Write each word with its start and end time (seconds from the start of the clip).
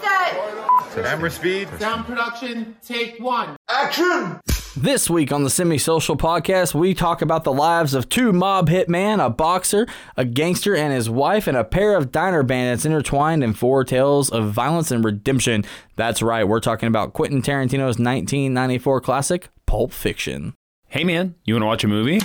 set. 0.00 1.04
Camera 1.04 1.30
speed. 1.30 1.68
Sound 1.78 2.04
production, 2.06 2.76
take 2.82 3.20
one. 3.20 3.56
Action. 3.68 4.40
This 4.76 5.10
week 5.10 5.32
on 5.32 5.42
the 5.42 5.50
Semi 5.50 5.78
Social 5.78 6.16
Podcast, 6.16 6.74
we 6.74 6.94
talk 6.94 7.22
about 7.22 7.42
the 7.42 7.52
lives 7.52 7.92
of 7.92 8.08
two 8.08 8.32
mob 8.32 8.68
hitmen, 8.68 9.24
a 9.24 9.28
boxer, 9.28 9.86
a 10.16 10.24
gangster, 10.24 10.76
and 10.76 10.92
his 10.92 11.10
wife, 11.10 11.46
and 11.46 11.56
a 11.56 11.64
pair 11.64 11.96
of 11.96 12.12
diner 12.12 12.42
bandits 12.44 12.84
intertwined 12.84 13.42
in 13.42 13.52
four 13.52 13.82
tales 13.82 14.30
of 14.30 14.52
violence 14.52 14.90
and 14.92 15.04
redemption. 15.04 15.64
That's 15.96 16.22
right, 16.22 16.46
we're 16.46 16.60
talking 16.60 16.86
about 16.86 17.14
Quentin 17.14 17.42
Tarantino's 17.42 17.98
1994 17.98 19.00
classic, 19.00 19.48
Pulp 19.66 19.92
Fiction. 19.92 20.54
Hey 20.86 21.04
man, 21.04 21.34
you 21.44 21.54
want 21.54 21.62
to 21.62 21.66
watch 21.66 21.84
a 21.84 21.88
movie? 21.88 22.20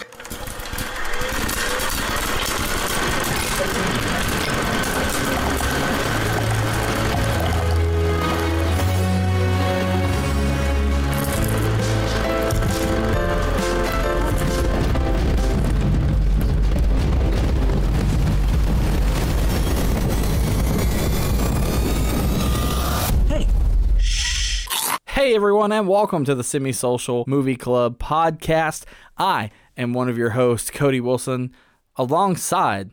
Hey 25.36 25.38
everyone, 25.38 25.74
and 25.74 25.90
welcome 25.90 26.24
to 26.24 26.34
the 26.34 26.46
Semi 26.46 26.72
Social 26.72 27.26
Movie 27.28 27.58
Club 27.58 28.00
podcast. 28.00 28.86
I 29.18 29.52
am 29.76 29.92
one 29.92 30.08
of 30.08 30.18
your 30.18 30.30
hosts, 30.30 30.72
Cody 30.72 31.02
Wilson, 31.02 31.54
alongside 31.98 32.92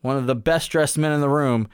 one 0.00 0.16
of 0.16 0.28
the 0.28 0.36
best 0.36 0.70
dressed 0.70 0.96
men 0.96 1.10
in 1.10 1.20
the 1.20 1.28
room, 1.28 1.68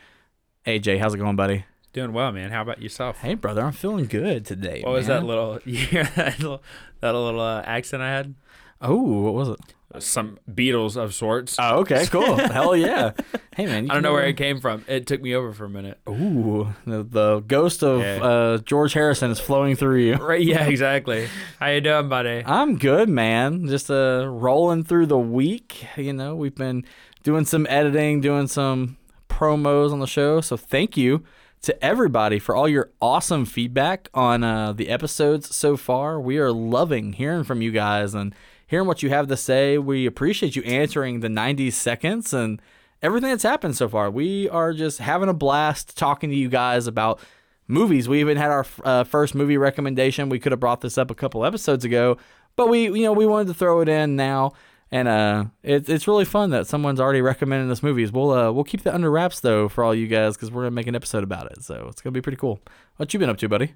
AJ. 0.66 1.00
How's 1.00 1.12
it 1.12 1.18
going, 1.18 1.36
buddy? 1.36 1.66
Doing 1.92 2.14
well, 2.14 2.32
man. 2.32 2.50
How 2.50 2.62
about 2.62 2.80
yourself? 2.80 3.18
Hey, 3.18 3.34
brother, 3.34 3.62
I'm 3.62 3.72
feeling 3.72 4.06
good 4.06 4.46
today. 4.46 4.80
what 4.82 4.94
was 4.94 5.06
that 5.08 5.22
little 5.22 5.60
you 5.66 5.76
hear 5.76 6.04
that 6.16 6.38
little, 6.38 6.62
that 7.00 7.12
little 7.12 7.38
uh, 7.38 7.60
accent 7.66 8.02
I 8.02 8.08
had? 8.08 8.34
Oh, 8.80 8.96
what 8.96 9.34
was 9.34 9.50
it? 9.50 9.60
Some 10.00 10.38
Beatles 10.50 10.96
of 10.96 11.14
sorts. 11.14 11.56
Oh, 11.58 11.80
okay, 11.80 12.06
cool. 12.06 12.36
Hell 12.36 12.76
yeah. 12.76 13.12
Hey, 13.56 13.64
man. 13.64 13.90
I 13.90 13.94
don't 13.94 14.02
know 14.02 14.12
where 14.12 14.26
it 14.26 14.36
came 14.36 14.60
from. 14.60 14.84
It 14.86 15.06
took 15.06 15.22
me 15.22 15.34
over 15.34 15.50
for 15.54 15.64
a 15.64 15.68
minute. 15.70 15.98
Ooh, 16.06 16.74
the, 16.84 17.02
the 17.02 17.40
ghost 17.40 17.82
of 17.82 18.00
Yeah. 18.02 18.22
uh, 18.22 18.58
George 18.58 18.92
Harrison 18.92 19.30
is 19.30 19.40
flowing 19.40 19.76
through 19.76 20.00
you. 20.00 20.16
Right? 20.16 20.42
Yeah, 20.42 20.66
exactly. 20.66 21.26
How 21.58 21.68
you 21.68 21.80
doing, 21.80 22.10
buddy? 22.10 22.42
I'm 22.44 22.76
good, 22.76 23.08
man. 23.08 23.66
Just 23.66 23.90
uh, 23.90 24.26
rolling 24.28 24.84
through 24.84 25.06
the 25.06 25.16
week. 25.18 25.86
You 25.96 26.12
know, 26.12 26.36
we've 26.36 26.54
been 26.54 26.84
doing 27.22 27.46
some 27.46 27.66
editing, 27.70 28.20
doing 28.20 28.46
some 28.46 28.98
promos 29.30 29.90
on 29.90 30.00
the 30.00 30.06
show. 30.06 30.42
So 30.42 30.58
thank 30.58 30.98
you 30.98 31.24
to 31.62 31.82
everybody 31.82 32.38
for 32.38 32.54
all 32.54 32.68
your 32.68 32.90
awesome 33.00 33.46
feedback 33.46 34.10
on 34.12 34.44
uh, 34.44 34.74
the 34.74 34.90
episodes 34.90 35.56
so 35.56 35.78
far. 35.78 36.20
We 36.20 36.36
are 36.36 36.52
loving 36.52 37.14
hearing 37.14 37.42
from 37.44 37.62
you 37.62 37.70
guys 37.72 38.12
and 38.14 38.34
hearing 38.66 38.86
what 38.86 39.02
you 39.02 39.10
have 39.10 39.28
to 39.28 39.36
say. 39.36 39.78
We 39.78 40.06
appreciate 40.06 40.56
you 40.56 40.62
answering 40.62 41.20
the 41.20 41.28
90 41.28 41.70
seconds 41.70 42.32
and 42.32 42.60
everything 43.02 43.30
that's 43.30 43.42
happened 43.42 43.76
so 43.76 43.88
far. 43.88 44.10
We 44.10 44.48
are 44.48 44.72
just 44.72 44.98
having 44.98 45.28
a 45.28 45.34
blast 45.34 45.96
talking 45.96 46.30
to 46.30 46.36
you 46.36 46.48
guys 46.48 46.86
about 46.86 47.20
movies. 47.68 48.08
We 48.08 48.20
even 48.20 48.36
had 48.36 48.50
our 48.50 48.66
uh, 48.84 49.04
first 49.04 49.34
movie 49.34 49.56
recommendation. 49.56 50.28
We 50.28 50.38
could 50.38 50.52
have 50.52 50.60
brought 50.60 50.80
this 50.80 50.98
up 50.98 51.10
a 51.10 51.14
couple 51.14 51.44
episodes 51.44 51.84
ago, 51.84 52.16
but 52.56 52.68
we 52.68 52.84
you 52.84 53.02
know 53.04 53.12
we 53.12 53.26
wanted 53.26 53.48
to 53.48 53.54
throw 53.54 53.80
it 53.80 53.88
in 53.88 54.16
now, 54.16 54.52
and 54.90 55.08
uh, 55.08 55.44
it's 55.62 55.88
it's 55.88 56.08
really 56.08 56.24
fun 56.24 56.50
that 56.50 56.66
someone's 56.66 57.00
already 57.00 57.20
recommending 57.20 57.68
this 57.68 57.82
movies. 57.82 58.12
We'll 58.12 58.32
uh, 58.32 58.52
we'll 58.52 58.64
keep 58.64 58.82
that 58.82 58.94
under 58.94 59.10
wraps 59.10 59.40
though 59.40 59.68
for 59.68 59.84
all 59.84 59.94
you 59.94 60.06
guys 60.06 60.36
because 60.36 60.50
we're 60.50 60.62
gonna 60.62 60.72
make 60.72 60.86
an 60.86 60.96
episode 60.96 61.24
about 61.24 61.50
it. 61.52 61.62
So 61.62 61.86
it's 61.90 62.00
gonna 62.00 62.12
be 62.12 62.22
pretty 62.22 62.38
cool. 62.38 62.60
What 62.96 63.12
you 63.12 63.20
been 63.20 63.30
up 63.30 63.38
to, 63.38 63.48
buddy? 63.48 63.74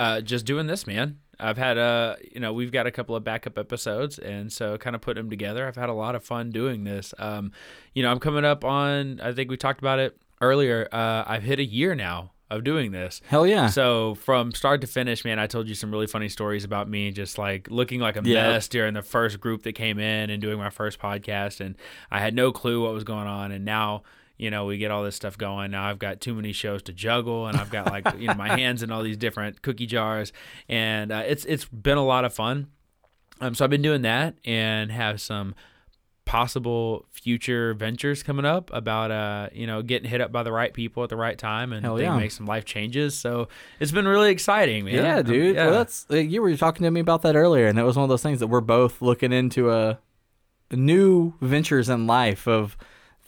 Uh, 0.00 0.20
just 0.20 0.44
doing 0.46 0.66
this, 0.66 0.86
man. 0.86 1.18
I've 1.40 1.58
had 1.58 1.78
a, 1.78 2.16
you 2.32 2.40
know, 2.40 2.52
we've 2.52 2.72
got 2.72 2.86
a 2.86 2.90
couple 2.90 3.14
of 3.14 3.22
backup 3.24 3.58
episodes, 3.58 4.18
and 4.18 4.52
so 4.52 4.76
kind 4.78 4.96
of 4.96 5.02
putting 5.02 5.22
them 5.22 5.30
together. 5.30 5.66
I've 5.66 5.76
had 5.76 5.88
a 5.88 5.92
lot 5.94 6.14
of 6.14 6.24
fun 6.24 6.50
doing 6.50 6.84
this. 6.84 7.14
Um, 7.18 7.52
you 7.94 8.02
know, 8.02 8.10
I'm 8.10 8.18
coming 8.18 8.44
up 8.44 8.64
on. 8.64 9.20
I 9.20 9.32
think 9.32 9.50
we 9.50 9.56
talked 9.56 9.80
about 9.80 9.98
it 10.00 10.16
earlier. 10.40 10.88
Uh, 10.90 11.24
I've 11.26 11.42
hit 11.44 11.58
a 11.60 11.64
year 11.64 11.94
now 11.94 12.32
of 12.50 12.64
doing 12.64 12.90
this. 12.92 13.20
Hell 13.26 13.46
yeah! 13.46 13.68
So 13.68 14.14
from 14.16 14.50
start 14.52 14.80
to 14.80 14.86
finish, 14.88 15.24
man, 15.24 15.38
I 15.38 15.46
told 15.46 15.68
you 15.68 15.74
some 15.76 15.90
really 15.92 16.06
funny 16.08 16.28
stories 16.28 16.64
about 16.64 16.88
me 16.88 17.12
just 17.12 17.38
like 17.38 17.68
looking 17.70 18.00
like 18.00 18.16
a 18.16 18.22
Yeah. 18.24 18.48
mess 18.52 18.66
during 18.68 18.94
the 18.94 19.02
first 19.02 19.38
group 19.38 19.62
that 19.62 19.74
came 19.74 19.98
in 20.00 20.30
and 20.30 20.40
doing 20.42 20.58
my 20.58 20.70
first 20.70 20.98
podcast, 20.98 21.60
and 21.60 21.76
I 22.10 22.18
had 22.20 22.34
no 22.34 22.50
clue 22.52 22.82
what 22.82 22.92
was 22.94 23.04
going 23.04 23.26
on. 23.28 23.52
And 23.52 23.64
now, 23.64 24.02
you 24.38 24.50
know, 24.50 24.64
we 24.64 24.78
get 24.78 24.90
all 24.90 25.02
this 25.02 25.16
stuff 25.16 25.36
going. 25.36 25.72
Now 25.72 25.88
I've 25.88 25.98
got 25.98 26.20
too 26.20 26.34
many 26.34 26.52
shows 26.52 26.82
to 26.84 26.92
juggle, 26.92 27.46
and 27.48 27.56
I've 27.56 27.70
got 27.70 27.86
like 27.86 28.06
you 28.18 28.28
know 28.28 28.34
my 28.34 28.48
hands 28.58 28.82
in 28.82 28.90
all 28.90 29.02
these 29.02 29.16
different 29.16 29.62
cookie 29.62 29.86
jars, 29.86 30.32
and 30.68 31.12
uh, 31.12 31.24
it's 31.26 31.44
it's 31.44 31.64
been 31.66 31.98
a 31.98 32.04
lot 32.04 32.24
of 32.24 32.32
fun. 32.32 32.68
Um, 33.40 33.54
so 33.54 33.64
I've 33.64 33.70
been 33.70 33.82
doing 33.82 34.02
that 34.02 34.34
and 34.44 34.90
have 34.90 35.20
some 35.20 35.54
possible 36.24 37.06
future 37.10 37.72
ventures 37.72 38.22
coming 38.22 38.44
up 38.44 38.70
about 38.74 39.10
uh 39.10 39.48
you 39.50 39.66
know 39.66 39.80
getting 39.80 40.10
hit 40.10 40.20
up 40.20 40.30
by 40.30 40.42
the 40.42 40.52
right 40.52 40.74
people 40.74 41.02
at 41.02 41.08
the 41.08 41.16
right 41.16 41.38
time 41.38 41.72
and 41.72 41.86
yeah. 41.98 42.14
make 42.18 42.30
some 42.30 42.44
life 42.44 42.66
changes 42.66 43.16
so 43.16 43.48
it's 43.80 43.92
been 43.92 44.06
really 44.06 44.30
exciting 44.30 44.84
man 44.84 44.94
yeah, 44.94 45.16
Um, 45.16 45.24
dude. 45.24 45.56
yeah. 45.56 45.64
Well, 45.68 45.74
that's 45.76 46.04
uh, 46.10 46.16
you 46.16 46.42
were 46.42 46.54
talking 46.58 46.84
to 46.84 46.90
me 46.90 47.00
about 47.00 47.22
that 47.22 47.34
earlier, 47.34 47.66
and 47.66 47.78
it 47.78 47.82
was 47.82 47.96
one 47.96 48.02
of 48.02 48.10
those 48.10 48.22
things 48.22 48.40
that 48.40 48.48
we're 48.48 48.60
both 48.60 49.00
looking 49.00 49.32
into 49.32 49.72
a 49.72 49.98
new 50.70 51.32
ventures 51.40 51.88
in 51.88 52.06
life 52.06 52.46
of 52.46 52.76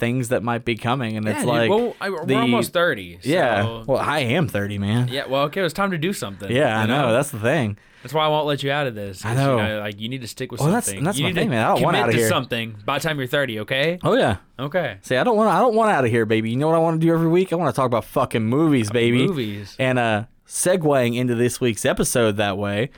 things 0.00 0.30
that 0.30 0.42
might 0.42 0.64
be 0.64 0.74
coming, 0.74 1.16
and 1.16 1.24
yeah, 1.24 1.32
it's 1.32 1.40
dude. 1.42 1.48
like 1.48 1.70
well 1.70 1.94
I, 2.00 2.10
we're 2.10 2.24
the- 2.26 2.34
almost 2.34 2.72
30 2.72 3.20
so- 3.22 3.28
yeah. 3.28 3.84
Well, 3.86 3.98
I 3.98 4.20
am 4.20 4.48
thirty, 4.48 4.78
man. 4.78 5.06
yeah 5.08 5.26
well 5.28 5.42
okay 5.44 5.60
it's 5.62 5.72
time 5.74 5.92
to 5.92 5.98
do 5.98 6.12
something 6.12 6.50
Yeah, 6.50 6.76
I 6.78 6.82
you 6.82 6.88
know. 6.88 7.12
That's 7.12 7.30
the 7.30 7.38
thing. 7.38 7.76
that's 8.02 8.12
why 8.14 8.24
I 8.24 8.28
won't 8.28 8.46
let 8.46 8.62
you 8.64 8.70
out 8.72 8.86
of 8.88 8.94
this 8.96 9.24
I 9.24 9.34
know. 9.34 9.58
You 9.58 9.62
know 9.62 9.80
like 9.80 10.00
you 10.00 10.08
need 10.08 10.22
to 10.22 10.26
stick 10.26 10.50
with 10.50 10.60
Well, 10.60 10.70
that's- 10.70 10.86
something 10.86 11.04
that's 11.04 11.18
you 11.18 11.24
my 11.24 11.30
need 11.30 11.34
thing, 11.36 11.48
to 11.50 11.54
man. 11.54 11.64
I 11.64 11.68
don't 11.74 11.82
want 11.82 11.94
commit 11.94 12.02
outta 12.08 12.12
to 12.12 12.18
here. 12.18 12.28
something 12.28 12.76
by 12.84 12.98
the 12.98 13.02
time 13.06 13.18
you're 13.18 13.26
30 13.28 13.60
okay 13.60 13.98
Oh 14.02 14.16
yeah. 14.16 14.38
okay 14.58 14.98
See, 15.02 15.16
I 15.16 15.22
don't 15.22 15.36
want. 15.36 15.50
I 15.50 15.60
don't 15.60 15.74
want 15.74 15.90
out 15.92 16.04
of 16.04 16.10
here, 16.10 16.24
baby. 16.26 16.50
You 16.50 16.56
know 16.56 16.66
what 16.68 16.76
I 16.76 16.80
want 16.80 17.00
to 17.00 17.06
do 17.06 17.12
every 17.12 17.28
week? 17.28 17.52
I 17.52 17.56
want 17.56 17.72
to 17.72 17.76
talk 17.76 17.86
about 17.86 18.04
fucking 18.06 18.42
movies, 18.44 18.90
baby. 18.90 19.26
movies 19.26 19.76
And 19.78 19.98
uh, 19.98 20.24
segueing 20.46 21.16
into 21.16 21.34
this 21.34 21.60
week's 21.60 21.84
episode 21.84 22.36
that 22.38 22.56
way. 22.58 22.90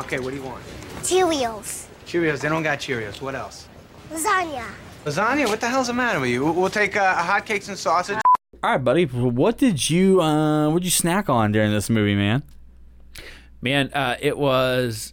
Okay, 0.00 0.18
what 0.18 0.30
do 0.30 0.36
you 0.36 0.42
want? 0.42 0.62
Cheerios. 1.02 1.86
Cheerios. 2.06 2.40
They 2.40 2.48
don't 2.48 2.62
got 2.62 2.78
Cheerios. 2.78 3.20
What 3.20 3.34
else? 3.34 3.68
Lasagna. 4.10 4.64
Lasagna? 5.04 5.48
What 5.48 5.60
the 5.60 5.68
hell's 5.68 5.88
the 5.88 5.92
matter 5.94 6.20
with 6.20 6.30
you? 6.30 6.44
We'll, 6.44 6.54
we'll 6.54 6.70
take 6.70 6.96
uh, 6.96 7.14
hotcakes 7.16 7.68
and 7.68 7.78
sausage. 7.78 8.18
All 8.62 8.70
right, 8.72 8.78
buddy. 8.82 9.04
What 9.04 9.58
did 9.58 9.90
you 9.90 10.20
uh, 10.20 10.68
what 10.70 10.78
did 10.78 10.84
you 10.84 10.90
snack 10.90 11.28
on 11.28 11.52
during 11.52 11.70
this 11.72 11.90
movie, 11.90 12.14
man? 12.14 12.42
Man, 13.60 13.90
uh, 13.92 14.16
it 14.20 14.38
was 14.38 15.12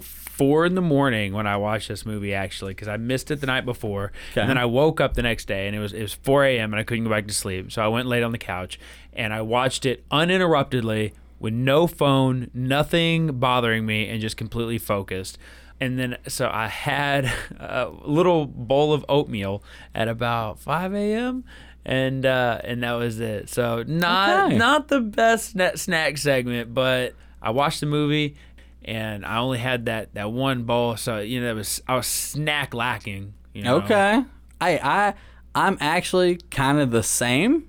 four 0.00 0.66
in 0.66 0.74
the 0.74 0.82
morning 0.82 1.32
when 1.32 1.46
I 1.46 1.56
watched 1.56 1.88
this 1.88 2.04
movie 2.04 2.34
actually 2.34 2.72
because 2.72 2.88
I 2.88 2.96
missed 2.96 3.30
it 3.30 3.40
the 3.40 3.46
night 3.46 3.64
before, 3.64 4.10
Okay. 4.32 4.40
and 4.40 4.50
then 4.50 4.58
I 4.58 4.64
woke 4.64 5.00
up 5.00 5.14
the 5.14 5.22
next 5.22 5.46
day 5.46 5.66
and 5.68 5.76
it 5.76 5.78
was 5.78 5.92
it 5.92 6.02
was 6.02 6.12
four 6.14 6.44
a.m. 6.44 6.72
and 6.72 6.80
I 6.80 6.82
couldn't 6.84 7.04
go 7.04 7.10
back 7.10 7.26
to 7.28 7.34
sleep, 7.34 7.70
so 7.72 7.82
I 7.82 7.88
went 7.88 8.00
and 8.02 8.08
laid 8.10 8.22
on 8.24 8.32
the 8.32 8.38
couch 8.38 8.78
and 9.12 9.32
I 9.32 9.42
watched 9.42 9.86
it 9.86 10.04
uninterruptedly 10.10 11.12
with 11.38 11.54
no 11.54 11.86
phone, 11.86 12.50
nothing 12.52 13.38
bothering 13.38 13.86
me, 13.86 14.08
and 14.08 14.20
just 14.20 14.36
completely 14.36 14.78
focused. 14.78 15.38
And 15.84 15.98
then 15.98 16.16
so 16.28 16.48
I 16.52 16.68
had 16.68 17.24
a 17.58 17.90
little 18.04 18.46
bowl 18.46 18.92
of 18.92 19.04
oatmeal 19.08 19.62
at 19.94 20.08
about 20.08 20.58
five 20.58 20.94
a.m. 20.94 21.44
And 21.84 22.24
uh, 22.24 22.60
and 22.64 22.82
that 22.82 22.92
was 22.94 23.20
it. 23.20 23.50
So 23.50 23.84
not 23.86 24.46
Okay. 24.46 24.56
not 24.56 24.88
the 24.88 25.00
best 25.00 25.56
snack 25.76 26.16
segment, 26.18 26.72
but 26.72 27.14
I 27.42 27.50
watched 27.50 27.80
the 27.80 27.86
movie 27.86 28.36
and 28.84 29.24
I 29.26 29.36
only 29.38 29.58
had 29.58 29.84
that 29.86 30.14
that 30.14 30.30
one 30.32 30.62
bowl, 30.64 30.96
so 30.96 31.18
you 31.18 31.40
know 31.42 31.50
it 31.50 31.54
was 31.54 31.82
I 31.86 31.96
was 31.96 32.06
snack 32.06 32.72
lacking. 32.72 33.34
You 33.52 33.62
know? 33.64 33.76
Okay. 33.78 34.24
I 34.60 34.70
I 34.78 35.14
I'm 35.54 35.76
actually 35.80 36.36
kind 36.50 36.78
of 36.78 36.90
the 36.90 37.02
same 37.02 37.68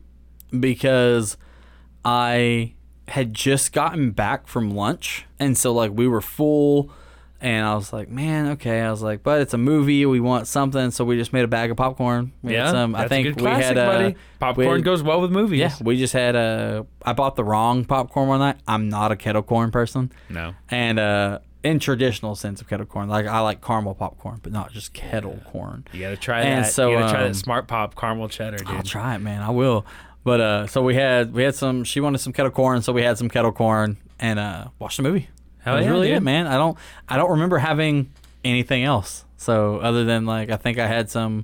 because 0.57 1.35
I 2.05 2.73
had 3.09 3.34
just 3.34 3.73
gotten 3.73 4.11
back 4.11 4.47
from 4.47 4.72
lunch 4.72 5.25
and 5.40 5.57
so 5.57 5.72
like 5.73 5.91
we 5.93 6.07
were 6.07 6.22
full 6.22 6.90
and 7.41 7.66
I 7.66 7.76
was 7.76 7.91
like, 7.93 8.09
man, 8.09 8.47
okay. 8.53 8.82
I 8.82 8.90
was 8.91 9.02
like, 9.02 9.22
but 9.23 9.41
it's 9.41 9.53
a 9.53 9.58
movie. 9.58 10.05
We 10.05 10.20
want 10.20 10.47
something, 10.47 10.91
so 10.91 11.03
we 11.05 11.17
just 11.17 11.34
made 11.34 11.43
a 11.43 11.47
bag 11.47 11.72
of 11.72 11.78
popcorn. 11.78 12.32
We 12.41 12.53
Yeah, 12.53 12.72
some. 12.72 12.96
I 12.96 13.05
a 13.05 13.09
think 13.09 13.28
good 13.28 13.35
we 13.37 13.41
classic, 13.41 13.64
had 13.66 13.78
uh, 13.78 13.85
buddy. 13.87 14.16
Popcorn 14.40 14.76
we- 14.76 14.82
goes 14.82 15.03
well 15.03 15.22
with 15.22 15.32
movies. 15.32 15.59
Yeah, 15.59 15.73
we 15.82 15.97
just 15.97 16.14
had 16.14 16.35
a. 16.35 16.85
I 17.03 17.14
bought 17.14 17.35
the 17.35 17.43
wrong 17.43 17.85
popcorn 17.85 18.28
one 18.29 18.40
night. 18.40 18.58
I'm 18.67 18.90
not 18.90 19.11
a 19.11 19.16
kettle 19.16 19.43
corn 19.43 19.72
person, 19.72 20.11
No. 20.29 20.53
and 20.70 20.97
uh, 20.99 21.40
in 21.64 21.79
traditional 21.79 22.35
sense 22.35 22.61
of 22.61 22.70
kettle 22.70 22.85
corn, 22.85 23.09
like 23.09 23.26
I 23.28 23.40
like 23.41 23.61
caramel 23.64 23.96
popcorn, 23.96 24.40
but 24.43 24.52
not 24.52 24.72
just 24.72 24.93
kettle 24.93 25.40
corn. 25.46 25.85
You 25.93 26.02
gotta 26.02 26.17
try 26.17 26.41
And 26.41 26.66
that. 26.66 26.72
so, 26.72 26.90
you 26.91 26.97
gotta 26.99 27.11
try 27.11 27.22
um, 27.23 27.28
that 27.29 27.35
smart 27.35 27.67
pop 27.67 27.96
caramel 27.96 28.29
cheddar, 28.29 28.58
dude. 28.58 28.67
I'll 28.67 28.84
try 28.84 29.16
it, 29.16 29.20
man. 29.20 29.41
I 29.41 29.49
will. 29.49 29.85
But 30.23 30.41
uh, 30.41 30.67
so 30.67 30.81
we 30.84 30.96
had 30.96 31.34
we 31.34 31.43
had 31.43 31.53
some. 31.55 31.84
She 31.84 31.99
wanted 31.99 32.17
some 32.20 32.34
kettle 32.34 32.52
corn, 32.52 32.81
so 32.81 32.93
we 32.93 33.03
had 33.03 33.17
some 33.17 33.29
kettle 33.29 33.52
corn 33.52 33.97
and 34.20 34.40
uh, 34.40 34.67
watched 34.79 34.97
the 34.97 35.03
movie. 35.03 35.29
Hell 35.66 35.73
that 35.73 35.79
was 35.79 35.85
yeah, 35.85 35.91
really 35.91 36.08
dude. 36.08 36.17
it, 36.17 36.23
man. 36.23 36.47
I 36.47 36.56
don't 36.58 36.78
I 37.09 37.17
don't 37.17 37.32
remember 37.32 37.58
having 37.58 38.12
anything 38.46 38.84
else. 38.84 39.26
So 39.38 39.78
other 39.79 40.06
than 40.06 40.26
like 40.26 40.50
I 40.50 40.56
think 40.56 40.79
I 40.79 40.88
had 40.88 41.09
some 41.09 41.44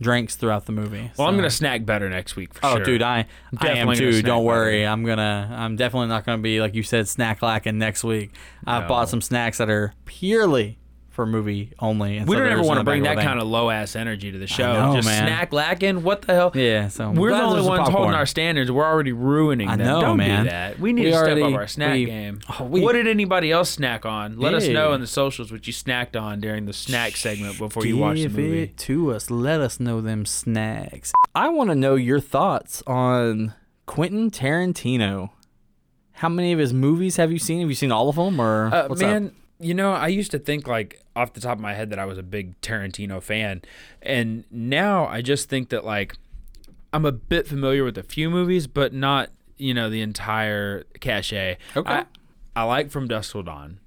drinks 0.00 0.36
throughout 0.36 0.66
the 0.66 0.72
movie. 0.72 1.10
Well, 1.16 1.28
I'm 1.28 1.36
gonna 1.36 1.50
snack 1.50 1.84
better 1.84 2.08
next 2.08 2.34
week 2.36 2.54
for 2.54 2.60
Oh, 2.66 2.76
sure. 2.76 2.84
dude, 2.84 3.02
I 3.02 3.26
I 3.58 3.68
am 3.70 3.92
too. 3.94 4.22
Don't 4.22 4.44
worry. 4.44 4.80
better. 4.82 4.92
I'm 4.92 5.04
gonna. 5.04 5.54
I'm 5.56 5.76
definitely 5.76 6.08
not 6.08 6.24
gonna 6.26 6.42
be 6.42 6.60
like 6.60 6.74
you 6.74 6.82
said, 6.82 7.06
snack 7.08 7.42
lacking 7.42 7.78
next 7.78 8.02
week. 8.04 8.32
I've 8.66 8.88
bought 8.88 9.08
some 9.08 9.20
snacks 9.20 9.58
that 9.58 9.68
are 9.70 9.92
purely 10.04 10.78
for 11.18 11.26
movie 11.26 11.72
only. 11.80 12.22
we 12.22 12.36
don't 12.36 12.46
ever 12.46 12.62
want 12.62 12.78
to 12.78 12.84
bring 12.84 13.02
that 13.02 13.16
kind 13.16 13.40
of 13.40 13.48
low 13.48 13.70
ass 13.70 13.96
energy 13.96 14.30
to 14.30 14.38
the 14.38 14.46
show. 14.46 14.72
know, 14.72 14.94
Just 14.94 15.08
man. 15.08 15.26
snack 15.26 15.52
lacking. 15.52 16.04
What 16.04 16.22
the 16.22 16.32
hell? 16.32 16.52
Yeah, 16.54 16.86
so 16.86 17.08
I'm 17.08 17.16
we're 17.16 17.30
the 17.30 17.42
only 17.42 17.62
ones 17.62 17.88
holding 17.88 18.14
our 18.14 18.24
standards. 18.24 18.70
We're 18.70 18.84
already 18.86 19.10
ruining 19.10 19.68
I 19.68 19.74
them. 19.74 19.86
know, 19.88 20.00
Don't 20.00 20.16
man. 20.18 20.44
do 20.44 20.50
that. 20.50 20.78
We 20.78 20.92
need 20.92 21.06
We 21.06 21.10
to 21.10 21.18
step 21.18 21.38
up 21.42 21.54
our 21.54 21.66
snack 21.66 21.94
we- 21.94 22.04
game. 22.04 22.38
oh, 22.60 22.64
we- 22.66 22.82
what 22.82 22.92
did 22.92 23.08
anybody 23.08 23.50
else 23.50 23.68
snack 23.70 24.06
on? 24.06 24.38
Let 24.38 24.54
us 24.54 24.68
know 24.68 24.92
in 24.92 25.00
the 25.00 25.08
socials 25.08 25.50
what 25.50 25.66
you 25.66 25.72
snacked 25.72 26.14
on 26.20 26.38
during 26.40 26.66
the 26.66 26.72
snack 26.72 27.16
segment 27.16 27.58
before 27.58 27.84
you 27.84 27.96
watch 27.96 28.18
the 28.18 28.22
Give 28.22 28.36
movie. 28.36 28.62
it 28.62 28.76
to 28.76 29.10
us. 29.12 29.28
Let 29.28 29.60
us 29.60 29.80
know 29.80 30.00
them 30.00 30.24
snacks. 30.24 31.12
I 31.34 31.48
want 31.48 31.70
to 31.70 31.74
know 31.74 31.96
your 31.96 32.20
thoughts 32.20 32.80
on 32.86 33.54
Quentin 33.86 34.30
Tarantino. 34.30 35.30
How 36.12 36.28
many 36.28 36.52
of 36.52 36.60
his 36.60 36.72
movies 36.72 37.16
have 37.16 37.32
you 37.32 37.38
seen? 37.40 37.58
Have 37.60 37.68
you 37.68 37.74
seen 37.74 37.90
all 37.90 38.08
of 38.08 38.14
them, 38.16 38.40
or 38.40 38.70
Uh, 38.72 38.86
what's 38.88 39.00
man, 39.00 39.26
up? 39.26 39.32
You 39.60 39.74
know, 39.74 39.92
I 39.92 40.08
used 40.08 40.30
to 40.30 40.38
think 40.38 40.66
like 40.66 41.00
off 41.16 41.32
the 41.32 41.40
top 41.40 41.58
of 41.58 41.60
my 41.60 41.74
head 41.74 41.90
that 41.90 41.98
I 41.98 42.04
was 42.04 42.18
a 42.18 42.22
big 42.22 42.60
Tarantino 42.60 43.22
fan, 43.22 43.62
and 44.02 44.44
now 44.50 45.06
I 45.06 45.22
just 45.22 45.48
think 45.48 45.70
that 45.70 45.84
like 45.84 46.16
I'm 46.92 47.04
a 47.04 47.12
bit 47.12 47.46
familiar 47.46 47.84
with 47.84 47.98
a 47.98 48.02
few 48.02 48.30
movies, 48.30 48.66
but 48.66 48.92
not 48.92 49.30
you 49.56 49.74
know 49.74 49.90
the 49.90 50.00
entire 50.00 50.84
cachet. 51.00 51.58
Okay. 51.76 51.92
I, 51.92 52.04
I 52.54 52.62
like 52.64 52.90
From 52.90 53.08
Dusk 53.08 53.32
Till 53.32 53.42
Dawn. 53.42 53.80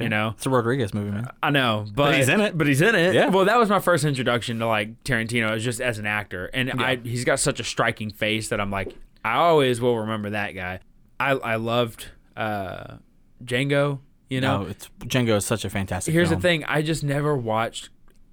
You 0.00 0.08
know, 0.08 0.34
It's 0.36 0.46
a 0.46 0.50
Rodriguez 0.50 0.94
movie, 0.94 1.10
man. 1.10 1.28
I 1.42 1.50
know, 1.50 1.84
but, 1.92 2.14
he's 2.14 2.28
in 2.28 2.40
it. 2.40 2.56
But 2.56 2.68
he's 2.68 2.80
in 2.80 2.94
it. 2.94 3.14
Yeah. 3.14 3.30
Well, 3.30 3.46
that 3.46 3.58
was 3.58 3.68
my 3.68 3.80
first 3.80 4.04
introduction 4.04 4.60
to 4.60 4.66
like 4.68 5.02
Tarantino, 5.02 5.56
is 5.56 5.64
just 5.64 5.80
as 5.80 5.98
an 5.98 6.06
actor, 6.06 6.48
and 6.54 6.70
I 6.80 6.96
he's 6.96 7.24
got 7.24 7.40
such 7.40 7.58
a 7.58 7.64
striking 7.64 8.10
face 8.10 8.48
that 8.50 8.60
I'm 8.60 8.70
like, 8.70 8.94
I 9.24 9.34
always 9.34 9.80
will 9.80 9.98
remember 9.98 10.30
that 10.30 10.52
guy. 10.54 10.78
I 11.18 11.30
I 11.32 11.56
loved 11.56 12.06
uh, 12.36 12.98
Django. 13.44 13.98
You 14.28 14.40
know, 14.40 14.62
No, 14.62 14.68
it's 14.68 14.88
Django 15.00 15.36
is 15.36 15.46
such 15.46 15.64
a 15.64 15.70
fantastic. 15.70 16.12
Film. 16.12 16.18
Here's 16.18 16.28
film. 16.28 16.40
the 16.40 16.48
thing: 16.48 16.64
I 16.64 16.82
just 16.82 17.02
never 17.02 17.36
watched 17.36 17.88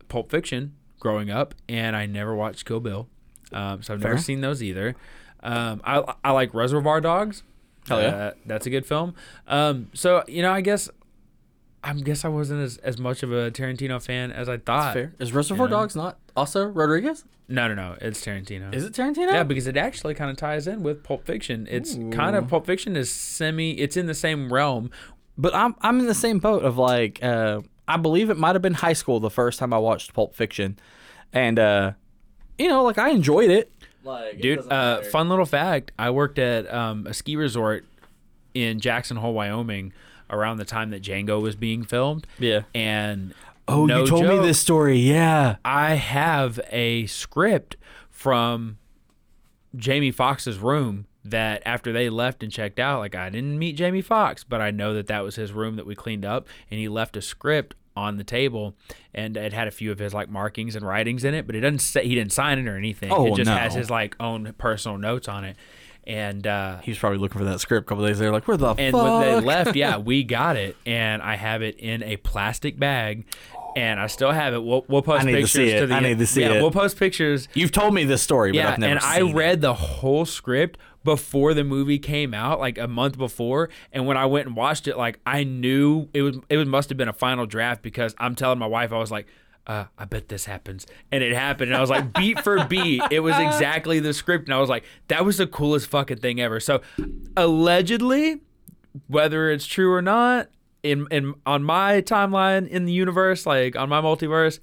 Pulp 0.10 0.30
Fiction 0.30 0.76
growing 1.00 1.30
up, 1.30 1.56
and 1.70 1.96
I 1.96 2.06
never 2.06 2.36
watched 2.36 2.66
Kill 2.66 2.80
Bill, 2.80 3.08
um, 3.52 3.82
so 3.82 3.94
I've 3.94 4.02
never 4.02 4.18
seen 4.18 4.42
those 4.42 4.62
either. 4.62 4.96
Um, 5.42 5.82
I 5.84 6.16
I 6.24 6.32
like 6.32 6.54
Reservoir 6.54 7.00
Dogs. 7.02 7.44
Hell 7.88 8.02
yeah. 8.02 8.08
Uh, 8.08 8.32
that's 8.46 8.66
a 8.66 8.70
good 8.70 8.86
film. 8.86 9.14
Um, 9.48 9.90
so 9.94 10.24
you 10.28 10.42
know, 10.42 10.52
I 10.52 10.62
guess 10.62 10.90
I 11.84 11.94
guess 11.94 12.26
I 12.26 12.30
wasn't 12.30 12.64
as, 12.64 12.78
as 12.78 12.98
much 12.98 13.22
of 13.22 13.32
a 13.32 13.52
Tarantino 13.52 14.02
fan 14.04 14.32
as 14.32 14.50
I 14.50 14.58
thought. 14.58 14.94
Fair. 14.94 15.14
Is 15.20 15.34
Reservoir 15.34 15.68
Yeah. 15.68 15.72
Dogs 15.72 15.96
not 15.96 16.18
also 16.36 16.66
Rodriguez? 16.66 17.26
No, 17.48 17.68
no, 17.68 17.76
no. 17.76 17.96
It's 18.02 18.26
Tarantino. 18.26 18.74
Is 18.74 18.84
it 18.86 18.94
Tarantino? 18.94 19.32
Yeah, 19.32 19.44
because 19.44 19.68
it 19.68 19.78
actually 19.78 20.16
kind 20.16 20.32
of 20.32 20.38
ties 20.38 20.66
in 20.66 20.82
with 20.82 21.04
Pulp 21.04 21.28
Fiction. 21.28 21.68
It's 21.70 21.94
kind 22.12 22.36
of 22.36 22.48
Pulp 22.48 22.66
Fiction 22.66 22.96
is 22.96 23.12
semi. 23.12 23.80
It's 23.80 23.96
in 23.96 24.08
the 24.08 24.16
same 24.16 24.52
realm. 24.52 24.90
But 25.38 25.54
I'm 25.54 25.76
I'm 25.82 26.00
in 26.00 26.08
the 26.08 26.14
same 26.16 26.40
boat 26.40 26.64
of 26.64 26.78
like 26.78 27.24
uh, 27.24 27.62
I 27.88 27.98
believe 27.98 28.30
it 28.30 28.38
might 28.38 28.56
have 28.56 28.62
been 28.62 28.74
high 28.76 28.94
school 28.94 29.20
the 29.20 29.30
first 29.30 29.60
time 29.60 29.74
I 29.74 29.78
watched 29.78 30.14
Pulp 30.14 30.36
Fiction, 30.36 30.78
and 31.34 31.60
uh, 31.60 31.92
you 32.58 32.68
know 32.68 32.84
like 32.84 32.98
I 32.98 33.10
enjoyed 33.10 33.50
it. 33.50 33.72
Like, 34.04 34.40
Dude, 34.40 34.72
uh, 34.72 35.02
fun 35.04 35.30
little 35.30 35.46
fact: 35.46 35.92
I 35.98 36.12
worked 36.12 36.40
at 36.40 36.72
um, 36.72 37.08
a 37.08 37.14
ski 37.14 37.36
resort 37.36 37.86
in 38.54 38.80
Jackson 38.80 39.18
Hole, 39.18 39.34
Wyoming, 39.34 39.94
around 40.30 40.58
the 40.58 40.66
time 40.66 40.92
that 40.92 41.02
Django 41.02 41.42
was 41.42 41.56
being 41.56 41.84
filmed. 41.84 42.28
Yeah. 42.40 42.62
and 42.74 43.34
Oh, 43.68 43.86
no 43.86 44.02
you 44.02 44.08
told 44.08 44.24
joke, 44.24 44.42
me 44.42 44.48
this 44.48 44.60
story. 44.60 44.98
Yeah. 44.98 45.56
I 45.66 45.96
have 45.96 46.60
a 46.70 47.08
script 47.08 47.78
from 48.10 48.78
Jamie 49.76 50.12
Foxx's 50.12 50.60
room 50.60 51.08
that 51.26 51.62
after 51.66 51.92
they 51.92 52.10
left 52.10 52.44
and 52.44 52.52
checked 52.52 52.80
out, 52.80 53.00
like 53.00 53.16
I 53.16 53.30
didn't 53.30 53.58
meet 53.60 53.74
Jamie 53.74 54.02
Foxx, 54.02 54.44
but 54.44 54.62
I 54.62 54.72
know 54.72 54.94
that 54.94 55.08
that 55.08 55.24
was 55.24 55.36
his 55.36 55.52
room 55.52 55.76
that 55.76 55.86
we 55.86 55.96
cleaned 55.96 56.24
up, 56.26 56.48
and 56.70 56.80
he 56.80 56.88
left 56.88 57.18
a 57.18 57.22
script 57.22 57.76
on 57.98 58.18
the 58.18 58.24
table, 58.24 58.76
and 59.14 59.38
it 59.38 59.54
had 59.54 59.68
a 59.68 59.72
few 59.72 59.92
of 59.92 60.00
his 60.00 60.14
like 60.14 60.30
markings 60.30 60.76
and 60.76 60.86
writings 60.86 61.24
in 61.24 61.34
it, 61.34 61.48
but 61.48 61.56
it 61.56 61.62
doesn't 61.62 61.80
say 61.80 62.08
he 62.08 62.16
didn't 62.16 62.34
sign 62.34 62.60
it 62.60 62.68
or 62.68 62.78
anything. 62.78 63.12
Oh, 63.12 63.28
it 63.28 63.36
just 63.36 63.50
no. 63.50 63.56
has 63.56 63.74
his 63.74 63.90
like 63.90 64.16
own 64.20 64.54
personal 64.58 64.98
notes 64.98 65.28
on 65.28 65.44
it, 65.46 65.58
and 66.08 66.46
uh, 66.46 66.80
He 66.80 66.92
was 66.92 67.00
probably 67.00 67.18
looking 67.18 67.40
for 67.40 67.46
that 67.46 67.60
script 67.60 67.88
a 67.88 67.90
couple 67.90 68.06
days 68.06 68.20
later. 68.20 68.32
Like, 68.32 68.48
where 68.48 68.58
the 68.58 68.76
and 68.76 68.92
fuck? 68.92 69.04
when 69.04 69.22
they 69.22 69.40
left, 69.40 69.76
yeah, 69.76 69.98
we 70.12 70.24
got 70.24 70.56
it, 70.56 70.78
and 70.86 71.22
I 71.22 71.36
have 71.36 71.62
it 71.62 71.78
in 71.80 72.04
a 72.04 72.18
plastic 72.18 72.78
bag, 72.78 73.26
and 73.76 74.00
I 74.00 74.08
still 74.08 74.32
have 74.32 74.54
it. 74.54 74.64
We'll, 74.64 74.86
we'll 74.88 75.02
post 75.02 75.24
I 75.24 75.26
need 75.26 75.32
to 75.34 75.38
pictures 75.40 75.52
see 75.52 75.70
it. 75.70 75.86
the 75.88 75.96
I 75.96 76.00
need 76.00 76.18
to 76.20 76.26
see 76.28 76.42
yeah, 76.42 76.54
it. 76.54 76.62
we'll 76.62 76.72
post 76.72 76.98
pictures. 76.98 77.48
You've 77.54 77.72
told 77.72 77.94
me 77.94 78.04
this 78.06 78.22
story, 78.22 78.52
but 78.52 78.58
Yeah, 78.58 78.72
I've 78.74 78.80
never 78.80 78.92
and 78.92 79.00
I 79.00 79.20
seen 79.20 79.30
it. 79.30 79.36
read 79.36 79.62
the 79.62 79.74
whole 79.74 80.26
script 80.26 80.78
before 81.04 81.54
the 81.54 81.64
movie 81.64 82.00
came 82.00 82.34
out, 82.34 82.60
like 82.60 82.78
a 82.78 82.88
month 82.88 83.18
before. 83.18 83.70
And 83.92 84.08
when 84.08 84.18
I 84.18 84.26
went 84.26 84.48
and 84.48 84.56
watched 84.56 84.88
it, 84.88 84.98
like 84.98 85.20
I 85.26 85.44
knew 85.44 86.08
it 86.14 86.22
was 86.24 86.38
it 86.50 86.58
was, 86.58 86.68
must 86.68 86.90
have 86.90 86.98
been 86.98 87.10
a 87.10 87.14
final 87.14 87.46
draft 87.46 87.82
because 87.84 88.16
I'm 88.18 88.34
telling 88.36 88.60
my 88.60 88.68
wife, 88.68 88.92
I 88.92 88.98
was 88.98 89.12
like. 89.12 89.28
Uh, 89.68 89.86
I 89.98 90.06
bet 90.06 90.28
this 90.30 90.46
happens, 90.46 90.86
and 91.12 91.24
it 91.24 91.34
happened. 91.34 91.70
And 91.72 91.76
I 91.76 91.82
was 91.82 91.90
like, 91.90 92.14
beat 92.20 92.40
for 92.42 92.64
beat, 92.66 93.02
it 93.10 93.22
was 93.22 93.36
exactly 93.36 94.00
the 94.00 94.14
script, 94.14 94.46
and 94.46 94.54
I 94.54 94.60
was 94.60 94.70
like, 94.70 94.84
that 95.08 95.26
was 95.26 95.38
the 95.38 95.48
coolest 95.48 95.88
fucking 95.88 96.18
thing 96.18 96.40
ever. 96.40 96.60
So, 96.60 96.82
allegedly, 97.36 98.42
whether 99.08 99.50
it's 99.52 99.66
true 99.66 99.92
or 99.92 100.02
not, 100.02 100.50
in 100.86 101.08
in 101.12 101.34
on 101.46 101.64
my 101.64 102.02
timeline 102.02 102.68
in 102.68 102.86
the 102.86 102.94
universe, 102.94 103.46
like 103.46 103.76
on 103.76 103.90
my 103.90 104.02
multiverse, 104.02 104.60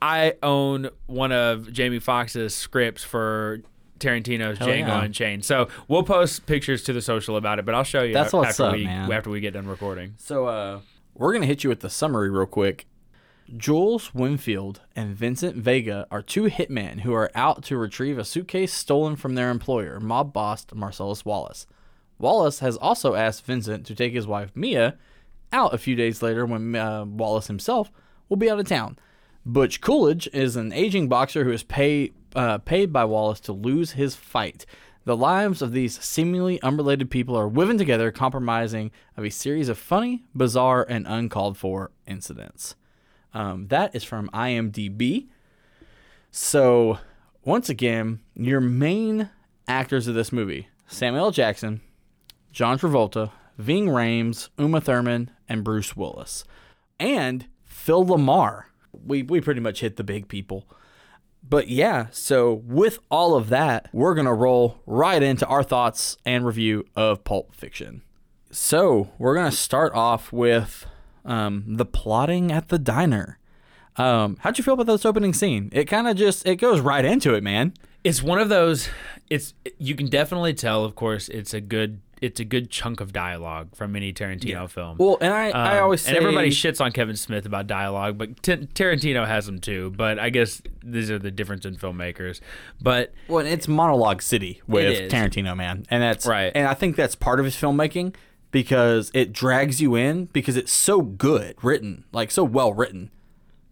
I 0.00 0.34
own 0.42 0.90
one 1.06 1.32
of 1.32 1.72
Jamie 1.72 1.98
Foxx's 1.98 2.54
scripts 2.54 3.04
for 3.04 3.60
Tarantino's 3.98 4.58
Django 4.58 4.88
yeah. 4.88 5.02
Unchained. 5.02 5.44
So 5.44 5.68
we'll 5.88 6.04
post 6.04 6.46
pictures 6.46 6.82
to 6.84 6.92
the 6.92 7.02
social 7.02 7.36
about 7.36 7.58
it, 7.58 7.64
but 7.64 7.74
I'll 7.74 7.84
show 7.84 8.02
you 8.02 8.14
That's 8.14 8.32
what's 8.32 8.50
after 8.50 8.64
up, 8.64 8.72
we 8.72 8.84
man. 8.84 9.10
after 9.10 9.30
we 9.30 9.40
get 9.40 9.54
done 9.54 9.66
recording. 9.66 10.14
So 10.18 10.46
uh, 10.46 10.80
we're 11.14 11.32
gonna 11.32 11.46
hit 11.46 11.64
you 11.64 11.70
with 11.70 11.80
the 11.80 11.90
summary 11.90 12.30
real 12.30 12.46
quick. 12.46 12.86
Jules 13.56 14.12
Winfield 14.12 14.82
and 14.94 15.16
Vincent 15.16 15.56
Vega 15.56 16.06
are 16.10 16.20
two 16.20 16.44
hitmen 16.44 17.00
who 17.00 17.14
are 17.14 17.30
out 17.34 17.62
to 17.64 17.78
retrieve 17.78 18.18
a 18.18 18.24
suitcase 18.24 18.74
stolen 18.74 19.16
from 19.16 19.34
their 19.34 19.50
employer, 19.50 19.98
mob 20.00 20.34
boss 20.34 20.66
Marcellus 20.74 21.24
Wallace. 21.24 21.66
Wallace 22.18 22.58
has 22.60 22.76
also 22.76 23.14
asked 23.14 23.44
Vincent 23.44 23.86
to 23.86 23.94
take 23.94 24.12
his 24.12 24.26
wife 24.26 24.50
Mia 24.54 24.96
out 25.52 25.74
a 25.74 25.78
few 25.78 25.94
days 25.94 26.22
later 26.22 26.44
when 26.44 26.74
uh, 26.74 27.04
Wallace 27.04 27.46
himself 27.46 27.90
will 28.28 28.36
be 28.36 28.50
out 28.50 28.58
of 28.58 28.68
town. 28.68 28.98
Butch 29.46 29.80
Coolidge 29.80 30.28
is 30.32 30.56
an 30.56 30.72
aging 30.72 31.08
boxer 31.08 31.44
who 31.44 31.52
is 31.52 31.62
pay, 31.62 32.12
uh, 32.34 32.58
paid 32.58 32.92
by 32.92 33.04
Wallace 33.04 33.40
to 33.40 33.52
lose 33.52 33.92
his 33.92 34.14
fight. 34.14 34.66
The 35.04 35.16
lives 35.16 35.62
of 35.62 35.72
these 35.72 35.98
seemingly 36.04 36.60
unrelated 36.60 37.10
people 37.10 37.34
are 37.34 37.48
woven 37.48 37.78
together, 37.78 38.12
compromising 38.12 38.90
of 39.16 39.24
a 39.24 39.30
series 39.30 39.70
of 39.70 39.78
funny, 39.78 40.24
bizarre, 40.34 40.84
and 40.86 41.06
uncalled 41.06 41.56
for 41.56 41.92
incidents. 42.06 42.74
Um, 43.32 43.68
that 43.68 43.94
is 43.94 44.04
from 44.04 44.28
IMDb. 44.34 45.28
So, 46.30 46.98
once 47.42 47.70
again, 47.70 48.20
your 48.34 48.60
main 48.60 49.30
actors 49.66 50.08
of 50.08 50.14
this 50.14 50.30
movie 50.30 50.68
Samuel. 50.86 51.30
Jackson, 51.30 51.80
John 52.52 52.78
Travolta, 52.78 53.30
Ving 53.56 53.86
Rhames, 53.86 54.48
Uma 54.58 54.80
Thurman, 54.80 55.30
and 55.48 55.64
Bruce 55.64 55.96
Willis. 55.96 56.44
And 56.98 57.46
Phil 57.64 58.04
LaMarr. 58.04 58.64
We, 58.92 59.22
we 59.22 59.40
pretty 59.40 59.60
much 59.60 59.80
hit 59.80 59.96
the 59.96 60.04
big 60.04 60.28
people. 60.28 60.68
But 61.48 61.68
yeah, 61.68 62.08
so 62.10 62.52
with 62.52 62.98
all 63.10 63.34
of 63.34 63.48
that, 63.48 63.88
we're 63.92 64.14
going 64.14 64.26
to 64.26 64.32
roll 64.32 64.80
right 64.86 65.22
into 65.22 65.46
our 65.46 65.62
thoughts 65.62 66.16
and 66.24 66.44
review 66.44 66.84
of 66.96 67.24
Pulp 67.24 67.54
Fiction. 67.54 68.02
So 68.50 69.10
we're 69.18 69.34
going 69.34 69.50
to 69.50 69.56
start 69.56 69.94
off 69.94 70.32
with 70.32 70.86
um, 71.24 71.64
the 71.66 71.84
plotting 71.84 72.50
at 72.50 72.68
the 72.68 72.78
diner. 72.78 73.38
Um, 73.96 74.36
how'd 74.40 74.58
you 74.58 74.64
feel 74.64 74.74
about 74.74 74.86
this 74.86 75.04
opening 75.04 75.32
scene? 75.32 75.70
It 75.72 75.84
kind 75.86 76.06
of 76.06 76.16
just 76.16 76.46
it 76.46 76.56
goes 76.56 76.80
right 76.80 77.04
into 77.04 77.34
it, 77.34 77.42
man. 77.42 77.74
It's 78.04 78.22
one 78.22 78.38
of 78.38 78.48
those. 78.48 78.88
It's 79.28 79.54
you 79.78 79.94
can 79.96 80.06
definitely 80.06 80.54
tell. 80.54 80.84
Of 80.84 80.94
course, 80.94 81.28
it's 81.28 81.52
a 81.52 81.60
good. 81.60 82.00
It's 82.20 82.40
a 82.40 82.44
good 82.44 82.70
chunk 82.70 83.00
of 83.00 83.12
dialogue 83.12 83.74
from 83.76 83.94
any 83.94 84.12
Tarantino 84.12 84.68
film. 84.68 84.96
Well, 84.98 85.18
and 85.20 85.32
I, 85.32 85.50
I 85.50 85.78
Um, 85.78 85.84
always 85.84 86.00
say 86.02 86.08
and 86.10 86.16
everybody 86.18 86.50
shits 86.50 86.80
on 86.80 86.92
Kevin 86.92 87.16
Smith 87.16 87.46
about 87.46 87.66
dialogue, 87.66 88.18
but 88.18 88.42
T- 88.42 88.52
Tarantino 88.56 89.26
has 89.26 89.46
them 89.46 89.60
too. 89.60 89.92
But 89.96 90.18
I 90.18 90.30
guess 90.30 90.60
these 90.82 91.10
are 91.10 91.18
the 91.18 91.30
difference 91.30 91.64
in 91.64 91.76
filmmakers. 91.76 92.40
But 92.80 93.12
Well, 93.28 93.46
it's 93.46 93.68
monologue 93.68 94.22
city 94.22 94.60
with. 94.66 95.10
Tarantino, 95.10 95.56
man, 95.56 95.86
and 95.90 96.02
that's 96.02 96.26
Right. 96.26 96.52
And 96.54 96.66
I 96.66 96.74
think 96.74 96.96
that's 96.96 97.14
part 97.14 97.38
of 97.38 97.44
his 97.44 97.54
filmmaking 97.54 98.14
because 98.50 99.10
it 99.14 99.32
drags 99.32 99.80
you 99.80 99.94
in 99.94 100.26
because 100.26 100.56
it's 100.56 100.72
so 100.72 101.02
good 101.02 101.54
written, 101.62 102.04
like 102.12 102.30
so 102.30 102.42
well 102.44 102.72
written 102.72 103.10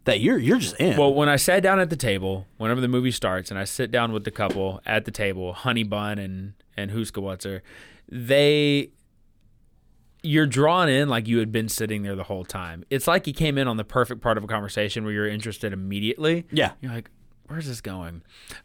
that 0.05 0.21
you're 0.21 0.37
you're 0.37 0.59
just 0.59 0.75
in. 0.77 0.97
Well, 0.97 1.13
when 1.13 1.27
I 1.27 1.35
sat 1.35 1.61
down 1.63 1.79
at 1.79 1.89
the 1.89 1.95
table, 1.97 2.47
whenever 2.57 2.79
the 2.79 2.87
movie 2.87 3.11
starts, 3.11 3.49
and 3.51 3.59
I 3.59 3.65
sit 3.65 3.91
down 3.91 4.13
with 4.13 4.23
the 4.23 4.31
couple 4.31 4.81
at 4.85 5.03
the 5.05 5.11
table, 5.11 5.51
Honey 5.53 5.83
Bun 5.83 6.17
and 6.17 6.53
and 6.77 6.91
Huskawatzer, 6.91 7.61
they 8.09 8.91
you're 10.23 10.47
drawn 10.47 10.89
in 10.89 11.07
like 11.09 11.27
you 11.27 11.37
had 11.39 11.51
been 11.51 11.69
sitting 11.69 12.03
there 12.03 12.15
the 12.15 12.23
whole 12.23 12.43
time. 12.43 12.83
It's 12.89 13.07
like 13.07 13.27
you 13.27 13.33
came 13.33 13.57
in 13.57 13.67
on 13.67 13.77
the 13.77 13.83
perfect 13.85 14.21
part 14.21 14.37
of 14.37 14.43
a 14.43 14.47
conversation 14.47 15.03
where 15.05 15.13
you're 15.13 15.27
interested 15.27 15.71
immediately. 15.73 16.45
Yeah. 16.51 16.71
You're 16.81 16.91
like, 16.91 17.09
where's 17.47 17.67
this 17.67 17.81
going? 17.81 18.23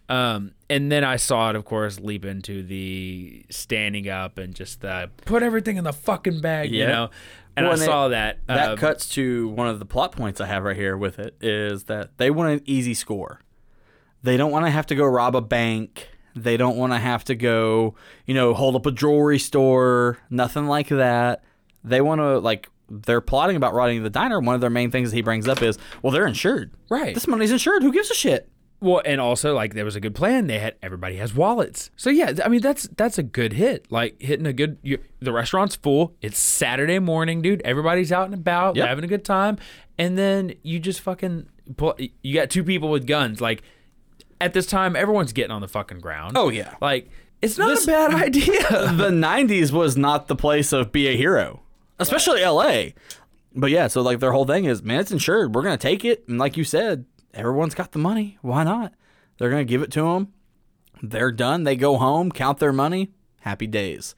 Um, 0.08 0.52
and 0.70 0.90
then 0.90 1.04
I 1.04 1.16
saw 1.16 1.50
it, 1.50 1.56
of 1.56 1.64
course, 1.64 2.00
leap 2.00 2.24
into 2.24 2.62
the 2.62 3.44
standing 3.50 4.08
up 4.08 4.38
and 4.38 4.54
just 4.54 4.80
the 4.80 5.10
put 5.24 5.42
everything 5.42 5.76
in 5.76 5.84
the 5.84 5.92
fucking 5.92 6.40
bag, 6.40 6.72
you 6.72 6.86
know. 6.86 7.10
And 7.54 7.64
Well, 7.66 7.72
I 7.72 7.74
and 7.74 7.82
it- 7.82 7.84
saw 7.84 8.08
that. 8.08 8.38
That 8.46 8.70
uh, 8.70 8.76
cuts 8.76 9.08
to 9.10 9.48
one 9.48 9.68
of 9.68 9.78
the 9.78 9.84
plot 9.86 10.12
points 10.12 10.40
I 10.40 10.46
have 10.46 10.64
right 10.64 10.76
here 10.76 10.96
with 10.96 11.18
it 11.18 11.36
is 11.42 11.84
that 11.84 12.16
they 12.16 12.30
want 12.30 12.50
an 12.50 12.62
easy 12.64 12.94
score. 12.94 13.40
They 14.22 14.36
don't 14.36 14.50
want 14.50 14.64
to 14.64 14.70
have 14.70 14.86
to 14.86 14.94
go 14.94 15.04
rob 15.04 15.36
a 15.36 15.42
bank. 15.42 16.08
They 16.34 16.56
don't 16.56 16.76
want 16.76 16.92
to 16.92 16.98
have 16.98 17.24
to 17.24 17.34
go, 17.34 17.94
you 18.26 18.34
know, 18.34 18.54
hold 18.54 18.76
up 18.76 18.86
a 18.86 18.92
jewelry 18.92 19.38
store, 19.38 20.18
nothing 20.30 20.66
like 20.66 20.88
that. 20.88 21.42
They 21.84 22.00
want 22.00 22.20
to 22.20 22.38
like 22.38 22.68
they're 22.88 23.20
plotting 23.20 23.56
about 23.56 23.74
robbing 23.74 24.02
the 24.02 24.10
diner. 24.10 24.40
One 24.40 24.54
of 24.54 24.60
their 24.60 24.70
main 24.70 24.90
things 24.90 25.10
that 25.10 25.16
he 25.16 25.22
brings 25.22 25.48
up 25.48 25.62
is, 25.62 25.78
well, 26.02 26.12
they're 26.12 26.26
insured. 26.26 26.72
Right. 26.90 27.14
This 27.14 27.26
money's 27.26 27.50
insured. 27.52 27.82
Who 27.82 27.92
gives 27.92 28.10
a 28.10 28.14
shit? 28.14 28.48
Well, 28.80 29.00
and 29.04 29.20
also 29.20 29.54
like 29.54 29.74
there 29.74 29.84
was 29.84 29.94
a 29.94 30.00
good 30.00 30.14
plan. 30.14 30.48
They 30.48 30.58
had 30.58 30.74
everybody 30.82 31.16
has 31.16 31.32
wallets. 31.34 31.90
So 31.96 32.10
yeah, 32.10 32.32
I 32.44 32.48
mean 32.48 32.60
that's 32.60 32.88
that's 32.96 33.16
a 33.16 33.22
good 33.22 33.52
hit. 33.52 33.86
Like 33.90 34.20
hitting 34.20 34.44
a 34.46 34.52
good. 34.52 34.78
You, 34.82 34.98
the 35.20 35.32
restaurant's 35.32 35.76
full. 35.76 36.14
It's 36.20 36.38
Saturday 36.38 36.98
morning, 36.98 37.42
dude. 37.42 37.62
Everybody's 37.62 38.10
out 38.10 38.24
and 38.24 38.34
about, 38.34 38.74
Yep. 38.74 38.88
having 38.88 39.04
a 39.04 39.06
good 39.08 39.24
time, 39.24 39.58
and 39.98 40.18
then 40.18 40.54
you 40.64 40.80
just 40.80 41.00
fucking 41.00 41.48
pull. 41.76 41.94
You 42.22 42.34
got 42.34 42.50
two 42.50 42.64
people 42.64 42.90
with 42.90 43.06
guns. 43.06 43.40
Like 43.40 43.62
at 44.42 44.52
this 44.52 44.66
time, 44.66 44.96
everyone's 44.96 45.32
getting 45.32 45.50
on 45.52 45.60
the 45.60 45.68
fucking 45.68 46.00
ground. 46.00 46.36
Oh, 46.36 46.48
yeah. 46.48 46.74
Like 46.80 47.08
it's 47.40 47.58
not 47.58 47.68
This- 47.68 47.84
a 47.84 47.86
bad 47.88 48.14
idea. 48.14 48.44
the 48.70 49.10
90s 49.10 49.70
was 49.72 49.96
not 49.96 50.28
the 50.28 50.36
place 50.36 50.72
of 50.72 50.92
be 50.92 51.06
a 51.08 51.16
hero, 51.16 51.62
especially 51.98 52.44
LA. 52.44 52.90
But 53.54 53.70
yeah, 53.70 53.86
so 53.88 54.00
like 54.02 54.20
their 54.20 54.32
whole 54.32 54.46
thing 54.46 54.64
is, 54.64 54.82
man, 54.82 55.00
it's 55.00 55.12
insured. 55.12 55.54
We're 55.54 55.62
to 55.78 55.82
take 55.82 56.04
it. 56.04 56.24
And 56.28 56.38
like 56.38 56.56
you 56.56 56.64
said, 56.64 57.04
everyone's 57.34 57.74
got 57.74 57.92
the 57.92 57.98
money. 57.98 58.38
Why 58.42 58.64
not? 58.64 58.92
They're 59.38 59.50
to 59.66 59.70
give 59.70 59.82
it 59.82 59.90
to 59.92 60.02
them. 60.02 60.32
They're 61.02 61.32
done. 61.32 61.64
They 61.64 61.76
go 61.76 61.96
home, 61.98 62.30
count 62.30 62.58
their 62.60 62.72
money. 62.72 63.10
Happy 63.40 63.66
days. 63.66 64.14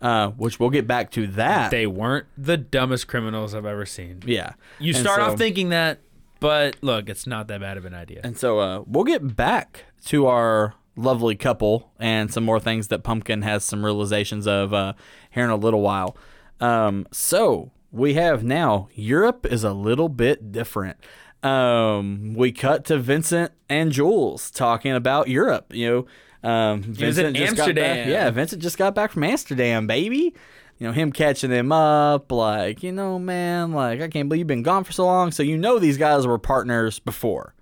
Uh, 0.00 0.30
which 0.30 0.58
we'll 0.58 0.70
get 0.70 0.86
back 0.86 1.10
to 1.12 1.26
that. 1.28 1.70
they 1.70 1.86
weren't 1.86 2.26
the 2.36 2.56
dumbest 2.56 3.08
criminals 3.08 3.54
I've 3.54 3.64
ever 3.64 3.86
seen. 3.86 4.22
yeah. 4.26 4.52
You 4.78 4.92
And 4.94 5.02
start 5.02 5.20
so- 5.20 5.26
off 5.32 5.38
thinking 5.38 5.68
that, 5.70 6.00
but 6.44 6.76
look, 6.82 7.08
it's 7.08 7.26
not 7.26 7.48
that 7.48 7.62
bad 7.62 7.78
of 7.78 7.86
an 7.86 7.94
idea. 7.94 8.20
And 8.22 8.36
so 8.36 8.58
uh, 8.58 8.82
we'll 8.86 9.04
get 9.04 9.34
back 9.34 9.86
to 10.06 10.26
our 10.26 10.74
lovely 10.94 11.36
couple 11.36 11.90
and 11.98 12.30
some 12.30 12.44
more 12.44 12.60
things 12.60 12.88
that 12.88 13.02
Pumpkin 13.02 13.40
has 13.40 13.64
some 13.64 13.82
realizations 13.82 14.46
of 14.46 14.74
uh, 14.74 14.92
here 15.30 15.44
in 15.44 15.48
a 15.50 15.56
little 15.56 15.80
while. 15.80 16.18
Um, 16.60 17.06
so 17.10 17.72
we 17.90 18.12
have 18.14 18.44
now 18.44 18.88
Europe 18.92 19.46
is 19.46 19.64
a 19.64 19.72
little 19.72 20.10
bit 20.10 20.52
different. 20.52 20.98
Um, 21.42 22.34
we 22.34 22.52
cut 22.52 22.84
to 22.86 22.98
Vincent 22.98 23.52
and 23.70 23.90
Jules 23.90 24.50
talking 24.50 24.92
about 24.92 25.28
Europe. 25.28 25.72
You 25.74 26.06
know, 26.42 26.48
um, 26.50 26.82
Vincent 26.82 27.38
just 27.38 27.56
got 27.56 27.68
back- 27.68 27.78
Amsterdam. 27.78 28.10
yeah, 28.10 28.28
Vincent 28.28 28.60
just 28.60 28.76
got 28.76 28.94
back 28.94 29.12
from 29.12 29.24
Amsterdam, 29.24 29.86
baby. 29.86 30.34
You 30.78 30.88
know, 30.88 30.92
him 30.92 31.12
catching 31.12 31.50
him 31.50 31.70
up, 31.70 32.32
like, 32.32 32.82
you 32.82 32.90
know, 32.90 33.18
man, 33.18 33.72
like, 33.72 34.00
I 34.00 34.08
can't 34.08 34.28
believe 34.28 34.40
you've 34.40 34.48
been 34.48 34.62
gone 34.62 34.84
for 34.84 34.92
so 34.92 35.04
long. 35.06 35.30
So, 35.30 35.42
you 35.42 35.56
know, 35.56 35.78
these 35.78 35.98
guys 35.98 36.26
were 36.26 36.38
partners 36.38 36.98
before. 36.98 37.54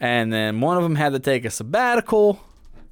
And 0.00 0.32
then 0.32 0.60
one 0.60 0.76
of 0.76 0.82
them 0.82 0.96
had 0.96 1.12
to 1.12 1.20
take 1.20 1.44
a 1.44 1.50
sabbatical, 1.50 2.40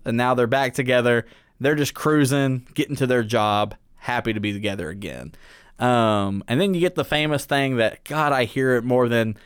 and 0.04 0.16
now 0.16 0.34
they're 0.34 0.46
back 0.46 0.74
together. 0.74 1.26
They're 1.58 1.74
just 1.74 1.94
cruising, 1.94 2.66
getting 2.74 2.96
to 2.96 3.06
their 3.06 3.24
job, 3.24 3.74
happy 3.96 4.32
to 4.32 4.40
be 4.40 4.52
together 4.52 4.90
again. 4.90 5.32
Um, 5.78 6.44
and 6.48 6.60
then 6.60 6.74
you 6.74 6.80
get 6.80 6.94
the 6.94 7.04
famous 7.04 7.44
thing 7.44 7.76
that, 7.76 8.04
God, 8.04 8.32
I 8.32 8.44
hear 8.44 8.76
it 8.76 8.84
more 8.84 9.08
than 9.08 9.36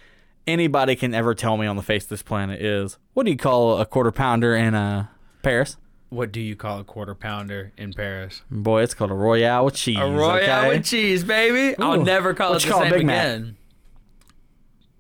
anybody 0.47 0.97
can 0.97 1.15
ever 1.15 1.35
tell 1.35 1.57
me 1.57 1.67
on 1.67 1.77
the 1.77 1.83
face 1.83 2.05
of 2.05 2.09
this 2.11 2.23
planet 2.23 2.61
is 2.61 2.99
what 3.15 3.25
do 3.25 3.33
you 3.33 3.39
call 3.39 3.81
a 3.81 3.87
quarter 3.87 4.11
pounder 4.11 4.55
in 4.55 4.75
uh, 4.75 5.07
Paris? 5.43 5.77
What 6.13 6.31
do 6.31 6.43
you 6.43 6.57
call 6.57 6.79
a 6.79 6.85
quarter 6.85 7.15
pounder 7.15 7.73
in 7.79 7.95
Paris? 7.95 8.43
Boy, 8.51 8.83
it's 8.83 8.93
called 8.93 9.11
a 9.11 9.15
Royale 9.15 9.65
with 9.65 9.77
cheese. 9.77 9.97
A 9.99 10.11
Royale 10.11 10.67
okay? 10.67 10.69
with 10.77 10.85
cheese, 10.85 11.25
baby. 11.25 11.75
I'll 11.79 12.03
never 12.03 12.35
call 12.35 12.51
What 12.51 12.63
it 12.63 12.67
the 12.67 12.71
call 12.71 12.83
same 12.83 12.93
Big 12.93 13.07
Mac? 13.07 13.25
again. 13.25 13.57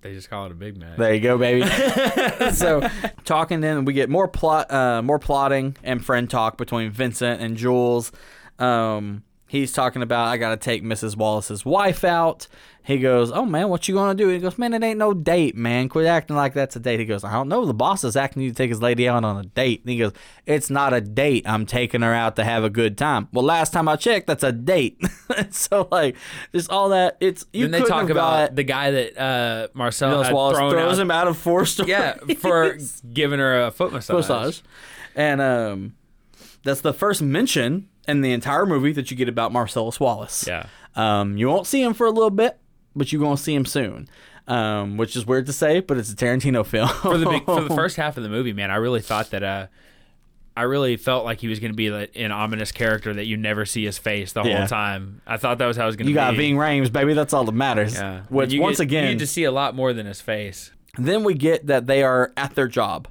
They 0.00 0.14
just 0.14 0.31
call 0.31 0.47
it 0.47 0.52
a 0.52 0.54
Big 0.54 0.78
Mac. 0.78 0.97
There 0.97 1.12
you 1.12 1.21
go, 1.21 1.37
baby. 1.37 1.69
so 2.54 2.88
talking 3.25 3.61
then 3.61 3.85
we 3.85 3.92
get 3.92 4.09
more 4.09 4.26
plot 4.26 4.73
uh 4.73 5.02
more 5.02 5.19
plotting 5.19 5.76
and 5.83 6.02
friend 6.02 6.31
talk 6.31 6.57
between 6.57 6.90
Vincent 6.90 7.42
and 7.42 7.59
Jules. 7.59 8.11
Um 8.59 9.23
he's 9.52 9.71
talking 9.71 10.00
about 10.00 10.28
I 10.28 10.38
gotta 10.38 10.56
take 10.56 10.82
Mrs. 10.82 11.14
Wallace's 11.14 11.62
wife 11.62 12.04
out. 12.04 12.49
He 12.85 12.99
goes, 12.99 13.30
Oh 13.30 13.44
man, 13.44 13.68
what 13.68 13.87
you 13.87 13.94
gonna 13.94 14.14
do? 14.14 14.28
He 14.28 14.38
goes, 14.38 14.56
Man, 14.56 14.73
it 14.73 14.82
ain't 14.82 14.99
no 14.99 15.12
date, 15.12 15.54
man. 15.54 15.90
Quit 15.90 16.06
acting 16.06 16.35
like 16.35 16.54
that's 16.54 16.75
a 16.75 16.80
date. 16.80 16.99
He 16.99 17.04
goes, 17.04 17.23
I 17.23 17.32
don't 17.32 17.49
know. 17.49 17.66
The 17.66 17.75
boss 17.75 18.02
is 18.02 18.16
asking 18.16 18.42
you 18.42 18.49
to 18.49 18.56
take 18.56 18.71
his 18.71 18.80
lady 18.80 19.06
out 19.06 19.25
on 19.25 19.37
a 19.37 19.44
date. 19.44 19.82
And 19.82 19.90
he 19.90 19.99
goes, 19.99 20.12
It's 20.47 20.71
not 20.71 20.94
a 20.94 21.02
date. 21.02 21.44
I'm 21.47 21.66
taking 21.66 22.00
her 22.00 22.14
out 22.14 22.37
to 22.37 22.44
have 22.44 22.64
a 22.64 22.71
good 22.71 22.97
time. 22.97 23.28
Well, 23.30 23.44
last 23.44 23.75
time 23.75 23.88
I 23.88 23.97
checked, 23.97 24.26
that's 24.26 24.42
a 24.42 24.52
date. 24.52 25.00
so 25.50 25.87
like 25.92 26.16
just 26.54 26.71
all 26.71 26.88
that 26.88 27.18
it's 27.21 27.44
you 27.52 27.68
then 27.68 27.82
they 27.82 27.87
talk 27.87 28.09
about 28.09 28.56
the 28.56 28.64
guy 28.64 28.90
that 28.90 29.18
uh, 29.21 29.68
Marcel 29.75 30.09
Nicholas 30.09 30.28
had 30.28 30.35
Wallace 30.35 30.56
thrown 30.56 30.71
throws 30.71 30.99
out. 30.99 31.02
him 31.02 31.11
out 31.11 31.28
of 31.28 31.37
four 31.37 31.66
stories. 31.66 31.90
Yeah, 31.90 32.14
for 32.38 32.78
giving 33.12 33.38
her 33.38 33.66
a 33.66 33.71
foot 33.71 33.92
massage. 33.92 34.16
massage. 34.16 34.61
And 35.14 35.42
um, 35.42 35.94
that's 36.64 36.80
the 36.80 36.94
first 36.94 37.21
mention 37.21 37.90
in 38.09 38.21
the 38.21 38.32
entire 38.32 38.66
movie 38.66 38.92
that 38.92 39.11
you 39.11 39.16
get 39.16 39.28
about 39.28 39.52
Marcellus 39.52 39.99
Wallace. 40.00 40.47
Yeah. 40.47 40.66
Um, 40.97 41.37
you 41.37 41.49
won't 41.49 41.66
see 41.66 41.82
him 41.82 41.94
for 41.94 42.06
a 42.06 42.11
little 42.11 42.30
bit, 42.30 42.59
but 42.97 43.12
you're 43.12 43.21
going 43.21 43.37
to 43.37 43.42
see 43.42 43.54
him 43.54 43.64
soon. 43.66 44.09
Um, 44.49 44.97
which 44.97 45.14
is 45.14 45.25
weird 45.25 45.47
to 45.47 45.52
say, 45.52 45.78
but 45.80 45.97
it's 45.99 46.12
a 46.12 46.16
Tarantino 46.16 46.66
film. 46.66 46.88
For 46.88 47.16
the 47.16 47.26
big, 47.26 47.44
for 47.44 47.61
the 47.62 47.75
first 47.75 47.97
half 47.97 48.16
of 48.16 48.25
the 48.25 48.28
movie, 48.28 48.52
man, 48.52 48.71
I 48.71 48.76
really 48.76 49.00
thought 49.00 49.30
that. 49.30 49.42
Uh, 49.42 49.66
I 50.54 50.62
really 50.64 50.99
felt 50.99 51.25
like 51.25 51.40
he 51.40 51.49
was 51.49 51.61
going 51.61 51.73
to 51.73 51.76
be 51.76 51.90
like 51.90 52.12
an 52.14 52.30
ominous 52.30 52.73
character 52.73 53.14
that 53.14 53.25
you 53.25 53.38
never 53.38 53.64
see 53.64 53.87
his 53.87 53.97
face 53.97 54.32
the 54.35 54.42
Yeah. 54.42 54.59
whole 54.59 54.66
time. 54.66 55.23
I 55.26 55.38
thought 55.38 55.56
that 55.56 55.66
was 55.66 55.78
how 55.78 55.85
it 55.85 55.87
was 55.87 55.97
going 55.97 56.04
to 56.04 56.09
be. 56.09 56.11
you 56.11 56.14
got 56.14 56.35
Ving 56.37 56.56
Rhames, 56.56 56.92
baby. 56.92 57.14
That's 57.14 57.32
all 57.32 57.44
that 57.44 57.52
matters. 57.52 57.94
Yeah. 57.94 58.25
Which 58.28 58.52
once 58.59 58.76
get- 58.76 58.82
again, 58.82 59.12
you 59.14 59.18
to 59.21 59.26
see 59.26 59.44
a 59.44 59.50
lot 59.50 59.75
more 59.75 59.94
than 59.94 60.04
his 60.04 60.21
face. 60.21 60.71
Then 60.99 61.25
we 61.25 61.32
get 61.32 61.68
that 61.68 61.87
they 61.87 62.02
are 62.02 62.35
at 62.37 62.54
their 62.54 62.68
job. 62.68 63.09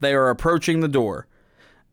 They 0.00 0.14
are 0.14 0.30
approaching 0.30 0.80
the 0.80 0.88
door. 0.88 1.26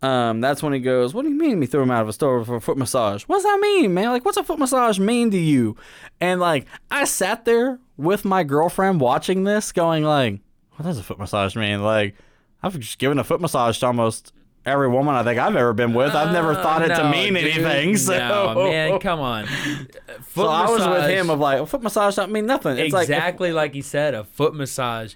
Um, 0.06 0.40
that's 0.40 0.62
when 0.62 0.72
he 0.72 0.80
goes, 0.80 1.14
What 1.16 1.24
do 1.24 1.30
you 1.30 1.36
mean 1.36 1.60
me 1.60 1.66
threw 1.66 1.82
him 1.82 1.90
out 1.90 2.04
of 2.04 2.08
a 2.10 2.14
store 2.14 2.46
for 2.46 2.58
a 2.58 2.62
foot 2.62 2.78
massage? 2.78 3.24
What's 3.24 3.44
that 3.44 3.60
mean, 3.60 3.94
man? 3.94 4.10
Like, 4.10 4.24
what's 4.24 4.38
a 4.38 4.44
foot 4.44 4.60
massage 4.60 5.00
mean 5.00 5.32
to 5.32 5.38
you? 5.38 5.76
And 6.22 6.40
like, 6.40 6.68
I 6.92 7.06
sat 7.06 7.46
there 7.46 7.80
with 7.98 8.24
my 8.24 8.44
girlfriend 8.44 9.02
watching 9.02 9.46
this, 9.46 9.72
going 9.72 10.04
like, 10.04 10.42
What 10.76 10.86
does 10.86 11.00
a 11.00 11.04
foot 11.04 11.18
massage 11.18 11.56
mean? 11.56 11.82
Like, 11.82 12.16
I've 12.62 12.78
just 12.78 13.00
given 13.00 13.18
a 13.18 13.24
foot 13.24 13.42
massage 13.42 13.80
to 13.80 13.88
almost 13.88 14.32
every 14.64 14.88
woman 14.90 15.16
I 15.16 15.24
think 15.24 15.40
I've 15.40 15.56
ever 15.56 15.74
been 15.74 15.96
with. 15.96 16.14
I've 16.14 16.34
never 16.34 16.54
thought 16.54 16.84
it 16.84 16.94
to 16.94 17.10
mean 17.10 17.34
dude, 17.34 17.44
anything. 17.44 17.98
So, 18.06 18.16
no, 18.16 18.54
man, 18.70 19.00
come 19.00 19.20
on. 19.20 19.48
so 19.48 19.86
Foot 20.22 20.48
I 20.48 20.70
was 20.70 20.88
with 20.88 21.10
him 21.10 21.32
of 21.32 21.40
like, 21.40 21.62
a 21.62 21.66
foot 21.66 21.82
massage 21.82 22.16
don't 22.16 22.32
mean 22.32 22.46
nothing. 22.46 22.78
It's 22.78 22.94
like, 22.94 23.04
exactly 23.10 23.52
like 23.52 23.74
he 23.74 23.82
said, 23.82 24.14
a 24.14 24.24
foot 24.24 24.54
massage. 24.54 25.16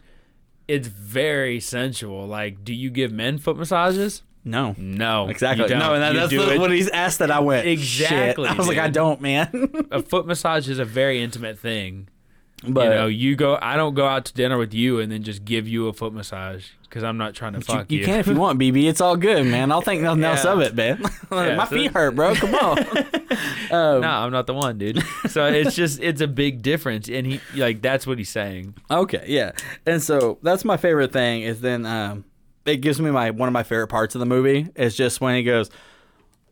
It's 0.67 0.87
very 0.87 1.59
sensual. 1.59 2.25
Like, 2.25 2.63
do 2.63 2.73
you 2.73 2.89
give 2.89 3.11
men 3.11 3.37
foot 3.37 3.57
massages? 3.57 4.23
No. 4.49 4.75
No, 4.77 5.27
Exactly. 5.29 5.67
No, 5.75 5.93
and 5.93 6.01
that, 6.03 6.13
that's 6.13 6.29
do 6.29 6.43
the, 6.45 6.59
when 6.59 6.71
he's 6.71 6.89
asked 6.89 7.19
that 7.19 7.31
I 7.31 7.39
went 7.39 7.67
Exactly, 7.67 8.45
Shit. 8.47 8.53
I 8.55 8.57
was 8.57 8.67
like, 8.67 8.77
I 8.77 8.89
don't, 8.89 9.21
man. 9.21 9.87
a 9.91 10.01
foot 10.01 10.25
massage 10.25 10.67
is 10.69 10.79
a 10.79 10.85
very 10.85 11.21
intimate 11.21 11.59
thing. 11.59 12.07
but 12.67 12.83
you 12.85 12.89
know, 12.89 13.07
you 13.07 13.35
go. 13.37 13.57
I 13.61 13.77
don't 13.77 13.93
go 13.93 14.05
out 14.05 14.25
to 14.25 14.33
dinner 14.33 14.57
with 14.57 14.73
you 14.73 14.99
and 14.99 15.09
then 15.11 15.23
just 15.23 15.45
give 15.45 15.65
you 15.67 15.87
a 15.87 15.93
foot 15.93 16.11
massage 16.13 16.65
because 16.81 17.03
I'm 17.03 17.17
not 17.17 17.33
trying 17.35 17.53
to 17.53 17.61
fuck 17.61 17.75
you, 17.75 17.79
fuck 17.79 17.91
you 17.91 18.03
can 18.05 18.19
if 18.19 18.27
you 18.27 18.35
want, 18.35 18.59
BB. 18.59 18.89
It's 18.89 18.99
all 18.99 19.15
good, 19.15 19.45
man. 19.45 19.71
I'll 19.71 19.79
think 19.81 20.01
nothing 20.09 20.23
else 20.25 20.43
Yeah. 20.43 20.53
of 20.53 20.59
it, 20.61 20.75
man. 20.75 21.01
Yeah, 21.31 21.55
My 21.55 21.65
so- 21.65 21.75
feet 21.75 21.91
hurt, 21.91 22.15
bro. 22.15 22.35
Come 22.35 22.55
on. 22.55 22.77
Um, 23.71 24.01
no, 24.01 24.07
I'm 24.09 24.31
not 24.31 24.47
the 24.47 24.53
one, 24.55 24.79
dude. 24.79 25.03
So 25.29 25.45
it's 25.45 25.75
just 25.75 25.99
it's 26.01 26.21
a 26.21 26.27
big 26.27 26.63
difference, 26.63 27.07
and 27.07 27.27
he 27.27 27.39
like 27.55 27.83
that's 27.83 28.07
what 28.07 28.17
he's 28.17 28.29
saying. 28.29 28.73
Okay, 28.89 29.23
yeah. 29.27 29.51
And 29.85 30.01
so 30.01 30.39
that's 30.41 30.65
my 30.65 30.75
favorite 30.75 31.13
thing 31.13 31.43
is 31.43 31.61
then 31.61 31.85
um 31.85 32.25
it 32.65 32.77
gives 32.77 32.99
me 33.01 33.11
my 33.11 33.31
one 33.31 33.47
of 33.47 33.53
my 33.53 33.63
favorite 33.63 33.87
parts 33.87 34.15
of 34.15 34.19
the 34.19 34.25
movie 34.25 34.67
is 34.75 34.95
just 34.95 35.21
when 35.21 35.35
he 35.35 35.43
goes, 35.43 35.69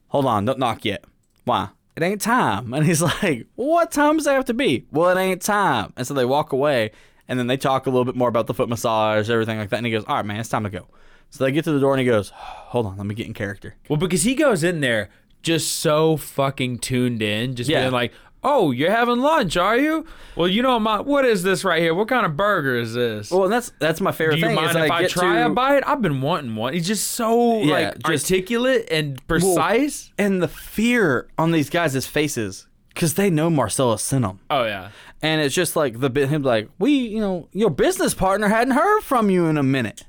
Hold 0.10 0.26
on, 0.26 0.46
don't 0.46 0.60
knock 0.60 0.86
yet. 0.86 1.04
Why? 1.44 1.70
It 1.96 2.04
ain't 2.04 2.22
time. 2.22 2.74
And 2.74 2.86
he's 2.86 3.02
like, 3.02 3.48
What 3.56 3.92
time 3.92 4.18
does 4.18 4.28
it 4.28 4.32
have 4.34 4.46
to 4.46 4.54
be? 4.54 4.86
Well, 4.92 5.16
it 5.16 5.20
ain't 5.22 5.42
time. 5.42 5.94
And 5.98 6.06
so 6.08 6.14
they 6.14 6.26
walk 6.26 6.52
away 6.54 6.92
and 7.28 7.38
then 7.38 7.48
they 7.48 7.58
talk 7.58 7.86
a 7.88 7.90
little 7.90 8.06
bit 8.06 8.16
more 8.16 8.30
about 8.30 8.48
the 8.48 8.54
foot 8.54 8.70
massage, 8.70 9.30
everything 9.30 9.58
like 9.58 9.70
that. 9.70 9.78
And 9.78 9.86
he 9.86 9.92
goes, 9.92 10.06
All 10.08 10.16
right, 10.16 10.26
man, 10.26 10.40
it's 10.40 10.50
time 10.50 10.64
to 10.64 10.70
go. 10.70 10.88
So 11.30 11.44
they 11.44 11.52
get 11.52 11.66
to 11.66 11.72
the 11.74 11.80
door 11.80 11.94
and 11.94 12.00
he 12.00 12.06
goes, 12.06 12.30
Hold 12.36 12.86
on, 12.86 12.98
let 12.98 13.06
me 13.06 13.16
get 13.16 13.28
in 13.28 13.34
character. 13.34 13.76
Well, 13.90 13.98
because 13.98 14.24
he 14.24 14.36
goes 14.36 14.64
in 14.64 14.80
there 14.82 15.10
just 15.44 15.78
so 15.78 16.18
fucking 16.18 16.80
tuned 16.80 17.22
in, 17.22 17.56
just 17.56 17.70
Yeah. 17.70 17.82
being 17.82 17.92
like, 17.94 18.12
"Oh, 18.48 18.72
you're 18.72 18.92
having 18.92 19.18
lunch, 19.20 19.58
are 19.58 19.78
you? 19.78 20.06
Well, 20.36 20.48
you 20.48 20.62
know, 20.62 20.80
my 20.80 21.02
what 21.02 21.26
is 21.26 21.44
this 21.44 21.64
right 21.64 21.82
here? 21.82 21.94
What 21.94 22.08
kind 22.08 22.26
of 22.26 22.38
burger 22.38 22.78
is 22.78 22.94
this? 22.94 23.30
Well, 23.32 23.44
and 23.44 23.52
that's 23.54 23.72
that's 23.80 24.00
my 24.02 24.12
favorite 24.12 24.36
Do 24.36 24.40
you 24.42 24.46
thing. 24.48 24.56
mind 24.56 24.70
is 24.70 24.76
if 24.78 24.92
I 24.92 24.96
I 24.98 25.02
get 25.02 25.12
try 25.12 25.34
to, 25.36 25.46
a 25.48 25.50
bite? 25.50 25.84
I've 25.86 26.02
been 26.02 26.22
wanting 26.22 26.56
one. 26.56 26.74
He's 26.74 26.88
just 26.88 27.10
so 27.12 27.62
Yeah, 27.62 27.74
like 27.74 28.00
just- 28.08 28.32
articulate 28.32 28.88
and 28.90 29.26
precise. 29.28 30.12
and 30.18 30.42
the 30.42 30.48
fear 30.48 31.28
on 31.38 31.52
these 31.52 31.70
guys' 31.70 32.06
faces 32.08 32.68
because 32.90 33.14
they 33.16 33.30
know 33.30 33.50
Marcellus 33.50 34.02
sent 34.02 34.24
them. 34.24 34.40
oh 34.50 34.64
yeah, 34.64 34.90
And 35.22 35.42
it's 35.42 35.54
just 35.54 35.76
like 35.76 36.00
the 36.00 36.10
bit 36.10 36.30
him 36.30 36.42
like, 36.44 36.70
we, 36.80 36.92
you 36.94 37.20
know, 37.20 37.48
your 37.52 37.70
business 37.70 38.14
partner 38.16 38.48
hadn't 38.48 38.74
heard 38.74 39.02
from 39.02 39.30
you 39.30 39.46
in 39.46 39.58
a 39.58 39.62
minute. 39.64 40.04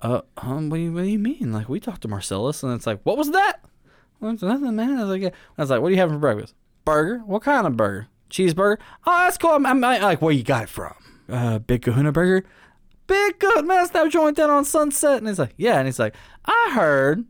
uh, 0.00 0.20
um, 0.36 0.70
what 0.70 0.76
do 0.76 0.82
you, 0.84 0.92
what 0.92 1.02
do 1.02 1.08
you 1.08 1.18
mean? 1.18 1.52
Like, 1.52 1.68
we 1.68 1.80
talked 1.80 2.02
to 2.02 2.08
Marcellus, 2.08 2.62
and 2.62 2.72
it's 2.72 2.86
like, 2.86 3.00
what 3.04 3.16
was 3.16 3.30
that? 3.32 3.60
Well, 4.20 4.32
it's 4.32 4.42
nothing, 4.42 4.76
man. 4.76 4.96
I 4.98 5.00
was 5.00 5.10
like, 5.10 5.22
yeah. 5.22 5.30
I 5.58 5.62
was 5.62 5.70
like, 5.70 5.80
what 5.80 5.88
are 5.88 5.90
you 5.90 5.96
having 5.96 6.14
for 6.16 6.20
breakfast? 6.20 6.54
Burger? 6.84 7.18
What 7.26 7.42
kind 7.42 7.66
of 7.66 7.76
burger? 7.76 8.08
Cheeseburger? 8.30 8.78
Oh, 9.06 9.18
that's 9.24 9.38
cool. 9.38 9.50
I'm, 9.50 9.66
I'm, 9.66 9.82
I'm 9.84 10.02
like, 10.02 10.22
where 10.22 10.32
you 10.32 10.42
got 10.42 10.64
it 10.64 10.68
from? 10.68 10.94
Uh, 11.28 11.58
Big 11.58 11.82
Kahuna 11.82 12.12
Burger? 12.12 12.44
Big 13.06 13.38
Kahuna, 13.38 13.62
man, 13.62 13.76
that's 13.78 13.90
that 13.90 14.10
joint 14.10 14.36
down 14.36 14.50
on 14.50 14.64
Sunset. 14.64 15.18
And 15.18 15.28
he's 15.28 15.38
like, 15.38 15.54
yeah. 15.56 15.78
And 15.78 15.86
he's 15.86 15.98
like, 15.98 16.14
I 16.44 16.72
heard 16.74 17.24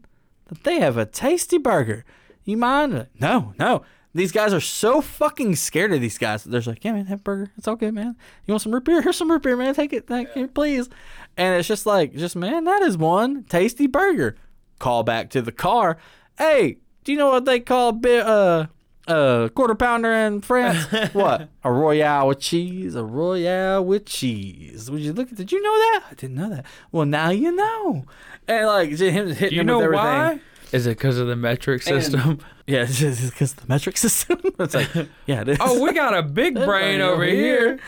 that 0.46 0.64
they 0.64 0.80
have 0.80 0.96
a 0.96 1.06
tasty 1.06 1.58
burger. 1.58 2.04
You 2.44 2.56
mind? 2.56 3.08
No, 3.20 3.54
no. 3.58 3.82
These 4.14 4.30
guys 4.30 4.54
are 4.54 4.60
so 4.60 5.00
fucking 5.00 5.56
scared 5.56 5.92
of 5.92 6.00
these 6.00 6.18
guys. 6.18 6.44
They're 6.44 6.60
like, 6.60 6.84
yeah, 6.84 6.92
man, 6.92 7.06
have 7.06 7.24
burger. 7.24 7.50
It's 7.56 7.66
good, 7.66 7.94
man. 7.94 8.16
You 8.46 8.52
want 8.52 8.62
some 8.62 8.72
root 8.72 8.84
beer? 8.84 9.02
Here's 9.02 9.16
some 9.16 9.30
root 9.30 9.42
beer, 9.42 9.56
man. 9.56 9.74
Take 9.74 9.92
it, 9.92 10.06
thank 10.06 10.34
you, 10.36 10.46
please. 10.46 10.88
And 11.36 11.58
it's 11.58 11.66
just 11.66 11.84
like, 11.84 12.14
just 12.14 12.36
man, 12.36 12.64
that 12.64 12.82
is 12.82 12.96
one 12.96 13.42
tasty 13.44 13.88
burger. 13.88 14.36
Call 14.78 15.02
back 15.02 15.30
to 15.30 15.42
the 15.42 15.50
car. 15.50 15.96
Hey, 16.38 16.78
do 17.02 17.12
you 17.12 17.18
know 17.18 17.30
what 17.30 17.44
they 17.44 17.58
call 17.58 17.90
bit, 17.92 18.24
uh, 18.24 18.66
uh, 19.06 19.48
quarter 19.54 19.74
pounder 19.74 20.12
in 20.12 20.40
France? 20.40 20.84
what? 21.12 21.48
A 21.62 21.72
royale 21.72 22.28
with 22.28 22.40
cheese. 22.40 22.94
A 22.94 23.04
royale 23.04 23.84
with 23.84 24.06
cheese. 24.06 24.90
Would 24.90 25.00
you 25.00 25.12
look 25.12 25.30
at? 25.30 25.36
Did 25.36 25.52
you 25.52 25.62
know 25.62 25.74
that? 25.74 26.04
I 26.10 26.14
didn't 26.14 26.36
know 26.36 26.48
that. 26.50 26.66
Well, 26.92 27.06
now 27.06 27.30
you 27.30 27.54
know. 27.54 28.04
And 28.48 28.66
like 28.66 28.90
just 28.90 29.02
him 29.02 29.28
hitting 29.28 29.48
Do 29.50 29.54
you 29.54 29.60
him 29.62 29.66
know 29.66 29.76
with 29.78 29.84
everything. 29.86 30.04
why? 30.04 30.40
Is 30.72 30.86
it 30.86 30.90
because 30.98 31.18
of 31.20 31.26
the 31.28 31.36
metric 31.36 31.82
system? 31.82 32.40
Yeah, 32.66 32.82
it's 32.82 32.98
just 32.98 33.30
because 33.32 33.54
the 33.54 33.66
metric 33.68 33.96
system. 33.96 34.40
it's 34.58 34.74
like, 34.74 34.90
yeah, 35.26 35.42
it 35.42 35.48
is. 35.50 35.58
oh, 35.60 35.82
we 35.82 35.92
got 35.92 36.16
a 36.16 36.22
big 36.22 36.54
brain 36.54 37.00
over 37.00 37.24
here. 37.24 37.78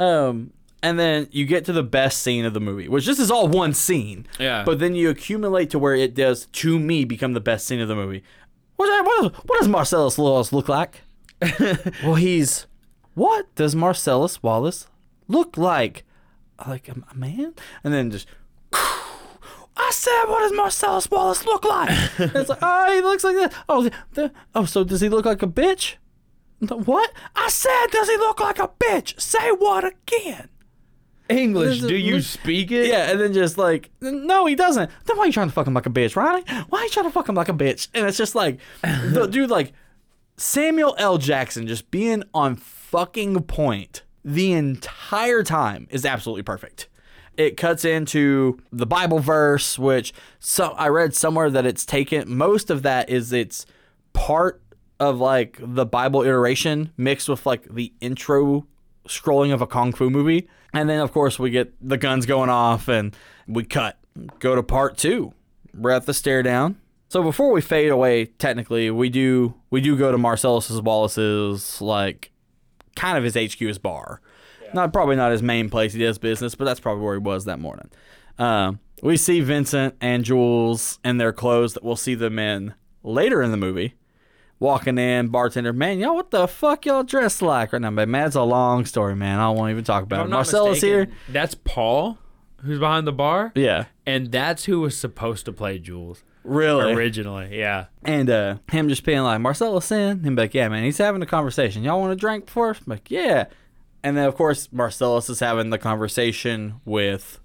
Um, 0.00 0.52
and 0.82 0.98
then 0.98 1.28
you 1.30 1.44
get 1.46 1.64
to 1.66 1.72
the 1.72 1.84
best 1.84 2.22
scene 2.22 2.44
of 2.44 2.54
the 2.54 2.60
movie, 2.60 2.88
which 2.88 3.06
this 3.06 3.20
is 3.20 3.30
all 3.30 3.46
one 3.46 3.72
scene. 3.72 4.26
Yeah. 4.40 4.64
But 4.64 4.80
then 4.80 4.96
you 4.96 5.10
accumulate 5.10 5.70
to 5.70 5.78
where 5.78 5.94
it 5.94 6.14
does, 6.14 6.46
to 6.46 6.78
me, 6.80 7.04
become 7.04 7.34
the 7.34 7.40
best 7.40 7.66
scene 7.66 7.78
of 7.80 7.86
the 7.86 7.94
movie. 7.94 8.24
What, 8.82 9.06
what, 9.06 9.48
what 9.48 9.58
does 9.60 9.68
Marcellus 9.68 10.18
Wallace 10.18 10.52
look 10.52 10.68
like? 10.68 11.02
well, 12.02 12.14
he's. 12.14 12.66
What 13.14 13.54
does 13.54 13.76
Marcellus 13.76 14.42
Wallace 14.42 14.86
look 15.28 15.56
like? 15.56 16.04
Like 16.66 16.88
a, 16.88 16.96
a 17.10 17.14
man? 17.14 17.54
And 17.84 17.94
then 17.94 18.10
just. 18.10 18.26
I 18.72 19.90
said, 19.90 20.24
what 20.26 20.40
does 20.40 20.52
Marcellus 20.52 21.10
Wallace 21.10 21.46
look 21.46 21.64
like? 21.64 21.90
It's 22.18 22.48
like, 22.48 22.58
oh, 22.60 22.92
he 22.94 23.00
looks 23.00 23.24
like 23.24 23.36
that. 23.36 23.54
Oh, 23.68 23.88
the, 24.12 24.32
oh, 24.54 24.64
so 24.64 24.84
does 24.84 25.00
he 25.00 25.08
look 25.08 25.24
like 25.24 25.42
a 25.42 25.46
bitch? 25.46 25.94
What? 26.60 27.12
I 27.34 27.48
said, 27.48 27.86
does 27.90 28.08
he 28.08 28.16
look 28.16 28.40
like 28.40 28.58
a 28.58 28.68
bitch? 28.68 29.20
Say 29.20 29.50
what 29.50 29.84
again? 29.84 30.48
English, 31.36 31.80
do 31.80 31.96
you 31.96 32.20
speak 32.20 32.70
it? 32.70 32.86
Yeah, 32.86 33.10
and 33.10 33.20
then 33.20 33.32
just 33.32 33.58
like, 33.58 33.90
no, 34.00 34.46
he 34.46 34.54
doesn't. 34.54 34.90
Then 35.04 35.16
why 35.16 35.24
are 35.24 35.26
you 35.26 35.32
trying 35.32 35.48
to 35.48 35.54
fuck 35.54 35.66
him 35.66 35.74
like 35.74 35.86
a 35.86 35.90
bitch, 35.90 36.16
Ronnie? 36.16 36.44
Why 36.68 36.80
are 36.80 36.84
you 36.84 36.90
trying 36.90 37.06
to 37.06 37.12
fuck 37.12 37.28
him 37.28 37.34
like 37.34 37.48
a 37.48 37.54
bitch? 37.54 37.88
And 37.94 38.06
it's 38.06 38.18
just 38.18 38.34
like, 38.34 38.58
the 38.82 39.26
dude, 39.30 39.50
like 39.50 39.72
Samuel 40.36 40.94
L. 40.98 41.18
Jackson 41.18 41.66
just 41.66 41.90
being 41.90 42.24
on 42.34 42.56
fucking 42.56 43.42
point 43.44 44.02
the 44.24 44.52
entire 44.52 45.42
time 45.42 45.86
is 45.90 46.04
absolutely 46.04 46.42
perfect. 46.42 46.88
It 47.36 47.56
cuts 47.56 47.84
into 47.84 48.60
the 48.70 48.86
Bible 48.86 49.18
verse, 49.18 49.78
which 49.78 50.12
so 50.38 50.72
I 50.72 50.88
read 50.88 51.14
somewhere 51.14 51.50
that 51.50 51.64
it's 51.64 51.86
taken. 51.86 52.34
Most 52.36 52.70
of 52.70 52.82
that 52.82 53.08
is 53.08 53.32
it's 53.32 53.64
part 54.12 54.62
of 55.00 55.18
like 55.18 55.58
the 55.60 55.86
Bible 55.86 56.22
iteration 56.22 56.92
mixed 56.96 57.28
with 57.28 57.46
like 57.46 57.64
the 57.72 57.92
intro 58.00 58.66
scrolling 59.06 59.52
of 59.52 59.60
a 59.60 59.66
kung 59.66 59.92
fu 59.92 60.10
movie. 60.10 60.48
And 60.72 60.88
then, 60.88 61.00
of 61.00 61.12
course, 61.12 61.38
we 61.38 61.50
get 61.50 61.72
the 61.86 61.98
guns 61.98 62.26
going 62.26 62.50
off 62.50 62.88
and 62.88 63.14
we 63.46 63.64
cut. 63.64 63.98
Go 64.38 64.54
to 64.54 64.62
part 64.62 64.96
two. 64.96 65.34
We're 65.74 65.90
at 65.90 66.06
the 66.06 66.14
stare 66.14 66.42
down. 66.42 66.78
So 67.08 67.22
before 67.22 67.52
we 67.52 67.60
fade 67.60 67.90
away, 67.90 68.26
technically, 68.26 68.90
we 68.90 69.10
do 69.10 69.54
we 69.70 69.80
do 69.80 69.98
go 69.98 70.12
to 70.12 70.18
Marcellus's 70.18 70.80
Wallace's 70.80 71.80
like 71.80 72.30
kind 72.96 73.18
of 73.18 73.24
his 73.24 73.34
HQ, 73.34 73.58
his 73.58 73.78
bar. 73.78 74.20
Not 74.72 74.92
probably 74.92 75.16
not 75.16 75.32
his 75.32 75.42
main 75.42 75.68
place 75.68 75.92
he 75.92 76.00
does 76.00 76.16
business, 76.18 76.54
but 76.54 76.64
that's 76.64 76.80
probably 76.80 77.04
where 77.04 77.14
he 77.14 77.20
was 77.20 77.44
that 77.44 77.58
morning. 77.58 77.90
Um, 78.38 78.80
we 79.02 79.18
see 79.18 79.40
Vincent 79.40 79.94
and 80.00 80.24
Jules 80.24 80.98
in 81.04 81.18
their 81.18 81.34
clothes 81.34 81.74
that 81.74 81.84
we'll 81.84 81.96
see 81.96 82.14
them 82.14 82.38
in 82.38 82.74
later 83.02 83.42
in 83.42 83.50
the 83.50 83.56
movie 83.58 83.94
walking 84.62 84.96
in, 84.96 85.28
bartender, 85.28 85.72
man, 85.72 85.98
y'all, 85.98 86.14
what 86.14 86.30
the 86.30 86.46
fuck 86.48 86.86
y'all 86.86 87.02
dressed 87.02 87.42
like 87.42 87.72
right 87.72 87.82
now? 87.82 87.90
But 87.90 88.08
man, 88.08 88.28
it's 88.28 88.36
a 88.36 88.42
long 88.42 88.86
story, 88.86 89.14
man. 89.16 89.40
I 89.40 89.50
won't 89.50 89.70
even 89.70 89.84
talk 89.84 90.04
about 90.04 90.26
it. 90.26 90.30
Marcella's 90.30 90.76
mistaken, 90.76 91.08
here. 91.08 91.16
That's 91.28 91.54
Paul, 91.54 92.16
who's 92.62 92.78
behind 92.78 93.06
the 93.06 93.12
bar, 93.12 93.52
Yeah, 93.54 93.86
and 94.06 94.30
that's 94.30 94.64
who 94.64 94.80
was 94.80 94.96
supposed 94.96 95.44
to 95.46 95.52
play 95.52 95.78
Jules 95.78 96.22
really. 96.44 96.92
originally. 96.92 97.58
Yeah. 97.58 97.86
And 98.04 98.30
uh, 98.30 98.56
him 98.70 98.88
just 98.88 99.04
being 99.04 99.22
like, 99.22 99.40
Marcella's 99.40 99.90
in. 99.90 100.20
Him 100.24 100.36
be 100.36 100.42
like, 100.42 100.54
yeah, 100.54 100.68
man, 100.68 100.84
he's 100.84 100.98
having 100.98 101.22
a 101.22 101.26
conversation. 101.26 101.82
Y'all 101.82 102.00
want 102.00 102.12
a 102.12 102.16
drink 102.16 102.46
before? 102.46 102.70
I'm 102.70 102.76
like, 102.86 103.10
yeah. 103.10 103.46
And 104.04 104.16
then, 104.16 104.26
of 104.26 104.34
course, 104.36 104.68
Marcellus 104.72 105.28
is 105.28 105.40
having 105.40 105.70
the 105.70 105.78
conversation 105.78 106.80
with 106.84 107.38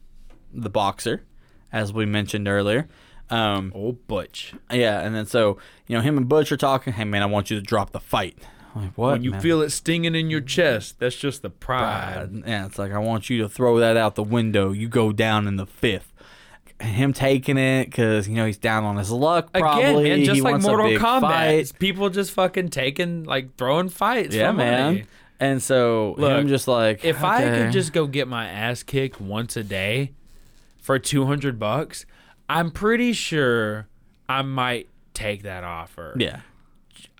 the 0.53 0.69
boxer, 0.69 1.23
as 1.71 1.93
we 1.93 2.05
mentioned 2.05 2.47
earlier. 2.47 2.87
Um, 3.29 3.71
Old 3.75 4.07
Butch. 4.07 4.53
yeah, 4.71 5.01
and 5.01 5.13
then 5.15 5.25
so, 5.25 5.57
you 5.87 5.95
know, 5.95 6.01
him 6.01 6.17
and 6.17 6.27
Butch 6.27 6.51
are 6.51 6.57
talking. 6.57 6.93
Hey, 6.93 7.03
man, 7.03 7.21
I 7.23 7.25
want 7.25 7.49
you 7.49 7.57
to 7.57 7.61
drop 7.61 7.91
the 7.91 7.99
fight. 7.99 8.37
I'm 8.75 8.83
like, 8.83 8.97
what? 8.97 9.11
When 9.13 9.23
you 9.23 9.31
man? 9.31 9.41
feel 9.41 9.61
it 9.61 9.71
stinging 9.71 10.15
in 10.15 10.29
your 10.29 10.41
chest, 10.41 10.99
that's 10.99 11.15
just 11.15 11.41
the 11.41 11.49
pride. 11.49 12.29
Uh, 12.33 12.41
yeah, 12.45 12.65
it's 12.65 12.79
like 12.79 12.91
I 12.91 12.99
want 12.99 13.29
you 13.29 13.41
to 13.41 13.49
throw 13.49 13.79
that 13.79 13.97
out 13.97 14.15
the 14.15 14.23
window. 14.23 14.71
You 14.71 14.87
go 14.87 15.11
down 15.11 15.47
in 15.47 15.57
the 15.57 15.65
fifth. 15.65 16.13
Him 16.79 17.11
taking 17.11 17.57
it 17.57 17.85
because 17.85 18.27
you 18.27 18.35
know 18.35 18.45
he's 18.45 18.59
down 18.59 18.83
on 18.83 18.97
his 18.97 19.09
luck. 19.09 19.51
Probably 19.51 20.11
Again, 20.11 20.19
man, 20.19 20.25
just 20.25 20.35
he 20.35 20.41
like 20.41 20.61
Mortal 20.61 20.91
Kombat, 20.91 21.79
people 21.79 22.11
just 22.11 22.31
fucking 22.31 22.69
taking 22.69 23.23
like 23.23 23.55
throwing 23.57 23.89
fights. 23.89 24.35
Yeah, 24.35 24.51
man. 24.51 25.07
And 25.39 25.61
so 25.61 26.15
Look, 26.17 26.31
him 26.31 26.47
just 26.47 26.67
like 26.67 27.03
If 27.03 27.23
I 27.23 27.41
could 27.43 27.71
just 27.71 27.93
go 27.93 28.05
get 28.07 28.27
my 28.27 28.47
ass 28.47 28.83
kicked 28.83 29.19
once 29.19 29.57
a 29.57 29.63
day 29.63 30.13
for 30.79 30.99
two 30.99 31.25
hundred 31.25 31.57
bucks, 31.57 32.05
I'm 32.49 32.71
pretty 32.71 33.13
sure 33.13 33.87
I 34.29 34.41
might 34.41 34.87
take 35.13 35.43
that 35.43 35.63
offer. 35.63 36.13
yeah, 36.17 36.41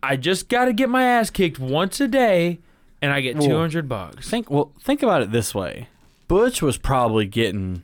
I 0.01 0.15
just 0.15 0.49
got 0.49 0.65
to 0.65 0.73
get 0.73 0.89
my 0.89 1.03
ass 1.03 1.29
kicked 1.29 1.59
once 1.59 1.99
a 1.99 2.07
day, 2.07 2.59
and 3.01 3.11
I 3.11 3.21
get 3.21 3.37
Well, 3.37 3.47
two 3.47 3.57
hundred 3.57 3.87
bucks. 3.89 4.29
think 4.29 4.49
well 4.49 4.71
think 4.81 5.03
about 5.03 5.21
it 5.21 5.31
this 5.31 5.53
way. 5.55 5.89
Butch 6.27 6.61
was 6.61 6.77
probably 6.77 7.25
getting 7.25 7.83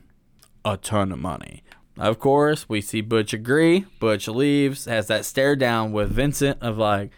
a 0.64 0.76
ton 0.76 1.12
of 1.12 1.18
money. 1.18 1.62
Of 1.98 2.18
course, 2.18 2.68
we 2.68 2.80
see 2.80 3.00
Butch 3.00 3.32
agree. 3.32 3.86
Butch 4.00 4.26
leaves, 4.26 4.86
has 4.86 5.06
that 5.06 5.24
stare 5.24 5.54
down 5.56 5.92
with 5.92 6.10
Vincent 6.10 6.58
of 6.60 6.76
like, 6.78 7.10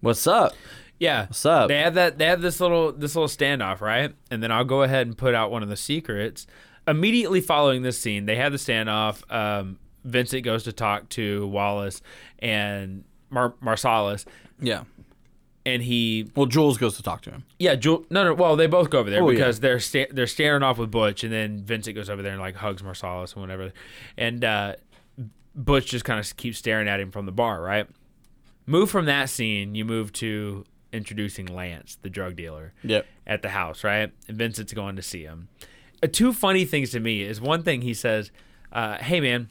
"What's 0.00 0.26
up?" 0.26 0.52
Yeah. 0.98 1.26
What's 1.26 1.46
up? 1.46 1.68
They 1.68 1.78
have 1.78 1.94
that. 1.94 2.18
They 2.18 2.26
have 2.26 2.40
this 2.40 2.60
little 2.60 2.90
this 2.92 3.14
little 3.14 3.28
standoff, 3.28 3.80
right? 3.80 4.12
And 4.32 4.42
then 4.42 4.50
I'll 4.50 4.64
go 4.64 4.82
ahead 4.82 5.06
and 5.06 5.16
put 5.16 5.32
out 5.34 5.50
one 5.52 5.62
of 5.62 5.68
the 5.68 5.76
secrets. 5.76 6.46
Immediately 6.88 7.40
following 7.42 7.82
this 7.82 7.98
scene, 7.98 8.26
they 8.26 8.36
have 8.36 8.50
the 8.52 8.58
standoff. 8.58 9.22
Um, 9.32 9.78
Vincent 10.04 10.42
goes 10.44 10.64
to 10.64 10.72
talk 10.72 11.08
to 11.10 11.46
Wallace 11.48 12.00
and 12.38 13.04
Mar- 13.30 13.54
Marcellus, 13.60 14.24
Yeah. 14.60 14.84
and 15.66 15.82
he 15.82 16.30
Well, 16.34 16.46
Jules 16.46 16.78
goes 16.78 16.96
to 16.96 17.02
talk 17.02 17.20
to 17.22 17.30
him. 17.30 17.44
Yeah, 17.58 17.74
Jul- 17.74 18.06
no, 18.08 18.24
no. 18.24 18.32
Well, 18.34 18.56
they 18.56 18.66
both 18.66 18.88
go 18.90 19.00
over 19.00 19.10
there 19.10 19.22
Oh, 19.22 19.28
because 19.30 19.60
they're 19.60 19.80
sta- 19.80 20.06
they're 20.10 20.26
staring 20.26 20.62
off 20.62 20.78
with 20.78 20.90
Butch, 20.90 21.24
and 21.24 21.32
then 21.32 21.62
Vincent 21.62 21.94
goes 21.94 22.08
over 22.08 22.22
there 22.22 22.32
and 22.32 22.40
like 22.40 22.56
hugs 22.56 22.82
Marcellus 22.82 23.34
and 23.34 23.42
whatever, 23.42 23.72
and 24.16 24.42
uh, 24.44 24.76
Butch 25.54 25.86
just 25.86 26.04
kind 26.06 26.18
of 26.20 26.36
keeps 26.36 26.56
staring 26.58 26.88
at 26.88 27.00
him 27.00 27.10
from 27.10 27.26
the 27.26 27.32
bar. 27.32 27.60
Right. 27.60 27.86
Move 28.66 28.90
from 28.90 29.04
that 29.06 29.28
scene, 29.28 29.74
you 29.74 29.84
move 29.84 30.12
to 30.14 30.64
introducing 30.92 31.46
Lance, 31.46 31.98
the 32.00 32.08
drug 32.10 32.36
dealer, 32.36 32.72
Yep. 32.84 33.06
at 33.26 33.42
the 33.42 33.50
house. 33.50 33.84
Right, 33.84 34.10
and 34.28 34.36
Vincent's 34.38 34.72
going 34.72 34.96
to 34.96 35.02
see 35.02 35.24
him. 35.24 35.48
Uh, 36.02 36.06
two 36.10 36.32
funny 36.32 36.64
things 36.64 36.90
to 36.90 37.00
me 37.00 37.22
is 37.22 37.40
one 37.40 37.62
thing 37.62 37.80
he 37.82 37.94
says, 37.94 38.30
uh, 38.72 38.98
"Hey 38.98 39.20
man, 39.20 39.50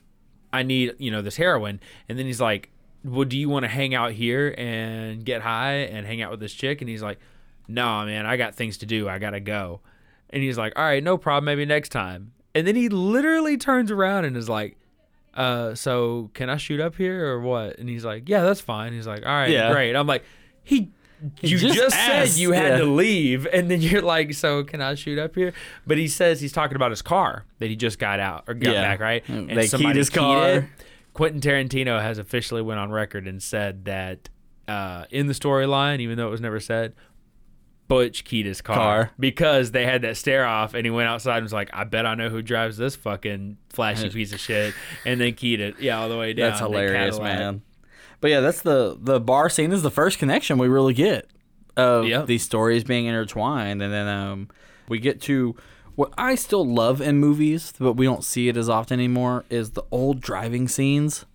I 0.53 0.63
need 0.63 0.93
you 0.97 1.12
know 1.12 1.21
this 1.21 1.36
heroin," 1.38 1.79
and 2.07 2.17
then 2.17 2.25
he's 2.25 2.39
like, 2.41 2.69
"Well, 3.03 3.25
do 3.25 3.38
you 3.38 3.49
want 3.49 3.63
to 3.63 3.69
hang 3.69 3.93
out 3.95 4.12
here 4.13 4.53
and 4.57 5.23
get 5.25 5.41
high 5.41 5.73
and 5.91 6.05
hang 6.07 6.21
out 6.21 6.31
with 6.31 6.39
this 6.39 6.53
chick?" 6.53 6.81
And 6.81 6.89
he's 6.89 7.03
like, 7.03 7.19
"No, 7.67 8.05
man, 8.05 8.25
I 8.25 8.38
got 8.38 8.55
things 8.55 8.77
to 8.79 8.86
do. 8.86 9.10
I 9.10 9.19
gotta 9.19 9.39
go." 9.39 9.81
And 10.29 10.41
he's 10.43 10.57
like, 10.57 10.73
"All 10.75 10.83
right, 10.83 11.03
no 11.03 11.17
problem. 11.17 11.45
Maybe 11.45 11.65
next 11.65 11.89
time." 11.89 12.31
And 12.55 12.65
then 12.65 12.75
he 12.75 12.89
literally 12.89 13.57
turns 13.57 13.91
around 13.91 14.25
and 14.25 14.36
is 14.38 14.49
like, 14.49 14.77
"Uh, 15.33 15.75
so 15.75 16.31
can 16.33 16.49
I 16.49 16.57
shoot 16.57 16.79
up 16.79 16.95
here 16.95 17.27
or 17.27 17.41
what?" 17.41 17.77
And 17.77 17.88
he's 17.89 18.05
like, 18.05 18.27
"Yeah, 18.29 18.43
that's 18.43 18.62
fine." 18.62 18.93
He's 18.93 19.07
like, 19.07 19.25
"All 19.25 19.31
right, 19.31 19.49
Yeah. 19.49 19.71
great." 19.71 19.95
I'm 19.95 20.07
like, 20.07 20.23
"He." 20.63 20.91
You 21.41 21.58
just 21.58 21.75
just, 21.75 21.95
said 21.95 22.30
you 22.39 22.51
had 22.51 22.73
yeah. 22.73 22.77
to 22.77 22.86
leave, 22.86 23.47
and 23.47 23.71
then 23.71 23.82
you're 23.82 24.01
like, 24.01 24.34
"So 24.34 24.63
can 24.63 24.82
I 24.82 24.95
shoot 24.95 25.17
up 25.17 25.34
here?" 25.36 25.53
But 25.86 25.97
he 25.97 26.08
says 26.08 26.41
he's 26.41 26.51
talking 26.51 26.75
about 26.75 26.91
his 26.91 27.01
car 27.01 27.45
that 27.60 27.69
he 27.69 27.75
just 27.75 27.97
got 27.99 28.19
out 28.19 28.43
or 28.47 28.53
got 28.53 28.73
Yeah. 28.73 28.82
back, 28.84 28.99
right? 28.99 29.25
Mm, 29.27 29.53
they 29.56 29.67
keyed 29.67 29.95
his 29.95 30.10
keyed 30.10 30.19
car. 30.19 30.49
it. 30.49 30.63
Quentin 31.13 31.41
Tarantino 31.41 31.99
has 31.99 32.19
officially 32.19 32.62
went 32.62 32.80
on 32.80 32.91
record 32.91 33.27
and 33.27 33.41
said 33.41 33.86
that 33.86 34.30
uh, 34.67 35.06
in 35.10 35.25
the 35.25 35.34
storyline, 35.34 35.99
even 35.99 36.17
though 36.17 36.27
it 36.27 36.32
was 36.32 36.41
never 36.41 36.60
said, 36.60 36.93
Butch 37.88 38.23
Keita's 38.25 38.62
car, 38.62 38.75
Car. 38.75 39.12
because 39.17 39.71
they 39.71 39.86
had 39.86 40.01
that 40.01 40.17
stare 40.17 40.45
off, 40.45 40.73
and 40.73 40.86
he 40.86 40.91
went 40.91 41.08
outside 41.08 41.38
and 41.38 41.43
was 41.45 41.53
like, 41.53 41.69
"I 41.73 41.86
bet 41.86 42.06
I 42.06 42.15
know 42.15 42.30
who 42.30 42.41
drives 42.41 42.77
this 42.77 42.95
fucking 42.95 43.58
flashy 43.69 44.10
piece 44.12 44.34
of 44.34 44.39
shit." 44.39 44.73
And 45.06 45.19
then 45.21 45.34
keyed 45.34 45.62
it, 45.62 45.80
yeah, 45.80 45.97
all 45.99 46.10
the 46.10 46.17
way 46.17 46.34
down. 46.34 46.49
That's 46.49 46.60
hilarious, 46.60 47.17
man. 47.19 47.62
But 48.21 48.32
yeah, 48.32 48.39
that's 48.39 48.62
the 48.62 48.97
the 48.99 49.19
bar 49.19 49.49
scene 49.49 49.71
is 49.71 49.84
the 49.84 49.91
first 49.91 50.19
connection 50.19 50.58
we 50.58 50.67
really 50.67 50.93
get 50.93 51.30
of 51.75 52.06
Yep. 52.06 52.25
these 52.25 52.43
stories 52.43 52.84
being 52.84 53.06
intertwined, 53.06 53.82
and 53.82 53.93
then 53.93 54.08
um, 54.08 54.49
we 54.89 54.99
get 54.99 55.21
to 55.23 55.56
what 55.95 56.13
I 56.17 56.36
still 56.36 56.65
love 56.65 57.01
in 57.01 57.17
movies, 57.17 57.73
but 57.80 57.93
we 57.93 58.06
don't 58.06 58.23
see 58.23 58.49
it 58.49 58.58
as 58.58 58.69
often 58.69 58.99
anymore. 58.99 59.45
Is 59.49 59.71
the 59.71 59.84
old 59.91 60.21
driving 60.21 60.67
scenes 60.67 61.25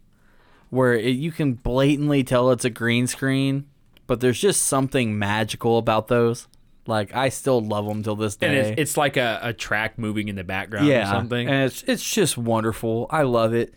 where 0.71 0.95
it, 0.95 1.11
you 1.17 1.31
can 1.33 1.55
blatantly 1.55 2.25
tell 2.25 2.51
it's 2.51 2.65
a 2.65 2.71
green 2.71 3.07
screen, 3.07 3.67
but 4.07 4.21
there's 4.21 4.41
just 4.41 4.63
something 4.63 5.19
magical 5.19 5.79
about 5.79 6.09
those. 6.09 6.49
Like 6.87 7.15
I 7.15 7.29
still 7.29 7.61
love 7.61 7.87
them 7.87 8.03
till 8.03 8.17
this 8.17 8.35
day. 8.37 8.49
And 8.49 8.57
it's, 8.57 8.81
it's 8.81 8.97
like 8.97 9.17
a, 9.17 9.39
a 9.43 9.53
track 9.53 9.99
moving 9.99 10.27
in 10.29 10.35
the 10.35 10.43
background 10.45 10.89
yeah, 10.89 11.09
or 11.09 11.13
something. 11.13 11.47
and 11.49 11.65
it's 11.65 11.85
it's 11.85 12.09
just 12.13 12.37
wonderful. 12.37 13.07
I 13.11 13.23
love 13.23 13.55
it. 13.55 13.73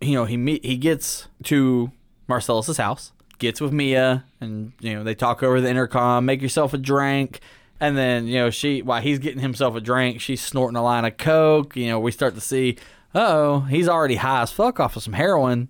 You 0.00 0.14
know, 0.14 0.24
he 0.24 0.36
meet 0.36 0.64
he 0.64 0.76
gets 0.76 1.28
to 1.44 1.92
Marcellus's 2.28 2.76
house, 2.76 3.12
gets 3.38 3.60
with 3.60 3.72
Mia, 3.72 4.24
and 4.40 4.72
you 4.80 4.94
know 4.94 5.04
they 5.04 5.14
talk 5.14 5.42
over 5.42 5.60
the 5.60 5.68
intercom. 5.68 6.24
Make 6.24 6.42
yourself 6.42 6.74
a 6.74 6.78
drink, 6.78 7.40
and 7.80 7.96
then 7.96 8.26
you 8.26 8.34
know 8.34 8.50
she 8.50 8.82
while 8.82 9.00
he's 9.00 9.18
getting 9.18 9.40
himself 9.40 9.74
a 9.74 9.80
drink, 9.80 10.20
she's 10.20 10.40
snorting 10.40 10.76
a 10.76 10.82
line 10.82 11.04
of 11.04 11.16
coke. 11.16 11.76
You 11.76 11.86
know, 11.88 12.00
we 12.00 12.12
start 12.12 12.34
to 12.34 12.40
see, 12.40 12.76
oh, 13.14 13.60
he's 13.60 13.88
already 13.88 14.16
high 14.16 14.42
as 14.42 14.52
fuck 14.52 14.80
off 14.80 14.96
of 14.96 15.02
some 15.02 15.14
heroin. 15.14 15.68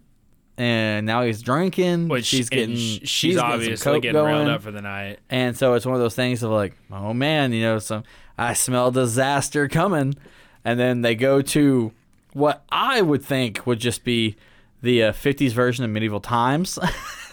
And 0.57 1.07
now 1.07 1.23
he's 1.23 1.41
drinking. 1.41 2.09
Which 2.09 2.25
she's 2.25 2.49
getting, 2.49 2.75
sh- 2.75 2.79
she's, 2.79 3.09
she's 3.09 3.35
getting 3.37 3.53
obviously 3.53 4.01
getting 4.01 4.21
railed 4.21 4.47
going. 4.47 4.49
up 4.49 4.63
for 4.63 4.73
the 4.73 4.83
night. 4.83 5.21
And 5.31 5.57
so 5.57 5.75
it's 5.75 5.87
one 5.87 5.95
of 5.95 6.01
those 6.01 6.17
things 6.17 6.43
of 6.43 6.51
like, 6.51 6.77
oh 6.91 7.15
man, 7.15 7.53
you 7.53 7.63
know, 7.63 7.79
some 7.79 8.03
I 8.37 8.55
smell 8.55 8.91
disaster 8.91 9.69
coming, 9.69 10.17
and 10.65 10.81
then 10.81 11.03
they 11.03 11.15
go 11.15 11.43
to 11.43 11.93
what 12.33 12.65
I 12.71 13.03
would 13.03 13.23
think 13.25 13.69
would 13.69 13.79
just 13.79 14.03
be 14.03 14.37
the 14.83 15.05
uh, 15.05 15.13
50s 15.13 15.53
version 15.53 15.85
of 15.85 15.91
medieval 15.91 16.21
times. 16.21 16.79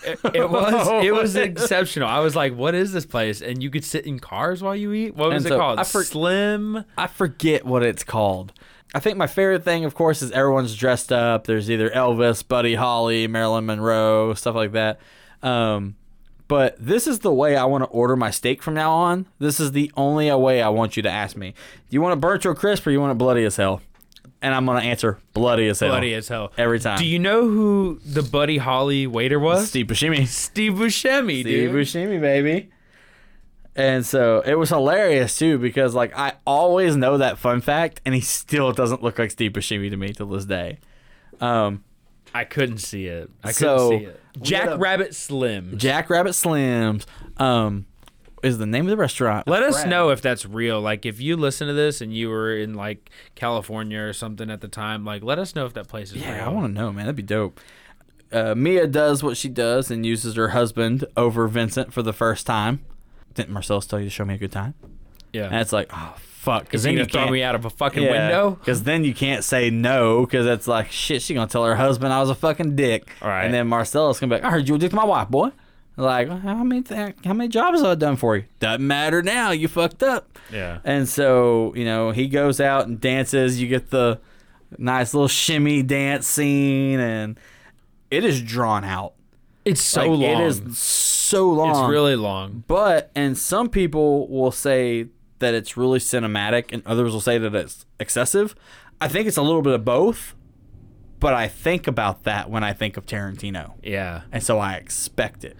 It 0.08 0.22
was 0.52 0.88
it 1.04 1.12
was 1.16 1.36
exceptional. 1.36 2.08
I 2.08 2.20
was 2.20 2.36
like, 2.36 2.54
"What 2.56 2.76
is 2.76 2.94
this 2.94 3.08
place?" 3.08 3.42
And 3.42 3.64
you 3.64 3.72
could 3.72 3.84
sit 3.84 4.06
in 4.06 4.20
cars 4.20 4.62
while 4.62 4.76
you 4.76 4.94
eat. 4.94 5.16
What 5.16 5.30
was 5.30 5.38
And 5.38 5.46
it 5.48 5.50
so 5.50 5.58
called? 5.58 5.80
I 5.80 5.84
for- 5.84 6.04
Slim. 6.04 6.86
I 6.96 7.08
forget 7.08 7.66
what 7.66 7.82
it's 7.82 8.04
called. 8.04 8.54
I 8.94 9.00
think 9.00 9.18
my 9.18 9.26
favorite 9.26 9.64
thing, 9.64 9.84
of 9.84 9.96
course, 9.96 10.22
is 10.22 10.30
everyone's 10.30 10.76
dressed 10.76 11.12
up. 11.12 11.48
There's 11.48 11.72
either 11.72 11.90
Elvis, 11.90 12.48
Buddy 12.48 12.76
Holly, 12.76 13.26
Marilyn 13.26 13.66
Monroe, 13.66 14.36
stuff 14.36 14.54
like 14.54 14.74
that. 14.74 15.00
Um, 15.42 15.96
but 16.48 16.76
this 16.80 17.08
is 17.08 17.20
the 17.22 17.34
way 17.34 17.58
I 17.58 17.66
want 17.66 17.84
to 17.84 17.90
order 17.90 18.16
my 18.16 18.30
steak 18.30 18.62
from 18.62 18.76
now 18.76 18.92
on. 18.94 19.26
This 19.40 19.60
is 19.60 19.72
the 19.72 19.92
only 19.98 20.32
way 20.36 20.62
I 20.62 20.70
want 20.70 20.96
you 20.96 21.02
to 21.02 21.10
ask 21.10 21.36
me. 21.36 21.50
Do 21.90 21.96
you 21.96 22.02
want 22.04 22.14
it 22.14 22.22
burnt 22.22 22.46
or 22.46 22.54
crisp 22.54 22.86
or 22.86 22.92
you 22.92 23.02
want 23.02 23.12
it 23.14 23.18
bloody 23.18 23.44
as 23.44 23.56
hell? 23.56 23.82
And 24.46 24.54
I'm 24.54 24.68
gonna 24.68 24.82
answer 24.82 25.18
bloody 25.34 25.68
as 25.70 25.80
hell. 25.80 25.90
Bloody 25.90 26.14
as 26.14 26.28
hell. 26.28 26.54
Every 26.56 26.80
time. 26.80 27.00
Do 27.00 27.06
you 27.06 27.18
know 27.18 27.50
who 27.50 28.00
the 28.06 28.22
Buddy 28.22 28.60
Holly 28.60 29.08
waiter 29.08 29.40
was? 29.40 29.70
Steve 29.70 29.88
Buscemi. 29.88 30.28
Steve 30.28 30.74
Buscemi, 30.74 31.42
Steve 31.42 31.72
dude. 31.72 31.72
Buscemi, 31.72 32.22
baby. 32.22 32.70
And 33.76 34.06
so 34.06 34.44
it 34.46 34.54
was 34.54 34.70
hilarious 34.70 35.36
too 35.36 35.58
because 35.58 35.96
like 35.96 36.16
I 36.16 36.34
always 36.46 36.96
know 36.96 37.18
that 37.18 37.40
fun 37.40 37.60
fact, 37.60 38.02
and 38.06 38.14
he 38.14 38.22
still 38.22 38.72
doesn't 38.72 39.02
look 39.02 39.18
like 39.18 39.32
Steve 39.32 39.54
Buscemi 39.54 39.90
to 39.90 39.98
me 39.98 40.14
till 40.14 40.28
this 40.28 40.46
day. 40.46 40.78
Um, 41.42 41.84
I 42.32 42.44
couldn't 42.44 42.78
see 42.78 43.08
it. 43.08 43.32
I 43.44 43.52
couldn't 43.52 43.80
So, 43.80 43.90
see 43.90 44.06
it. 44.06 44.22
Jack 44.44 44.78
Rabbit 44.78 45.16
Slim. 45.16 45.76
Jack 45.80 46.12
Rabbit 46.12 46.34
Slims 46.34 47.06
um, 47.38 47.88
is 48.46 48.58
the 48.60 48.66
name 48.66 48.86
of 48.86 48.90
the 48.92 48.98
restaurant. 48.98 49.48
Let 49.48 49.64
us 49.64 49.86
know 49.86 50.10
if 50.12 50.22
that's 50.22 50.46
real. 50.46 50.80
Like, 50.80 51.06
if 51.06 51.20
you 51.20 51.36
listen 51.36 51.68
to 51.68 51.74
this 51.74 52.00
and 52.02 52.14
you 52.14 52.30
were 52.30 52.56
in 52.56 52.76
like 52.76 53.10
California 53.36 54.00
or 54.00 54.14
something 54.14 54.50
at 54.50 54.62
the 54.62 54.68
time, 54.68 55.04
like, 55.04 55.24
let 55.24 55.40
us 55.40 55.56
know 55.56 55.66
if 55.66 55.74
that 55.74 55.88
place 55.88 56.12
is 56.12 56.22
Yeah, 56.22 56.36
real. 56.38 56.46
I 56.46 56.48
want 56.50 56.68
to 56.68 56.72
know, 56.74 56.92
man. 56.92 57.06
That'd 57.06 57.16
be 57.16 57.24
dope. 57.24 57.60
Uh, 58.32 58.54
Mia 58.56 58.88
does 58.88 59.24
what 59.24 59.38
she 59.38 59.50
does 59.50 59.90
and 59.92 60.06
uses 60.06 60.36
her 60.36 60.50
husband 60.50 61.06
over 61.18 61.48
Vincent 61.48 61.94
for 61.94 62.02
the 62.02 62.14
first 62.14 62.46
time. 62.46 62.84
Didn't 63.34 63.52
Marcellus 63.52 63.86
tell 63.86 64.00
you 64.00 64.06
to 64.06 64.10
show 64.12 64.26
me 64.26 64.36
a 64.36 64.38
good 64.38 64.52
time? 64.52 64.74
Yeah. 65.34 65.46
And 65.46 65.56
it's 65.56 65.74
like, 65.74 65.90
oh 65.94 66.14
fuck, 66.18 66.74
Is 66.74 66.84
he 66.84 66.92
then 66.92 66.98
you 67.00 67.06
throw 67.06 67.22
can't- 67.24 67.34
me 67.34 67.44
out 67.44 67.56
of 67.56 67.66
a 67.66 67.70
fucking 67.70 68.02
window? 68.04 68.52
Because 68.52 68.84
then 68.84 69.04
you 69.04 69.14
can't 69.14 69.44
say 69.44 69.70
no 69.70 70.26
because 70.26 70.46
it's 70.46 70.68
like 70.68 70.92
shit. 70.92 71.22
She 71.22 71.34
gonna 71.34 71.48
tell 71.48 71.66
her 71.66 71.76
husband 71.76 72.14
I 72.14 72.20
was 72.22 72.30
a 72.30 72.36
fucking 72.36 72.76
dick. 72.76 73.10
All 73.22 73.28
right. 73.30 73.46
And 73.46 73.54
then 73.54 73.68
Marcellus 73.68 74.20
gonna 74.20 74.30
be 74.36 74.42
like, 74.42 74.46
I 74.46 74.52
heard 74.52 74.68
you 74.68 74.74
were 74.74 74.78
a 74.78 74.80
dick 74.80 74.92
to 74.92 74.96
my 74.96 75.04
wife, 75.06 75.30
boy. 75.30 75.50
Like 75.98 76.28
how 76.30 76.64
many 76.64 76.82
th- 76.82 77.16
how 77.24 77.34
many 77.34 77.48
jobs 77.48 77.80
have 77.82 77.88
I 77.92 77.96
done 77.96 78.18
for 78.18 78.36
you? 78.38 78.44
Doesn't 78.60 78.86
matter 78.86 79.22
now. 79.22 79.52
You 79.52 79.68
fucked 79.68 80.04
up. 80.04 80.38
Yeah. 80.52 80.80
And 80.84 81.08
so 81.08 81.74
you 81.76 81.86
know 81.86 82.12
he 82.12 82.28
goes 82.28 82.60
out 82.60 82.88
and 82.88 83.00
dances. 83.00 83.62
You 83.62 83.68
get 83.70 83.92
the 83.92 84.20
nice 84.78 85.14
little 85.14 85.30
shimmy 85.30 85.84
dance 85.84 86.28
scene, 86.28 87.00
and 87.00 87.40
it 88.12 88.26
is 88.26 88.42
drawn 88.42 88.84
out. 88.84 89.14
It's 89.64 89.82
so 89.82 90.02
Like, 90.12 90.34
long. 90.36 90.42
It 90.44 90.46
is 90.48 90.78
so 90.78 91.50
long. 91.50 91.70
It's 91.86 91.90
really 91.90 92.16
long. 92.18 92.64
But 92.68 93.10
and 93.16 93.38
some 93.38 93.70
people 93.70 94.28
will 94.28 94.52
say 94.52 95.08
that 95.40 95.54
it's 95.54 95.78
really 95.78 96.00
cinematic, 96.00 96.74
and 96.74 96.86
others 96.86 97.14
will 97.14 97.22
say 97.22 97.38
that 97.38 97.56
it's 97.56 97.86
excessive. 98.02 98.54
I 99.02 99.08
think 99.08 99.28
it's 99.28 99.38
a 99.38 99.42
little 99.42 99.62
bit 99.62 99.74
of 99.74 99.84
both, 99.86 100.36
but 101.20 101.34
I 101.34 101.48
think 101.48 101.88
about 101.88 102.24
that 102.24 102.50
when 102.50 102.64
I 102.64 102.74
think 102.74 102.96
of 102.98 103.06
Tarantino, 103.06 103.74
Yeah. 103.84 104.22
and 104.32 104.42
so 104.44 104.60
I 104.60 104.74
expect 104.76 105.44
it. 105.44 105.58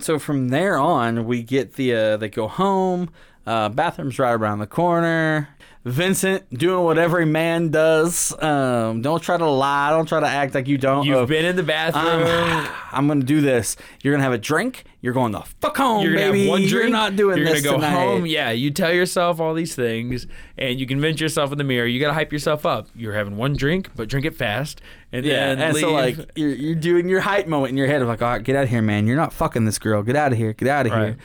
So 0.00 0.18
from 0.18 0.48
there 0.48 0.78
on, 0.78 1.26
we 1.26 1.42
get 1.42 1.74
the 1.74 1.94
uh, 1.94 2.16
they 2.16 2.28
go 2.28 2.48
home. 2.48 3.10
Uh, 3.46 3.68
bathroom's 3.68 4.18
right 4.18 4.32
around 4.32 4.58
the 4.58 4.66
corner. 4.66 5.48
Vincent 5.84 6.48
doing 6.50 6.84
what 6.84 6.98
every 6.98 7.24
man 7.24 7.70
does. 7.70 8.34
Um, 8.42 9.00
don't 9.00 9.22
try 9.22 9.38
to 9.38 9.46
lie. 9.48 9.88
Don't 9.90 10.04
try 10.06 10.20
to 10.20 10.26
act 10.26 10.54
like 10.54 10.68
you 10.68 10.76
don't. 10.76 11.06
You've 11.06 11.16
of, 11.20 11.28
been 11.30 11.46
in 11.46 11.56
the 11.56 11.62
bathroom. 11.62 12.04
I'm, 12.26 12.70
I'm 12.92 13.08
gonna 13.08 13.24
do 13.24 13.40
this. 13.40 13.76
You're 14.02 14.12
gonna 14.12 14.22
have 14.24 14.34
a 14.34 14.38
drink. 14.38 14.84
You're 15.00 15.14
going 15.14 15.32
the 15.32 15.40
fuck 15.40 15.78
home, 15.78 16.02
You're 16.04 16.12
gonna 16.12 16.26
baby. 16.32 16.40
have 16.42 16.48
one 16.50 16.60
drink. 16.60 16.72
You're 16.72 16.88
not 16.90 17.16
doing 17.16 17.38
You're 17.38 17.46
this 17.46 17.62
gonna 17.64 17.78
go 17.78 17.82
tonight. 17.86 17.94
home. 17.98 18.26
Yeah, 18.26 18.50
you 18.50 18.70
tell 18.70 18.92
yourself 18.92 19.40
all 19.40 19.54
these 19.54 19.74
things, 19.74 20.26
and 20.58 20.78
you 20.78 20.86
convince 20.86 21.18
yourself 21.18 21.50
in 21.50 21.56
the 21.56 21.64
mirror. 21.64 21.86
You 21.86 21.98
gotta 21.98 22.12
hype 22.12 22.30
yourself 22.30 22.66
up. 22.66 22.88
You're 22.94 23.14
having 23.14 23.38
one 23.38 23.54
drink, 23.56 23.88
but 23.96 24.10
drink 24.10 24.26
it 24.26 24.34
fast, 24.36 24.82
and 25.12 25.24
Yeah, 25.24 25.54
then 25.54 25.60
and 25.60 25.74
leave. 25.74 25.80
so 25.80 25.92
like 25.92 26.16
you're, 26.36 26.50
you're 26.50 26.74
doing 26.74 27.08
your 27.08 27.20
hype 27.20 27.46
moment 27.46 27.70
in 27.70 27.78
your 27.78 27.86
head 27.86 28.02
of 28.02 28.08
like, 28.08 28.20
all 28.20 28.28
right, 28.28 28.42
get 28.44 28.54
out 28.54 28.64
of 28.64 28.68
here, 28.68 28.82
man. 28.82 29.06
You're 29.06 29.16
not 29.16 29.32
fucking 29.32 29.64
this 29.64 29.78
girl. 29.78 30.02
Get 30.02 30.14
out 30.16 30.32
of 30.32 30.36
here. 30.36 30.52
Get 30.52 30.68
out 30.68 30.84
of 30.84 30.92
Right. 30.92 31.04
here. 31.06 31.16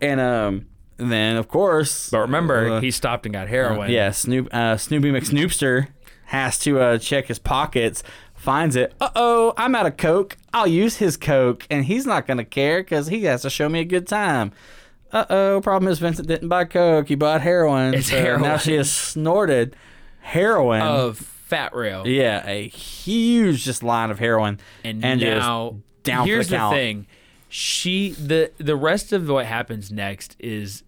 And 0.00 0.20
um, 0.20 0.66
and 0.98 1.10
then 1.10 1.36
of 1.36 1.48
course, 1.48 2.10
but 2.10 2.20
remember, 2.20 2.68
uh, 2.74 2.80
he 2.80 2.90
stopped 2.90 3.26
and 3.26 3.32
got 3.32 3.48
heroin. 3.48 3.90
yeah, 3.90 4.10
Snoop, 4.10 4.52
uh, 4.52 4.76
Snoopy 4.76 5.10
McSnoopster 5.10 5.88
has 6.26 6.58
to 6.60 6.80
uh, 6.80 6.98
check 6.98 7.26
his 7.26 7.38
pockets. 7.38 8.02
Finds 8.34 8.76
it. 8.76 8.92
Uh 9.00 9.08
oh, 9.16 9.54
I'm 9.56 9.74
out 9.74 9.86
of 9.86 9.96
coke. 9.96 10.36
I'll 10.52 10.66
use 10.66 10.96
his 10.96 11.16
coke, 11.16 11.66
and 11.70 11.84
he's 11.86 12.04
not 12.04 12.26
gonna 12.26 12.44
care 12.44 12.82
because 12.82 13.06
he 13.06 13.24
has 13.24 13.42
to 13.42 13.50
show 13.50 13.68
me 13.68 13.80
a 13.80 13.84
good 13.84 14.06
time. 14.06 14.52
Uh 15.12 15.24
oh, 15.30 15.60
problem 15.62 15.90
is 15.90 15.98
Vincent 15.98 16.28
didn't 16.28 16.48
buy 16.48 16.64
coke. 16.64 17.08
He 17.08 17.14
bought 17.14 17.40
heroin. 17.40 17.94
It's 17.94 18.10
so 18.10 18.36
Now 18.36 18.58
she 18.58 18.74
has 18.74 18.90
snorted 18.90 19.76
heroin. 20.20 20.82
of 20.82 21.18
Fat 21.18 21.74
Rail. 21.74 22.06
Yeah, 22.06 22.46
a 22.46 22.68
huge 22.68 23.64
just 23.64 23.82
line 23.82 24.10
of 24.10 24.18
heroin, 24.18 24.58
and, 24.82 25.02
just 25.20 25.46
now 25.46 25.76
down 26.02 26.26
here's 26.26 26.48
the 26.48 26.56
count. 26.56 26.74
thing 26.74 27.06
she 27.56 28.10
the 28.10 28.50
the 28.58 28.74
rest 28.74 29.12
of 29.12 29.28
what 29.28 29.46
happens 29.46 29.92
next 29.92 30.34
is 30.40 30.82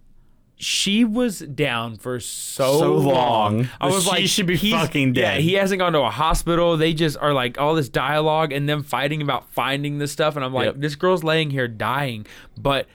she 0.57 1.05
was 1.05 1.39
down 1.39 1.95
for 1.95 2.19
so, 2.19 2.79
So 2.79 2.95
long. 2.95 3.69
I 3.79 3.85
was 3.87 4.03
She 4.03 4.09
like, 4.09 4.19
she 4.21 4.27
should 4.27 4.47
be 4.47 4.57
fucking 4.57 5.13
dead. 5.13 5.35
Yeah, 5.35 5.39
he 5.39 5.53
hasn't 5.53 5.79
gone 5.79 5.93
to 5.93 6.01
a 6.01 6.09
hospital. 6.09 6.75
They 6.75 6.93
just 6.93 7.15
are 7.19 7.31
like 7.31 7.57
all 7.57 7.73
this 7.73 7.87
dialogue 7.87 8.51
and 8.51 8.67
them 8.67 8.83
fighting 8.83 9.21
about 9.21 9.47
finding 9.51 9.99
this 9.99 10.11
stuff. 10.11 10.35
And 10.35 10.43
I'm 10.43 10.53
like, 10.53 10.65
Yep. 10.65 10.75
this 10.79 10.95
girl's 10.95 11.23
laying 11.23 11.51
here 11.51 11.67
dying, 11.69 12.25
but 12.57 12.87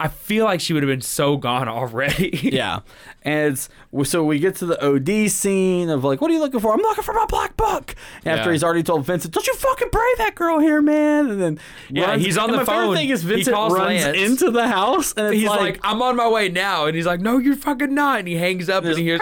I 0.00 0.08
feel 0.08 0.44
like 0.44 0.60
she 0.60 0.72
would 0.72 0.82
have 0.82 0.90
been 0.90 1.00
so 1.00 1.36
gone 1.36 1.68
already. 1.68 2.30
Yeah, 2.52 2.80
and 3.22 3.52
it's 3.52 3.68
so 4.10 4.24
we 4.24 4.38
get 4.38 4.56
to 4.56 4.66
the 4.66 4.84
OD 4.84 5.30
scene 5.30 5.88
of 5.88 6.02
like, 6.04 6.20
what 6.20 6.30
are 6.30 6.34
you 6.34 6.40
looking 6.40 6.60
for? 6.60 6.72
I'm 6.74 6.80
looking 6.80 7.04
for 7.04 7.14
my 7.14 7.26
black 7.26 7.56
book. 7.56 7.94
After 8.26 8.46
Yeah. 8.48 8.52
he's 8.52 8.64
already 8.64 8.82
told 8.82 9.06
Vincent, 9.06 9.32
don't 9.32 9.46
you 9.46 9.54
fucking 9.54 9.88
pray 9.90 10.14
that 10.18 10.34
girl 10.34 10.58
here, 10.58 10.82
man. 10.82 11.30
And 11.30 11.40
then 11.40 11.58
Yeah, 11.90 12.06
runs- 12.10 12.24
he's 12.24 12.36
on 12.36 12.50
and 12.50 12.54
the 12.54 12.58
my 12.58 12.64
phone. 12.64 12.96
thing 12.96 13.08
is 13.08 13.22
Vincent 13.22 13.56
runs 13.56 13.72
Lance. 13.74 14.16
into 14.18 14.50
the 14.50 14.66
house 14.68 15.14
and 15.16 15.32
He's 15.34 15.48
like, 15.48 15.60
like, 15.60 15.80
I'm 15.84 16.02
on 16.02 16.16
my 16.16 16.28
way 16.28 16.48
now. 16.48 16.86
And 16.86 16.94
he's 16.96 17.06
like, 17.06 17.20
no, 17.20 17.38
you're 17.38 17.56
fucking 17.56 17.94
not. 17.94 18.18
And 18.20 18.28
he 18.28 18.34
hangs 18.36 18.68
up 18.68 18.84
and 18.84 18.98
he 18.98 19.04
hears, 19.04 19.20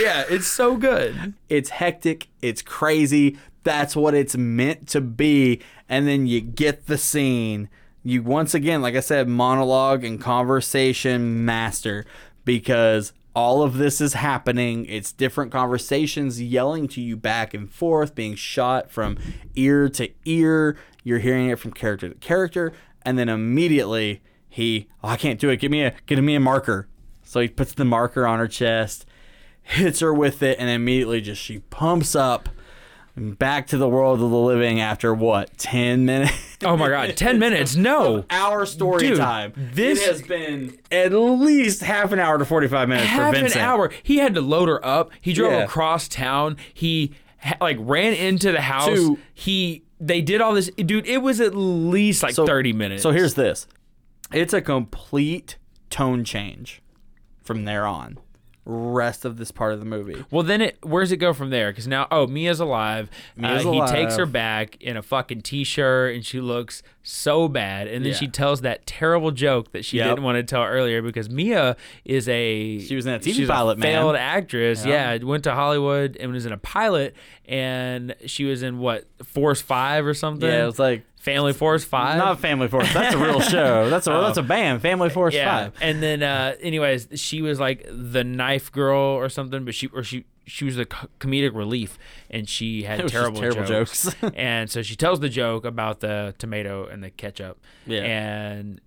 yeah, 0.00 0.24
it's 0.28 0.46
so 0.46 0.76
good. 0.76 1.34
it's 1.48 1.70
hectic, 1.70 2.28
it's 2.40 2.62
crazy. 2.62 3.38
That's 3.64 3.94
what 3.94 4.14
it's 4.14 4.36
meant 4.36 4.88
to 4.88 5.00
be. 5.00 5.60
And 5.88 6.06
then 6.08 6.26
you 6.26 6.40
get 6.40 6.86
the 6.86 6.98
scene. 6.98 7.68
You 8.04 8.22
once 8.22 8.54
again, 8.54 8.82
like 8.82 8.96
I 8.96 9.00
said, 9.00 9.28
monologue 9.28 10.04
and 10.04 10.20
conversation 10.20 11.44
master 11.44 12.04
because 12.44 13.12
all 13.34 13.62
of 13.62 13.78
this 13.78 14.00
is 14.00 14.14
happening. 14.14 14.84
It's 14.86 15.12
different 15.12 15.52
conversations 15.52 16.42
yelling 16.42 16.88
to 16.88 17.00
you 17.00 17.16
back 17.16 17.54
and 17.54 17.70
forth, 17.70 18.14
being 18.14 18.34
shot 18.34 18.90
from 18.90 19.18
ear 19.54 19.88
to 19.90 20.10
ear. 20.24 20.76
You're 21.04 21.20
hearing 21.20 21.48
it 21.48 21.58
from 21.58 21.72
character 21.72 22.08
to 22.08 22.14
character. 22.16 22.72
And 23.02 23.18
then 23.18 23.28
immediately 23.28 24.20
he, 24.48 24.88
oh, 25.02 25.08
I 25.08 25.16
can't 25.16 25.40
do 25.40 25.48
it. 25.50 25.58
Give 25.58 25.70
me 25.70 25.84
a, 25.84 25.94
give 26.06 26.22
me 26.22 26.34
a 26.34 26.40
marker. 26.40 26.88
So 27.22 27.40
he 27.40 27.48
puts 27.48 27.72
the 27.72 27.84
marker 27.84 28.26
on 28.26 28.38
her 28.38 28.48
chest, 28.48 29.06
hits 29.62 30.00
her 30.00 30.12
with 30.12 30.42
it, 30.42 30.58
and 30.58 30.68
immediately 30.68 31.20
just 31.20 31.40
she 31.40 31.60
pumps 31.60 32.14
up 32.14 32.48
back 33.16 33.66
to 33.68 33.76
the 33.76 33.88
world 33.88 34.20
of 34.22 34.30
the 34.30 34.36
living 34.38 34.80
after 34.80 35.12
what, 35.14 35.56
10 35.58 36.04
minutes? 36.06 36.32
Oh 36.64 36.76
my 36.76 36.88
god, 36.88 37.16
10 37.16 37.40
minutes. 37.40 37.74
No. 37.74 38.24
Our 38.30 38.66
story 38.66 39.00
Dude, 39.00 39.18
time. 39.18 39.52
this- 39.56 40.00
it 40.00 40.06
has 40.12 40.22
been 40.22 40.78
at 40.92 41.12
least 41.12 41.82
half 41.82 42.12
an 42.12 42.20
hour 42.20 42.38
to 42.38 42.44
45 42.44 42.88
minutes 42.88 43.08
half 43.08 43.34
for 43.36 43.44
an 43.44 43.52
hour. 43.58 43.90
He 44.04 44.18
had 44.18 44.34
to 44.34 44.40
load 44.40 44.68
her 44.68 44.84
up. 44.86 45.10
He 45.20 45.32
drove 45.32 45.50
Yeah. 45.50 45.64
across 45.64 46.06
town. 46.06 46.56
He 46.72 47.14
like 47.60 47.78
ran 47.80 48.12
into 48.14 48.52
the 48.52 48.60
house. 48.60 48.86
To- 48.94 49.18
he 49.34 49.82
they 50.00 50.20
did 50.20 50.40
all 50.40 50.54
this. 50.54 50.70
Dude, 50.76 51.04
it 51.08 51.18
was 51.18 51.40
at 51.40 51.52
least 51.56 52.22
like 52.22 52.34
So- 52.36 52.46
30 52.46 52.72
minutes. 52.72 53.02
So 53.02 53.10
here's 53.10 53.34
this. 53.34 53.66
It's 54.32 54.52
a 54.52 54.60
complete 54.62 55.56
tone 55.90 56.22
change 56.22 56.80
from 57.42 57.64
there 57.64 57.88
on. 57.88 58.18
Rest 58.64 59.24
of 59.24 59.38
this 59.38 59.50
part 59.50 59.72
of 59.72 59.80
the 59.80 59.84
movie. 59.84 60.24
Well, 60.30 60.44
then 60.44 60.60
it 60.60 60.78
where's 60.82 61.10
it 61.10 61.16
go 61.16 61.32
from 61.32 61.50
there? 61.50 61.72
Because 61.72 61.88
now, 61.88 62.06
oh, 62.12 62.28
Mia's 62.28 62.60
alive. 62.60 63.10
Mia's 63.36 63.66
uh, 63.66 63.72
He 63.72 63.80
takes 63.88 64.14
her 64.16 64.24
back 64.26 64.76
in 64.80 64.96
a 64.96 65.02
fucking 65.02 65.40
t-shirt, 65.42 66.14
and 66.14 66.24
she 66.24 66.40
looks 66.40 66.82
so 67.02 67.48
bad. 67.48 67.88
And 67.88 68.04
then 68.04 68.12
Yeah. 68.12 68.18
she 68.18 68.28
tells 68.28 68.60
that 68.60 68.86
terrible 68.86 69.32
joke 69.32 69.72
that 69.72 69.84
she 69.84 69.96
Yep. 69.96 70.08
didn't 70.10 70.22
want 70.24 70.36
to 70.36 70.44
tell 70.44 70.62
earlier 70.62 71.02
because 71.02 71.28
Mia 71.28 71.76
is 72.04 72.28
a 72.28 72.78
She 72.78 72.94
was 72.94 73.04
in 73.04 73.14
a 73.14 73.18
TV 73.18 73.32
she's 73.34 73.48
pilot, 73.48 73.78
man. 73.78 73.86
failed 73.98 74.14
actress. 74.14 74.86
Yeah. 74.86 75.16
went 75.24 75.42
to 75.44 75.54
Hollywood 75.54 76.16
and 76.20 76.30
was 76.32 76.46
in 76.46 76.52
a 76.52 76.58
pilot, 76.58 77.16
and 77.46 78.14
she 78.26 78.44
was 78.44 78.62
in 78.62 78.78
what 78.78 79.06
Force 79.24 79.60
Five 79.60 80.06
or 80.06 80.14
something. 80.14 80.48
Yeah, 80.48 80.62
it 80.62 80.66
was 80.66 80.78
like 80.78 81.02
Family 81.22 81.52
Force 81.52 81.84
Five. 81.84 82.18
not 82.18 82.40
Family 82.40 82.66
Force. 82.66 82.92
That's 82.92 83.14
a 83.14 83.18
real 83.18 83.40
show. 83.40 83.88
That's 83.88 84.08
a 84.08 84.10
that's 84.26 84.38
a 84.38 84.42
band. 84.42 84.82
Family 84.82 85.08
Force 85.08 85.34
Oh. 85.34 85.38
yeah. 85.38 85.64
Five. 85.66 85.74
And 85.80 86.02
then, 86.02 86.22
uh, 86.24 86.56
anyways, 86.60 87.08
she 87.14 87.40
was 87.42 87.60
like 87.60 87.86
the 87.88 88.24
knife 88.24 88.72
girl 88.72 88.98
or 89.00 89.28
something, 89.28 89.64
but 89.64 89.72
she 89.74 89.86
or 89.94 90.02
she 90.02 90.24
she 90.46 90.64
was 90.64 90.74
the 90.74 90.86
comedic 91.20 91.54
relief, 91.54 91.96
and 92.28 92.48
she 92.48 92.82
had 92.82 93.06
terrible, 93.08 93.40
terrible 93.40 93.64
jokes. 93.64 94.02
jokes. 94.04 94.16
and 94.36 94.68
so 94.68 94.82
she 94.82 94.96
tells 94.96 95.20
the 95.20 95.28
joke 95.28 95.64
about 95.64 96.00
the 96.00 96.34
tomato 96.38 96.86
and 96.86 97.04
the 97.04 97.10
ketchup. 97.10 97.60
Yeah. 97.86 98.00
And 98.02 98.80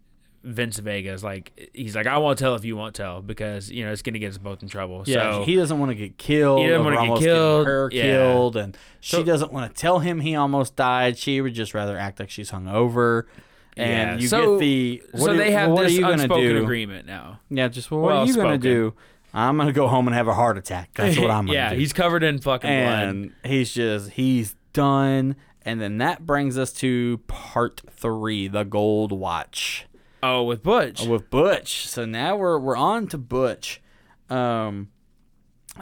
Vince 0.45 0.77
Vega 0.77 1.11
is 1.11 1.23
like, 1.23 1.69
he's 1.73 1.95
like, 1.95 2.07
I 2.07 2.17
won't 2.19 2.37
tell 2.39 2.55
if 2.55 2.63
you 2.63 2.77
won't 2.77 2.95
tell 2.95 3.21
because 3.21 3.69
you 3.71 3.83
know 3.83 3.91
it's 3.91 4.01
gonna 4.01 4.19
get 4.19 4.29
us 4.31 4.37
both 4.37 4.61
in 4.61 4.69
trouble. 4.69 5.03
Yeah, 5.05 5.31
so 5.33 5.43
he 5.43 5.55
doesn't 5.55 5.77
want 5.79 5.89
to 5.91 5.95
get 5.95 6.17
killed. 6.17 6.59
He 6.61 6.67
doesn't 6.67 6.85
of 6.85 6.93
wanna 6.95 7.07
get 7.19 7.19
killed. 7.25 7.67
Her 7.67 7.89
Yeah. 7.91 8.01
killed, 8.03 8.55
and 8.55 8.77
she 9.01 9.17
So- 9.17 9.23
doesn't 9.23 9.51
want 9.51 9.73
to 9.73 9.81
tell 9.81 9.99
him 9.99 10.19
he 10.21 10.35
almost 10.35 10.75
died. 10.75 11.17
She 11.17 11.41
would 11.41 11.53
just 11.55 11.73
rather 11.73 11.97
act 11.97 12.19
like 12.19 12.29
she's 12.29 12.51
hungover. 12.51 13.23
And 13.77 14.19
yeah. 14.19 14.21
you 14.21 14.27
so, 14.29 14.53
get 14.53 14.59
the 14.61 15.03
what 15.11 15.21
so 15.23 15.31
are- 15.31 15.35
they 15.37 15.51
have 15.51 15.71
what 15.71 15.83
this 15.83 15.91
are 15.91 15.95
you 15.95 16.01
gonna 16.01 16.13
unspoken 16.13 16.43
do? 16.49 16.63
agreement 16.63 17.05
now. 17.07 17.39
Yeah, 17.49 17.67
just 17.67 17.91
well, 17.91 18.01
what 18.01 18.07
Well 18.13 18.21
are 18.23 18.25
you 18.25 18.35
gonna 18.35 18.57
do? 18.57 18.93
I'm 19.33 19.57
gonna 19.57 19.73
go 19.73 19.87
home 19.89 20.07
and 20.07 20.15
have 20.15 20.29
a 20.29 20.33
heart 20.33 20.57
attack. 20.57 20.91
That's 20.95 21.17
what 21.19 21.29
I'm 21.29 21.47
gonna 21.47 21.53
yeah, 21.57 21.73
do. 21.73 21.77
he's 21.79 21.91
covered 21.91 22.23
in 22.23 22.39
fucking 22.39 22.69
blood. 22.69 23.03
and 23.09 23.33
he's 23.43 23.73
just 23.73 24.11
he's 24.11 24.55
done. 24.71 25.35
And 25.67 25.81
then 25.81 25.97
that 25.97 26.25
brings 26.25 26.57
us 26.59 26.71
to 26.73 27.17
part 27.27 27.81
three, 27.89 28.47
the 28.47 28.63
gold 28.63 29.11
watch 29.11 29.87
Oh, 30.27 30.43
with 30.43 30.63
Butch. 30.63 31.05
with 31.05 31.29
Butch. 31.29 31.87
So 31.87 32.05
now 32.05 32.35
we're 32.35 32.57
we're 32.59 32.77
on 32.77 33.07
to 33.07 33.17
Butch. 33.17 33.81
Um, 34.29 34.89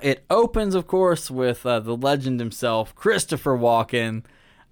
it 0.02 0.26
opens, 0.30 0.76
of 0.76 0.88
course, 0.88 1.30
with 1.32 1.66
uh, 1.66 1.80
the 1.80 1.96
legend 1.96 2.40
himself, 2.40 2.94
Christopher 2.96 3.58
Walken. 3.58 4.24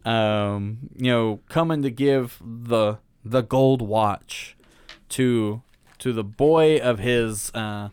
Um, 0.03 0.89
you 0.95 1.11
know, 1.11 1.39
coming 1.47 1.83
to 1.83 1.91
give 1.91 2.41
the 2.41 2.97
the 3.23 3.41
gold 3.41 3.81
watch 3.81 4.57
to 5.09 5.61
to 5.99 6.11
the 6.11 6.23
boy 6.23 6.79
of 6.79 6.99
his 6.99 7.51
uh, 7.53 7.89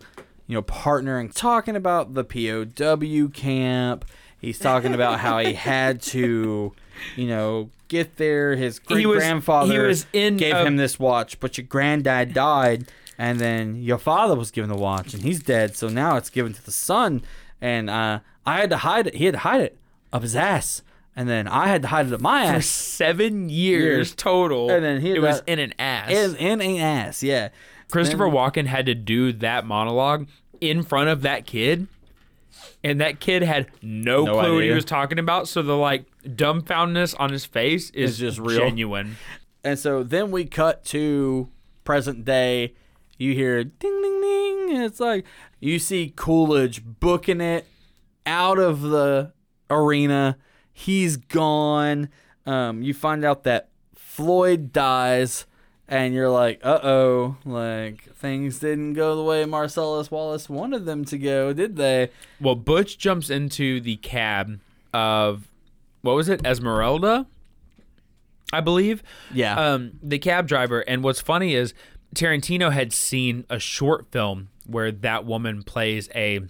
you 0.46 0.54
know 0.54 0.62
partner 0.62 1.18
and 1.18 1.34
talking 1.34 1.76
about 1.76 2.14
the 2.14 2.24
POW 2.24 3.28
camp. 3.32 4.04
He's 4.40 4.58
talking 4.58 4.94
about 4.94 5.18
how 5.18 5.38
he 5.40 5.52
had 5.52 6.00
to, 6.02 6.72
you 7.16 7.26
know, 7.26 7.70
get 7.88 8.16
there. 8.16 8.56
His 8.56 8.78
great 8.78 9.04
grandfather 9.04 9.72
he 9.72 9.78
was 9.78 10.06
in 10.12 10.36
gave 10.36 10.56
him 10.56 10.76
this 10.76 10.98
watch, 10.98 11.38
but 11.40 11.56
your 11.58 11.66
granddad 11.66 12.34
died, 12.34 12.86
and 13.16 13.38
then 13.38 13.76
your 13.82 13.98
father 13.98 14.34
was 14.36 14.50
given 14.50 14.70
the 14.70 14.76
watch, 14.76 15.14
and 15.14 15.22
he's 15.22 15.42
dead. 15.42 15.76
So 15.76 15.88
now 15.88 16.16
it's 16.16 16.30
given 16.30 16.52
to 16.54 16.64
the 16.64 16.72
son, 16.72 17.22
and 17.60 17.88
uh, 17.90 18.20
I 18.46 18.60
had 18.60 18.70
to 18.70 18.78
hide 18.78 19.06
it. 19.08 19.14
He 19.14 19.24
had 19.26 19.34
to 19.34 19.40
hide 19.40 19.60
it 19.60 19.76
up 20.12 20.22
his 20.22 20.36
ass, 20.36 20.82
and 21.16 21.28
then 21.28 21.48
I 21.48 21.68
had 21.68 21.82
to 21.82 21.88
hide 21.88 22.06
it 22.06 22.12
up 22.12 22.20
my 22.20 22.46
for 22.46 22.52
ass. 22.56 22.66
seven 22.66 23.48
years, 23.48 23.82
Years. 23.82 24.14
total. 24.14 24.70
And 24.70 24.84
then 24.84 25.00
he 25.00 25.12
it 25.12 25.20
was 25.22 25.42
in 25.46 25.58
an 25.58 25.74
ass. 25.78 26.10
In, 26.10 26.36
in 26.36 26.60
an 26.60 26.76
ass, 26.78 27.22
yeah. 27.22 27.48
Christopher 27.90 28.24
Then- 28.26 28.34
Walken 28.34 28.66
had 28.66 28.86
to 28.86 28.94
do 28.94 29.32
that 29.32 29.64
monologue 29.66 30.26
in 30.60 30.82
front 30.82 31.08
of 31.08 31.22
that 31.22 31.46
kid, 31.46 31.86
and 32.84 33.00
that 33.00 33.18
kid 33.20 33.42
had 33.42 33.66
no, 33.82 34.24
No 34.24 34.40
clue 34.40 34.54
what 34.56 34.64
he 34.64 34.70
was 34.70 34.84
talking 34.84 35.18
about. 35.18 35.48
So 35.48 35.62
the 35.62 35.76
like 35.76 36.04
dumbfoundedness 36.26 37.14
on 37.18 37.30
his 37.32 37.44
face 37.44 37.90
is 37.90 38.10
It's 38.10 38.18
just 38.18 38.38
real. 38.38 38.58
genuine. 38.58 39.16
And 39.64 39.78
so 39.78 40.02
then 40.02 40.30
we 40.30 40.44
cut 40.44 40.84
to 40.86 41.48
present 41.84 42.24
day. 42.24 42.74
You 43.18 43.34
hear 43.34 43.64
ding 43.64 44.02
ding 44.02 44.20
ding. 44.20 44.76
And 44.76 44.84
it's 44.84 45.00
like 45.00 45.24
you 45.60 45.78
see 45.78 46.12
Coolidge 46.14 46.82
booking 46.84 47.40
it 47.40 47.66
out 48.26 48.58
of 48.58 48.82
the 48.82 49.32
arena. 49.70 50.36
He's 50.72 51.16
gone. 51.16 52.08
Um, 52.46 52.82
you 52.82 52.94
find 52.94 53.24
out 53.24 53.42
that 53.44 53.68
Floyd 53.94 54.72
dies, 54.72 55.46
and 55.88 56.14
you're 56.14 56.30
like, 56.30 56.60
uh 56.64 56.78
oh, 56.82 57.36
like 57.44 58.02
things 58.14 58.58
didn't 58.60 58.94
go 58.94 59.16
the 59.16 59.22
way 59.24 59.44
Marcellus 59.44 60.10
Wallace 60.10 60.48
wanted 60.48 60.84
them 60.86 61.04
to 61.06 61.18
go, 61.18 61.52
did 61.52 61.76
they? 61.76 62.10
Well, 62.40 62.54
Butch 62.54 62.96
jumps 62.98 63.28
into 63.30 63.80
the 63.80 63.96
cab 63.96 64.60
of 64.94 65.48
what 66.02 66.14
was 66.14 66.28
it, 66.28 66.44
Esmeralda, 66.46 67.26
I 68.52 68.60
believe. 68.60 69.02
Yeah. 69.32 69.54
Um, 69.58 69.92
the 70.02 70.18
cab 70.18 70.46
driver. 70.48 70.80
And 70.80 71.02
what's 71.04 71.20
funny 71.20 71.54
is 71.54 71.74
Tarantino 72.14 72.72
had 72.72 72.92
seen 72.92 73.44
a 73.50 73.58
short 73.58 74.10
film 74.10 74.48
where 74.66 74.90
that 74.92 75.24
woman 75.24 75.62
plays 75.62 76.08
a 76.14 76.40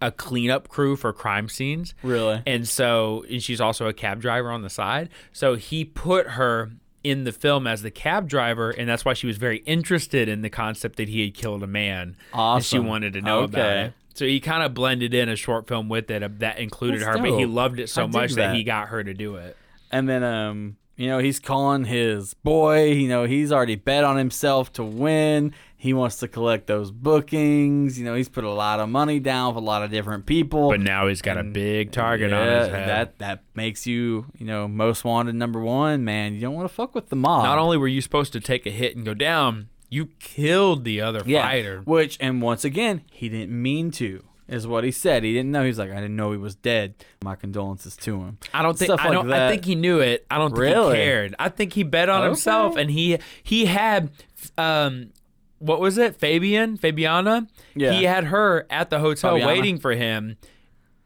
a 0.00 0.12
cleanup 0.12 0.68
crew 0.68 0.94
for 0.94 1.12
crime 1.12 1.48
scenes. 1.48 1.92
Really? 2.04 2.40
And 2.46 2.68
so 2.68 3.24
and 3.28 3.42
she's 3.42 3.60
also 3.60 3.86
a 3.88 3.92
cab 3.92 4.20
driver 4.20 4.50
on 4.52 4.62
the 4.62 4.70
side. 4.70 5.08
So 5.32 5.56
he 5.56 5.84
put 5.84 6.28
her 6.30 6.70
in 7.02 7.24
the 7.24 7.32
film 7.32 7.66
as 7.66 7.82
the 7.82 7.90
cab 7.90 8.28
driver, 8.28 8.70
and 8.70 8.88
that's 8.88 9.04
why 9.04 9.14
she 9.14 9.26
was 9.26 9.38
very 9.38 9.58
interested 9.58 10.28
in 10.28 10.42
the 10.42 10.50
concept 10.50 10.96
that 10.96 11.08
he 11.08 11.22
had 11.24 11.34
killed 11.34 11.62
a 11.64 11.66
man. 11.66 12.16
And 12.32 12.64
she 12.64 12.78
wanted 12.78 13.14
to 13.14 13.20
know 13.22 13.42
about 13.44 13.60
Okay. 13.60 13.80
it. 13.86 13.92
So 14.14 14.26
he 14.26 14.40
kind 14.40 14.62
of 14.62 14.74
blended 14.74 15.14
in 15.14 15.28
a 15.28 15.36
short 15.36 15.68
film 15.68 15.88
with 15.88 16.10
it 16.10 16.22
uh, 16.22 16.28
that 16.38 16.58
included 16.58 17.02
That's 17.02 17.16
her, 17.16 17.22
but 17.22 17.38
he 17.38 17.46
loved 17.46 17.78
it 17.78 17.88
so 17.88 18.02
I 18.02 18.06
dig 18.06 18.12
much 18.12 18.30
that. 18.32 18.48
that. 18.48 18.56
he 18.56 18.64
got 18.64 18.88
her 18.88 19.04
to 19.04 19.14
do 19.14 19.36
it. 19.36 19.56
And 19.92 20.08
then, 20.08 20.24
um, 20.24 20.76
you 20.96 21.06
know, 21.06 21.18
he's 21.18 21.38
calling 21.38 21.84
his 21.84 22.34
boy. 22.34 22.90
You 22.92 23.08
know, 23.08 23.24
he's 23.24 23.52
already 23.52 23.76
bet 23.76 24.02
on 24.04 24.16
himself 24.16 24.72
to 24.74 24.84
win. 24.84 25.54
He 25.76 25.92
wants 25.92 26.16
to 26.16 26.26
collect 26.26 26.66
those 26.66 26.90
bookings. 26.90 27.96
You 28.00 28.04
know, 28.04 28.16
he's 28.16 28.28
put 28.28 28.42
a 28.42 28.50
lot 28.50 28.80
of 28.80 28.88
money 28.88 29.20
down 29.20 29.54
with 29.54 29.62
a 29.62 29.64
lot 29.64 29.84
of 29.84 29.92
different 29.92 30.26
people. 30.26 30.70
But 30.70 30.80
now 30.80 31.06
he's 31.06 31.22
got 31.22 31.38
a 31.38 31.44
big 31.44 31.92
target 31.92 32.32
on 32.32 32.44
his 32.44 32.68
head. 32.68 32.88
That 32.88 33.18
that 33.20 33.44
makes 33.54 33.86
you, 33.86 34.26
you 34.36 34.44
know, 34.44 34.66
most 34.66 35.04
wanted 35.04 35.36
number 35.36 35.60
one. 35.60 36.04
Man, 36.04 36.34
you 36.34 36.40
don't 36.40 36.54
want 36.54 36.68
to 36.68 36.74
fuck 36.74 36.96
with 36.96 37.10
the 37.10 37.16
mob. 37.16 37.44
Not 37.44 37.58
only 37.58 37.76
were 37.76 37.86
you 37.86 38.00
supposed 38.00 38.32
to 38.32 38.40
take 38.40 38.66
a 38.66 38.70
hit 38.70 38.96
and 38.96 39.06
go 39.06 39.14
down, 39.14 39.68
you 39.88 40.06
killed 40.20 40.84
the 40.84 41.00
other 41.00 41.22
yeah, 41.26 41.42
fighter. 41.42 41.82
which 41.84 42.16
and 42.20 42.42
once 42.42 42.64
again, 42.64 43.02
he 43.10 43.28
didn't 43.28 43.50
mean 43.60 43.90
to. 43.92 44.24
Is 44.48 44.66
what 44.66 44.82
he 44.82 44.90
said. 44.90 45.24
He 45.24 45.34
didn't 45.34 45.50
know. 45.50 45.62
He's 45.62 45.78
like, 45.78 45.90
I 45.90 45.96
didn't 45.96 46.16
know 46.16 46.32
he 46.32 46.38
was 46.38 46.54
dead. 46.54 46.94
My 47.22 47.34
condolences 47.36 47.96
to 47.98 48.18
him. 48.22 48.38
I 48.54 48.62
don't 48.62 48.78
think 48.78 48.88
Stuff 48.88 49.00
I 49.00 49.08
like 49.08 49.12
don't 49.12 49.30
I 49.30 49.50
think 49.50 49.66
he 49.66 49.74
knew 49.74 49.98
it. 50.00 50.24
I 50.30 50.38
don't 50.38 50.52
think 50.52 50.60
Really? 50.60 50.96
he 50.96 51.02
cared. 51.04 51.34
I 51.38 51.50
think 51.50 51.74
he 51.74 51.82
bet 51.82 52.08
on 52.08 52.20
Okay. 52.22 52.28
himself 52.28 52.76
and 52.76 52.90
he 52.90 53.18
he 53.42 53.66
had 53.66 54.10
um 54.56 55.10
what 55.58 55.80
was 55.80 55.98
it? 55.98 56.16
Fabian? 56.16 56.78
Fabiana? 56.78 57.46
Yeah. 57.74 57.92
He 57.92 58.04
had 58.04 58.24
her 58.24 58.66
at 58.70 58.88
the 58.88 59.00
hotel 59.00 59.34
Fabiana. 59.34 59.46
waiting 59.48 59.78
for 59.78 59.92
him. 59.92 60.36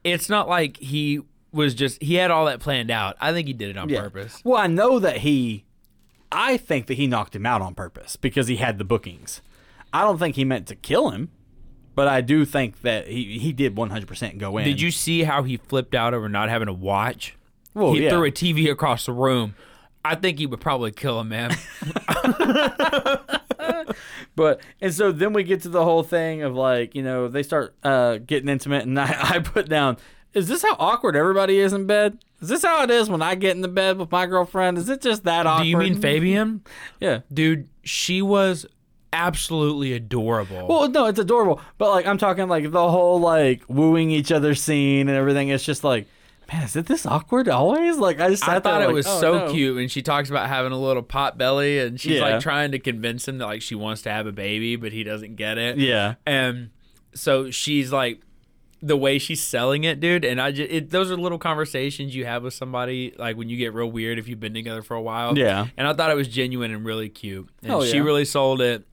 It's 0.04 0.28
not 0.28 0.48
like 0.48 0.76
he 0.76 1.20
was 1.50 1.74
just 1.74 2.00
he 2.00 2.14
had 2.14 2.30
all 2.30 2.44
that 2.46 2.60
planned 2.60 2.92
out. 2.92 3.16
I 3.20 3.32
think 3.32 3.48
he 3.48 3.54
did 3.54 3.70
it 3.70 3.76
on 3.76 3.88
Yeah. 3.88 4.02
purpose. 4.02 4.40
Well, 4.44 4.58
I 4.58 4.68
know 4.68 5.00
that 5.00 5.16
he, 5.18 5.64
I 6.32 6.56
think 6.56 6.86
that 6.86 6.94
he 6.94 7.06
knocked 7.06 7.36
him 7.36 7.46
out 7.46 7.62
on 7.62 7.74
purpose 7.74 8.16
because 8.16 8.48
he 8.48 8.56
had 8.56 8.78
the 8.78 8.84
bookings. 8.84 9.40
I 9.92 10.02
don't 10.02 10.18
think 10.18 10.36
he 10.36 10.44
meant 10.44 10.66
to 10.68 10.74
kill 10.74 11.10
him, 11.10 11.30
but 11.94 12.08
I 12.08 12.20
do 12.22 12.44
think 12.44 12.80
that 12.82 13.06
he, 13.06 13.38
he 13.38 13.52
did 13.52 13.74
100% 13.74 14.38
go 14.38 14.56
in. 14.58 14.64
Did 14.64 14.80
you 14.80 14.90
see 14.90 15.24
how 15.24 15.42
he 15.42 15.58
flipped 15.58 15.94
out 15.94 16.14
over 16.14 16.28
not 16.28 16.48
having 16.48 16.68
a 16.68 16.72
watch? 16.72 17.36
Well, 17.74 17.92
he 17.92 18.04
yeah. 18.04 18.10
threw 18.10 18.24
a 18.24 18.30
TV 18.30 18.70
across 18.70 19.06
the 19.06 19.12
room. 19.12 19.54
I 20.04 20.14
think 20.14 20.38
he 20.38 20.46
would 20.46 20.60
probably 20.60 20.90
kill 20.90 21.20
him, 21.20 21.28
man. 21.28 21.54
But 24.34 24.60
and 24.80 24.92
so 24.92 25.12
then 25.12 25.32
we 25.32 25.44
get 25.44 25.62
to 25.62 25.68
the 25.68 25.84
whole 25.84 26.02
thing 26.02 26.42
of 26.42 26.54
like 26.54 26.94
you 26.94 27.02
know 27.02 27.28
they 27.28 27.42
start 27.42 27.74
uh, 27.82 28.18
getting 28.18 28.48
intimate, 28.48 28.84
and 28.84 28.98
I, 28.98 29.16
I 29.34 29.38
put 29.40 29.68
down, 29.68 29.98
is 30.32 30.48
this 30.48 30.62
how 30.62 30.76
awkward 30.78 31.16
everybody 31.16 31.58
is 31.58 31.72
in 31.72 31.86
bed? 31.86 32.18
Is 32.42 32.48
this 32.48 32.62
how 32.64 32.82
it 32.82 32.90
is 32.90 33.08
when 33.08 33.22
I 33.22 33.34
get 33.36 33.54
in 33.54 33.62
the 33.62 33.68
bed 33.68 33.98
with 33.98 34.10
my 34.10 34.26
girlfriend? 34.26 34.76
Is 34.76 34.88
it 34.88 35.00
just 35.00 35.24
that 35.24 35.46
awkward? 35.46 35.62
Do 35.62 35.68
you 35.70 35.76
mean 35.78 36.00
Fabian? 36.00 36.62
Yeah. 37.00 37.20
Dude, 37.32 37.68
she 37.84 38.20
was 38.20 38.66
absolutely 39.12 39.92
adorable. 39.92 40.66
Well, 40.66 40.88
no, 40.88 41.06
it's 41.06 41.18
adorable, 41.18 41.60
but 41.78 41.90
like 41.90 42.06
I'm 42.06 42.18
talking 42.18 42.48
like 42.48 42.70
the 42.70 42.90
whole 42.90 43.20
like 43.20 43.62
wooing 43.68 44.10
each 44.10 44.32
other 44.32 44.54
scene 44.54 45.08
and 45.08 45.16
everything. 45.16 45.48
It's 45.50 45.64
just 45.64 45.84
like, 45.84 46.06
man, 46.52 46.62
is 46.64 46.74
it 46.76 46.86
this 46.86 47.06
awkward 47.06 47.48
always? 47.48 47.96
Like 47.98 48.20
I 48.20 48.30
just 48.30 48.42
I 48.44 48.54
sat 48.54 48.64
there 48.64 48.72
thought 48.72 48.82
it 48.82 48.86
like, 48.86 48.94
was 48.94 49.06
oh, 49.06 49.20
so 49.20 49.38
no. 49.46 49.52
cute 49.52 49.76
when 49.76 49.88
she 49.88 50.02
talks 50.02 50.30
about 50.30 50.48
having 50.48 50.72
a 50.72 50.78
little 50.80 51.02
pot 51.02 51.38
belly 51.38 51.78
and 51.78 52.00
she's 52.00 52.12
Yeah. 52.18 52.22
like 52.22 52.40
trying 52.40 52.72
to 52.72 52.78
convince 52.78 53.28
him 53.28 53.38
that 53.38 53.46
like 53.46 53.62
she 53.62 53.74
wants 53.74 54.02
to 54.02 54.10
have 54.10 54.26
a 54.26 54.32
baby, 54.32 54.76
but 54.76 54.92
he 54.92 55.04
doesn't 55.04 55.36
get 55.36 55.58
it. 55.58 55.78
Yeah, 55.78 56.14
And 56.26 56.70
so 57.14 57.50
she's 57.50 57.92
like 57.92 58.20
the 58.84 58.96
way 58.96 59.18
she's 59.18 59.40
selling 59.40 59.84
it, 59.84 60.00
dude. 60.00 60.24
And 60.24 60.40
I 60.40 60.50
just 60.50 60.70
it, 60.72 60.90
those 60.90 61.10
are 61.10 61.16
little 61.16 61.38
conversations 61.38 62.14
you 62.14 62.24
have 62.26 62.42
with 62.42 62.52
somebody 62.54 63.14
like 63.16 63.36
when 63.36 63.48
you 63.48 63.56
get 63.56 63.72
real 63.72 63.90
weird 63.90 64.18
if 64.18 64.26
you've 64.28 64.40
been 64.40 64.54
together 64.54 64.82
for 64.82 64.94
a 64.96 65.02
while. 65.02 65.38
Yeah. 65.38 65.66
And 65.76 65.86
I 65.86 65.92
thought 65.94 66.10
it 66.10 66.16
was 66.16 66.28
genuine 66.28 66.72
and 66.72 66.84
really 66.84 67.08
cute. 67.08 67.48
And 67.62 67.72
Oh, 67.72 67.84
she 67.84 67.96
yeah. 67.98 68.02
really 68.02 68.24
sold 68.24 68.60
it. 68.60 68.84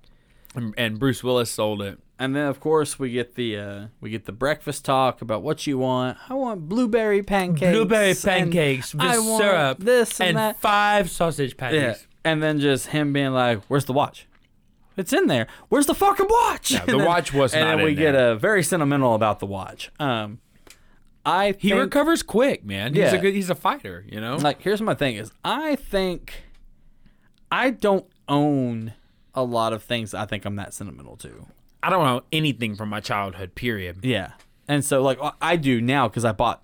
And, 0.55 0.73
and 0.77 0.99
Bruce 0.99 1.23
Willis 1.23 1.49
sold 1.51 1.81
it. 1.81 1.99
and 2.17 2.35
then 2.35 2.45
of 2.47 2.59
course 2.59 2.97
we 2.99 3.11
get 3.11 3.35
the 3.35 3.55
uh 3.57 3.85
we 4.01 4.09
get 4.09 4.25
the 4.25 4.31
breakfast 4.31 4.83
talk 4.85 5.21
about 5.21 5.41
what 5.43 5.65
you 5.67 5.77
want. 5.77 6.17
I 6.29 6.33
want 6.35 6.67
blueberry 6.69 7.23
pancakes, 7.23 7.71
Blueberry 7.75 8.13
pancakes 8.15 8.93
with 8.93 9.03
I 9.03 9.15
syrup, 9.37 9.77
this 9.79 10.19
and, 10.21 10.37
and 10.37 10.57
five 10.57 11.09
sausage 11.09 11.55
patties. 11.57 11.81
Yeah, 11.81 11.95
and 12.25 12.43
then 12.43 12.59
just 12.59 12.87
him 12.87 13.13
being 13.13 13.31
like, 13.31 13.63
"Where's 13.69 13.85
the 13.85 13.93
watch?" 13.93 14.27
It's 14.99 15.13
in 15.13 15.27
there. 15.27 15.47
Where's 15.69 15.85
the 15.87 15.95
fucking 15.95 16.27
watch? 16.29 16.71
Yeah, 16.71 16.85
the 16.85 16.97
then- 16.97 17.05
watch 17.05 17.33
was 17.33 17.53
And 17.53 17.63
not 17.67 17.77
then 17.77 17.85
we 17.85 17.95
get 17.95 18.13
a 18.15 18.35
very 18.35 18.61
sentimental 18.63 19.15
about 19.15 19.39
the 19.39 19.45
watch. 19.45 19.89
Um, 19.99 20.39
I 21.25 21.55
He 21.59 21.69
think, 21.69 21.79
recovers 21.81 22.21
quick, 22.23 22.63
man. 22.65 22.93
He's 22.93 23.03
Yeah. 23.03 23.15
a 23.15 23.21
good. 23.21 23.33
He's 23.33 23.49
a 23.49 23.55
fighter. 23.55 24.05
You 24.07 24.19
know. 24.21 24.35
like 24.37 24.61
here's 24.61 24.81
my 24.81 24.93
thing 24.93 25.15
is 25.15 25.31
I 25.43 25.75
think 25.75 26.43
I 27.51 27.69
don't 27.71 28.05
own 28.27 28.93
a 29.33 29.43
lot 29.43 29.73
of 29.73 29.83
things 29.83 30.13
I 30.13 30.25
think 30.25 30.45
I'm 30.45 30.55
that 30.57 30.73
sentimental 30.73 31.17
to. 31.17 31.47
I 31.81 31.89
don't 31.89 32.03
know 32.05 32.23
anything 32.31 32.75
from 32.75 32.89
my 32.89 32.99
childhood. 32.99 33.55
Period. 33.55 34.03
Yeah. 34.03 34.31
And 34.67 34.83
so 34.83 35.01
like 35.01 35.19
I 35.41 35.55
do 35.55 35.81
now 35.81 36.09
cuz 36.09 36.25
I 36.25 36.31
bought 36.31 36.61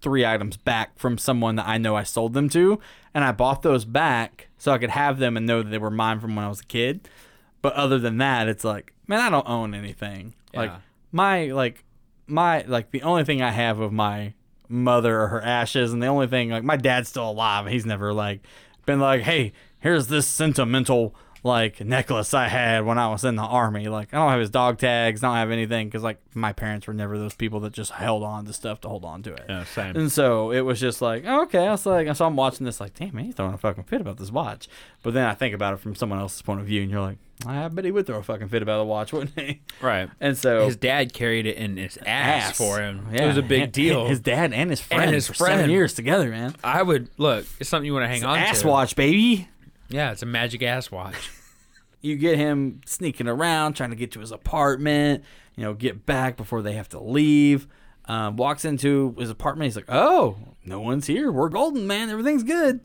three 0.00 0.24
items 0.24 0.56
back 0.56 0.98
from 0.98 1.18
someone 1.18 1.56
that 1.56 1.66
I 1.66 1.76
know 1.76 1.96
I 1.96 2.04
sold 2.04 2.32
them 2.34 2.48
to 2.50 2.78
and 3.14 3.24
I 3.24 3.32
bought 3.32 3.62
those 3.62 3.84
back 3.84 4.48
so 4.56 4.70
I 4.72 4.78
could 4.78 4.90
have 4.90 5.18
them 5.18 5.36
and 5.36 5.44
know 5.46 5.62
that 5.62 5.70
they 5.70 5.78
were 5.78 5.90
mine 5.90 6.20
from 6.20 6.36
when 6.36 6.44
I 6.44 6.48
was 6.48 6.60
a 6.60 6.64
kid. 6.64 7.08
But 7.60 7.72
other 7.74 7.98
than 7.98 8.18
that, 8.18 8.48
it's 8.48 8.64
like, 8.64 8.92
man, 9.06 9.20
I 9.20 9.30
don't 9.30 9.48
own 9.48 9.74
anything. 9.74 10.34
Like 10.54 10.72
my 11.12 11.46
like 11.46 11.84
my 12.26 12.62
like 12.62 12.90
the 12.90 13.02
only 13.02 13.24
thing 13.24 13.42
I 13.42 13.50
have 13.50 13.80
of 13.80 13.92
my 13.92 14.34
mother 14.68 15.20
or 15.20 15.28
her 15.28 15.40
ashes 15.40 15.92
and 15.92 16.02
the 16.02 16.06
only 16.06 16.26
thing 16.26 16.50
like 16.50 16.64
my 16.64 16.76
dad's 16.76 17.08
still 17.08 17.30
alive. 17.30 17.66
He's 17.66 17.86
never 17.86 18.12
like 18.12 18.40
been 18.86 19.00
like, 19.00 19.22
"Hey, 19.22 19.52
here's 19.78 20.08
this 20.08 20.26
sentimental 20.26 21.14
like 21.44 21.80
necklace 21.80 22.34
I 22.34 22.48
had 22.48 22.84
when 22.84 22.98
I 22.98 23.08
was 23.08 23.24
in 23.24 23.36
the 23.36 23.42
army." 23.42 23.88
Like 23.88 24.12
I 24.12 24.18
don't 24.18 24.30
have 24.30 24.40
his 24.40 24.50
dog 24.50 24.78
tags, 24.78 25.22
I 25.22 25.28
don't 25.28 25.36
have 25.36 25.50
anything 25.50 25.90
cuz 25.90 26.02
like 26.02 26.20
my 26.34 26.52
parents 26.52 26.86
were 26.86 26.94
never 26.94 27.18
those 27.18 27.34
people 27.34 27.60
that 27.60 27.72
just 27.72 27.92
held 27.92 28.22
on 28.22 28.44
to 28.46 28.52
stuff 28.52 28.80
to 28.82 28.88
hold 28.88 29.04
on 29.04 29.22
to 29.22 29.32
it. 29.32 29.44
Yeah, 29.48 29.64
same. 29.64 29.96
And 29.96 30.12
so 30.12 30.50
it 30.52 30.60
was 30.60 30.80
just 30.80 31.00
like, 31.00 31.24
oh, 31.26 31.42
okay. 31.42 31.66
I 31.66 31.70
was 31.70 31.86
like, 31.86 32.14
so 32.14 32.26
I'm 32.26 32.36
watching 32.36 32.66
this, 32.66 32.80
like, 32.80 32.94
damn, 32.94 33.14
man, 33.14 33.24
he's 33.24 33.34
throwing 33.34 33.54
a 33.54 33.58
fucking 33.58 33.84
fit 33.84 34.00
about 34.00 34.18
this 34.18 34.30
watch. 34.30 34.68
But 35.02 35.14
then 35.14 35.26
I 35.26 35.34
think 35.34 35.54
about 35.54 35.74
it 35.74 35.80
from 35.80 35.94
someone 35.94 36.18
else's 36.18 36.42
point 36.42 36.60
of 36.60 36.66
view, 36.66 36.82
and 36.82 36.90
you're 36.90 37.00
like, 37.00 37.18
I 37.46 37.68
bet 37.68 37.84
he 37.84 37.90
would 37.90 38.06
throw 38.06 38.18
a 38.18 38.22
fucking 38.22 38.48
fit 38.48 38.62
about 38.62 38.78
the 38.78 38.84
watch, 38.84 39.12
wouldn't 39.14 39.38
he? 39.38 39.60
Right. 39.80 40.10
And 40.20 40.36
so 40.36 40.66
His 40.66 40.76
dad 40.76 41.12
carried 41.12 41.46
it 41.46 41.56
in 41.56 41.76
his 41.76 41.96
ass, 42.04 42.56
for 42.58 42.80
him. 42.80 43.06
It 43.12 43.24
was 43.26 43.36
a 43.36 43.42
big 43.42 43.62
and- 43.62 43.72
deal. 43.72 44.06
His 44.06 44.20
dad 44.20 44.52
and 44.52 44.70
his 44.70 44.80
friend 44.80 45.12
his 45.14 45.28
for 45.28 45.34
seven 45.34 45.54
friend. 45.58 45.72
years 45.72 45.94
together, 45.94 46.30
man. 46.30 46.56
I 46.64 46.82
would 46.82 47.10
look. 47.16 47.46
It's 47.60 47.68
something 47.70 47.86
you 47.86 47.92
want 47.94 48.04
to 48.04 48.08
hang 48.08 48.24
on 48.24 48.38
Ass 48.38 48.62
to. 48.62 48.66
watch, 48.68 48.96
baby. 48.96 49.48
Yeah, 49.88 50.10
it's 50.12 50.22
a 50.22 50.26
magic 50.26 50.62
ass 50.62 50.90
watch. 50.90 51.30
You 52.00 52.14
get 52.14 52.36
him 52.38 52.80
sneaking 52.86 53.26
around, 53.26 53.72
trying 53.72 53.90
to 53.90 53.96
get 53.96 54.12
to 54.12 54.20
his 54.20 54.30
apartment. 54.30 55.24
You 55.56 55.64
know, 55.64 55.74
get 55.74 56.06
back 56.06 56.36
before 56.36 56.62
they 56.62 56.74
have 56.74 56.88
to 56.90 57.00
leave. 57.00 57.66
Um, 58.04 58.36
walks 58.36 58.64
into 58.64 59.16
his 59.18 59.30
apartment. 59.30 59.64
He's 59.66 59.74
like, 59.74 59.86
"Oh, 59.88 60.36
no 60.64 60.78
one's 60.80 61.08
here. 61.08 61.32
We're 61.32 61.48
golden, 61.48 61.88
man. 61.88 62.08
Everything's 62.08 62.44
good." 62.44 62.78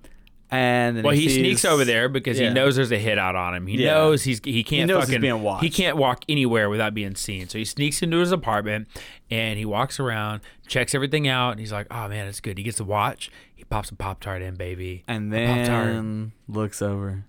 And 0.53 0.97
then 0.97 1.03
Well, 1.03 1.15
he 1.15 1.29
sees- 1.29 1.37
sneaks 1.39 1.65
over 1.65 1.83
there 1.83 2.07
because 2.09 2.39
Yeah. 2.39 2.49
he 2.49 2.53
knows 2.53 2.75
there's 2.75 2.91
a 2.91 2.99
hit 2.99 3.17
out 3.17 3.35
on 3.35 3.55
him. 3.55 3.65
He 3.67 3.77
Yeah. 3.83 3.93
knows 3.95 4.23
he's 4.23 4.39
he 4.43 4.63
can't 4.63 4.89
he's 4.89 4.99
fucking 4.99 5.21
being 5.21 5.41
watched. 5.41 5.63
he 5.63 5.69
can't 5.69 5.97
walk 5.97 6.23
anywhere 6.29 6.69
without 6.69 6.93
being 6.93 7.15
seen. 7.15 7.47
So 7.49 7.57
he 7.57 7.65
sneaks 7.65 8.01
into 8.01 8.17
his 8.17 8.31
apartment 8.31 8.87
and 9.31 9.57
he 9.57 9.65
walks 9.65 9.99
around, 9.99 10.41
checks 10.67 10.93
everything 10.93 11.27
out, 11.27 11.51
and 11.51 11.59
he's 11.59 11.71
like, 11.71 11.87
"Oh 11.89 12.07
man, 12.07 12.27
it's 12.27 12.39
good." 12.39 12.57
He 12.57 12.63
gets 12.63 12.77
the 12.77 12.83
watch. 12.83 13.31
He 13.55 13.63
pops 13.63 13.89
a 13.89 13.95
pop 13.95 14.19
tart 14.19 14.41
in, 14.41 14.55
baby. 14.55 15.03
and 15.07 15.33
then 15.33 16.33
looks 16.47 16.81
over. 16.81 17.25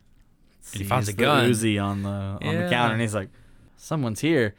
And 0.73 0.83
he 0.83 0.85
finds 0.85 1.09
a 1.09 1.13
the 1.13 1.17
gun. 1.23 1.51
Uzi 1.51 1.83
on 1.83 2.03
the 2.03 2.09
on 2.09 2.57
the 2.57 2.69
counter, 2.69 2.93
and 2.95 3.01
he's 3.01 3.15
like, 3.15 3.29
"Someone's 3.77 4.21
here." 4.21 4.55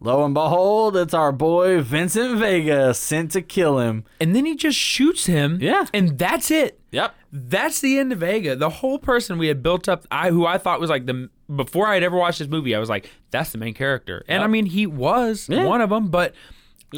Lo 0.00 0.24
and 0.24 0.34
behold, 0.34 0.96
it's 0.96 1.14
our 1.14 1.30
boy 1.30 1.80
Vincent 1.80 2.36
Vega 2.38 2.92
sent 2.92 3.30
to 3.30 3.40
kill 3.40 3.78
him. 3.78 4.04
And 4.20 4.34
then 4.34 4.44
he 4.46 4.56
just 4.56 4.76
shoots 4.76 5.26
him. 5.26 5.58
Yeah. 5.60 5.84
And 5.94 6.18
that's 6.18 6.50
it. 6.50 6.80
Yep. 6.92 7.14
That's 7.32 7.80
the 7.80 7.98
end 7.98 8.12
of 8.12 8.18
Vega. 8.20 8.54
The 8.54 8.68
whole 8.70 8.98
person 8.98 9.38
we 9.38 9.48
had 9.48 9.62
built 9.62 9.88
up, 9.88 10.06
I 10.10 10.30
who 10.30 10.46
I 10.46 10.58
thought 10.58 10.78
was 10.80 10.90
like 10.90 11.06
the 11.06 11.28
before 11.54 11.88
I 11.88 11.94
had 11.94 12.02
ever 12.02 12.16
watched 12.16 12.38
this 12.38 12.48
movie, 12.48 12.74
I 12.74 12.78
was 12.78 12.88
like, 12.90 13.10
that's 13.30 13.50
the 13.50 13.58
main 13.58 13.74
character. 13.74 14.24
And 14.28 14.42
I 14.44 14.46
mean, 14.46 14.66
he 14.66 14.86
was 14.86 15.48
Yeah. 15.48 15.64
one 15.64 15.80
of 15.80 15.90
them, 15.90 16.08
but 16.08 16.34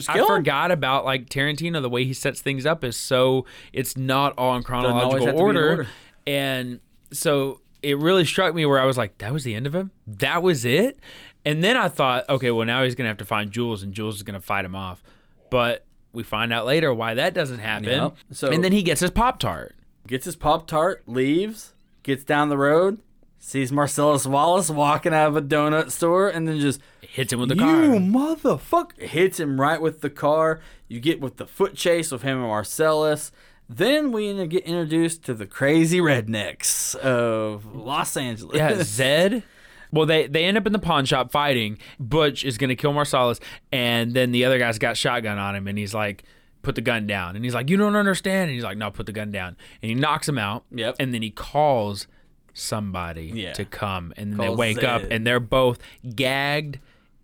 I 0.08 0.26
forgot 0.26 0.70
about 0.72 1.04
like 1.04 1.28
Tarantino. 1.30 1.80
The 1.80 1.88
way 1.88 2.04
he 2.04 2.12
sets 2.12 2.40
things 2.40 2.66
up 2.66 2.82
is 2.84 2.96
so 2.96 3.46
it's 3.72 3.96
not 3.96 4.34
all 4.36 4.56
in 4.56 4.62
chronological 4.64 5.28
in 5.28 5.34
order. 5.36 5.70
order. 5.70 5.86
and 6.26 6.80
so 7.12 7.60
it 7.82 7.96
really 7.98 8.24
struck 8.24 8.54
me 8.54 8.66
where 8.66 8.80
I 8.80 8.86
was 8.86 8.98
like, 8.98 9.18
that 9.18 9.32
was 9.32 9.44
the 9.44 9.54
end 9.54 9.66
of 9.66 9.74
him. 9.74 9.90
That 10.06 10.42
was 10.42 10.64
it. 10.64 10.98
And 11.44 11.62
then 11.62 11.76
I 11.76 11.88
thought, 11.88 12.28
okay, 12.28 12.50
well 12.50 12.66
now 12.66 12.82
he's 12.82 12.94
gonna 12.96 13.08
have 13.10 13.18
to 13.18 13.24
find 13.24 13.52
Jules, 13.52 13.82
and 13.84 13.92
Jules 13.94 14.16
is 14.16 14.22
gonna 14.24 14.40
fight 14.40 14.64
him 14.64 14.74
off. 14.74 15.02
But 15.50 15.84
we 16.12 16.22
find 16.24 16.52
out 16.52 16.64
later 16.66 16.92
why 16.94 17.14
that 17.14 17.34
doesn't 17.34 17.58
happen. 17.60 17.88
Yep. 17.90 18.16
So- 18.32 18.50
and 18.50 18.64
then 18.64 18.72
he 18.72 18.82
gets 18.82 19.00
his 19.00 19.10
pop 19.12 19.38
tart. 19.38 19.74
Gets 20.06 20.26
his 20.26 20.36
pop 20.36 20.66
tart, 20.66 21.02
leaves, 21.06 21.72
gets 22.02 22.24
down 22.24 22.50
the 22.50 22.58
road, 22.58 23.00
sees 23.38 23.72
Marcellus 23.72 24.26
Wallace 24.26 24.68
walking 24.70 25.14
out 25.14 25.28
of 25.28 25.36
a 25.36 25.42
donut 25.42 25.90
store, 25.90 26.28
and 26.28 26.46
then 26.46 26.60
just 26.60 26.80
Hits 27.14 27.32
him 27.32 27.38
with 27.38 27.48
the 27.48 27.54
you 27.54 27.60
car. 27.60 27.84
You 27.84 27.90
motherfucker 27.92 28.98
hits 28.98 29.38
him 29.38 29.60
right 29.60 29.80
with 29.80 30.00
the 30.00 30.10
car. 30.10 30.60
You 30.88 30.98
get 30.98 31.20
with 31.20 31.36
the 31.36 31.46
foot 31.46 31.76
chase 31.76 32.10
with 32.10 32.22
him 32.22 32.38
and 32.38 32.48
Marcellus. 32.48 33.30
Then 33.68 34.10
we 34.10 34.34
get 34.48 34.64
introduced 34.64 35.22
to 35.26 35.34
the 35.34 35.46
crazy 35.46 36.00
rednecks 36.00 36.96
of 36.96 37.72
Los 37.72 38.16
Angeles. 38.16 38.56
Yeah, 38.56 38.74
Zed. 38.82 39.44
Well, 39.92 40.06
they 40.06 40.26
they 40.26 40.44
end 40.44 40.58
up 40.58 40.66
in 40.66 40.72
the 40.72 40.80
pawn 40.80 41.04
shop 41.04 41.30
fighting. 41.30 41.78
Butch 42.00 42.44
is 42.44 42.58
gonna 42.58 42.74
kill 42.74 42.92
Marcellus, 42.92 43.38
and 43.70 44.12
then 44.12 44.32
the 44.32 44.44
other 44.44 44.58
guy's 44.58 44.80
got 44.80 44.96
shotgun 44.96 45.38
on 45.38 45.54
him, 45.54 45.68
and 45.68 45.78
he's 45.78 45.94
like, 45.94 46.24
"Put 46.64 46.74
the 46.74 46.80
gun 46.80 47.06
down." 47.06 47.36
And 47.36 47.44
he's 47.44 47.54
like, 47.54 47.70
"You 47.70 47.76
don't 47.76 47.94
understand." 47.96 48.44
And 48.48 48.52
he's 48.52 48.64
like, 48.64 48.76
"No, 48.78 48.90
put 48.90 49.06
the 49.06 49.12
gun 49.12 49.30
down." 49.30 49.56
And 49.82 49.88
he 49.90 49.94
knocks 49.94 50.28
him 50.28 50.38
out. 50.38 50.64
Yep. 50.72 50.96
And 50.98 51.14
then 51.14 51.22
he 51.22 51.30
calls 51.30 52.06
somebody 52.52 53.30
Yeah. 53.34 53.52
to 53.52 53.64
come, 53.64 54.12
and 54.16 54.32
then 54.32 54.38
Calls 54.38 54.50
they 54.50 54.60
wake 54.60 54.82
up, 54.84 55.02
and 55.10 55.26
they're 55.26 55.40
both 55.40 55.78
gagged 56.14 56.78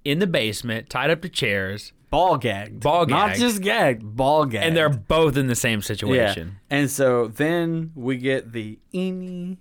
in 0.04 0.18
the 0.18 0.26
basement, 0.26 0.88
tied 0.90 1.10
up 1.10 1.22
to 1.22 1.28
chairs, 1.28 1.92
ball 2.10 2.36
gagged. 2.36 2.80
Ball 2.80 3.06
gagged. 3.06 3.10
Not 3.10 3.36
just 3.36 3.62
gagged, 3.62 4.02
ball 4.16 4.44
gagged. 4.46 4.64
and 4.64 4.76
they're 4.76 4.88
both 4.88 5.36
in 5.36 5.46
the 5.46 5.54
same 5.54 5.82
situation. 5.82 6.56
yeah. 6.70 6.76
And 6.78 6.90
so 6.90 7.28
then 7.28 7.92
we 7.94 8.16
get 8.16 8.52
the 8.52 8.78
eeny, 8.92 9.58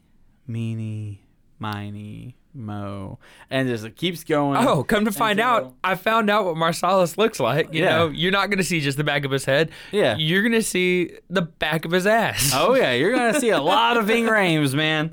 meeny, 0.48 1.22
miny, 1.60 2.36
mo, 2.54 3.20
and 3.50 3.68
just 3.68 3.86
it 3.86 3.96
keeps 3.96 4.24
going. 4.24 4.58
Oh, 4.66 4.84
come 4.84 5.06
to 5.06 5.12
find 5.12 5.40
so- 5.40 5.44
out, 5.46 5.74
I 5.84 5.96
found 5.96 6.30
out 6.30 6.46
what 6.46 6.58
Marcellus 6.58 7.18
looks 7.18 7.40
like. 7.40 7.74
You 7.74 7.84
Yeah. 7.84 7.90
know, 7.98 8.08
you're 8.10 8.32
not 8.32 8.50
going 8.50 8.58
to 8.58 8.64
see 8.64 8.80
just 8.82 8.98
the 8.98 9.04
back 9.04 9.24
of 9.26 9.32
his 9.32 9.46
head. 9.46 9.72
Yeah. 9.92 10.18
You're 10.18 10.42
going 10.42 10.54
to 10.54 10.64
see 10.64 11.12
the 11.30 11.44
back 11.44 11.86
of 11.86 11.92
his 11.92 12.08
ass. 12.08 12.52
Oh 12.62 12.74
yeah, 12.76 12.94
you're 12.94 13.12
gonna 13.16 13.40
see 13.40 13.50
a 13.52 13.62
lot 13.62 13.96
of 13.98 14.06
Ving 14.08 14.26
Rhames, 14.26 14.74
man. 14.74 15.12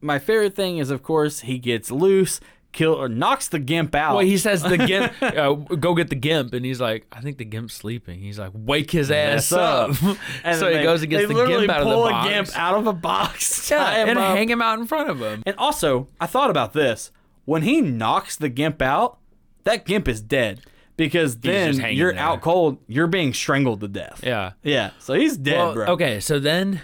My 0.00 0.18
favorite 0.18 0.54
thing 0.56 0.78
is, 0.78 0.90
of 0.90 1.02
course, 1.02 1.40
he 1.40 1.58
gets 1.58 1.90
loose, 1.90 2.40
kill 2.72 2.94
or 2.94 3.08
knocks 3.08 3.48
the 3.48 3.58
gimp 3.58 3.94
out. 3.94 4.14
Well, 4.16 4.24
he 4.24 4.38
says 4.38 4.62
the 4.62 4.78
gimp, 4.78 5.12
uh, 5.22 5.52
go 5.54 5.94
get 5.94 6.08
the 6.08 6.14
gimp, 6.14 6.52
and 6.54 6.64
he's 6.64 6.80
like, 6.80 7.06
I 7.10 7.20
think 7.20 7.38
the 7.38 7.44
gimp's 7.44 7.74
sleeping. 7.74 8.20
He's 8.20 8.38
like, 8.38 8.52
wake 8.54 8.90
his 8.90 9.10
ass 9.10 9.50
up. 9.52 9.90
And 10.44 10.58
so 10.58 10.68
he 10.68 10.76
they- 10.76 10.82
goes 10.82 11.02
and 11.02 11.10
gets 11.10 11.28
the 11.28 11.34
gimp 11.34 11.50
out 11.50 11.52
of 11.52 11.60
the 11.62 11.66
box. 11.66 11.82
pull 11.84 12.08
box. 12.10 12.26
a 12.26 12.30
gimp 12.30 12.58
out 12.58 12.74
of 12.78 12.86
a 12.86 12.92
box, 12.92 13.70
yeah, 13.72 13.90
and 14.06 14.18
up. 14.18 14.36
hang 14.36 14.48
him 14.48 14.62
out 14.62 14.78
in 14.78 14.86
front 14.86 15.10
of 15.10 15.20
him. 15.20 15.42
And 15.46 15.56
also, 15.56 16.08
I 16.20 16.26
thought 16.26 16.50
about 16.50 16.72
this. 16.72 17.10
When 17.44 17.62
he 17.62 17.80
knocks 17.80 18.36
the 18.36 18.48
gimp 18.48 18.80
out, 18.80 19.18
that 19.64 19.84
gimp 19.84 20.06
is 20.08 20.20
dead 20.20 20.60
because 20.96 21.36
then 21.38 21.74
you're 21.94 22.12
there. 22.12 22.20
out 22.22 22.40
cold. 22.42 22.78
You're 22.86 23.06
being 23.08 23.34
strangled 23.34 23.80
to 23.80 23.88
death. 23.88 24.20
Yeah. 24.22 24.52
yeah. 24.62 24.90
So 25.00 25.14
he's 25.14 25.36
dead, 25.36 25.56
Well, 25.58 25.74
bro. 25.74 25.86
okay, 25.88 26.20
so 26.20 26.38
then 26.38 26.80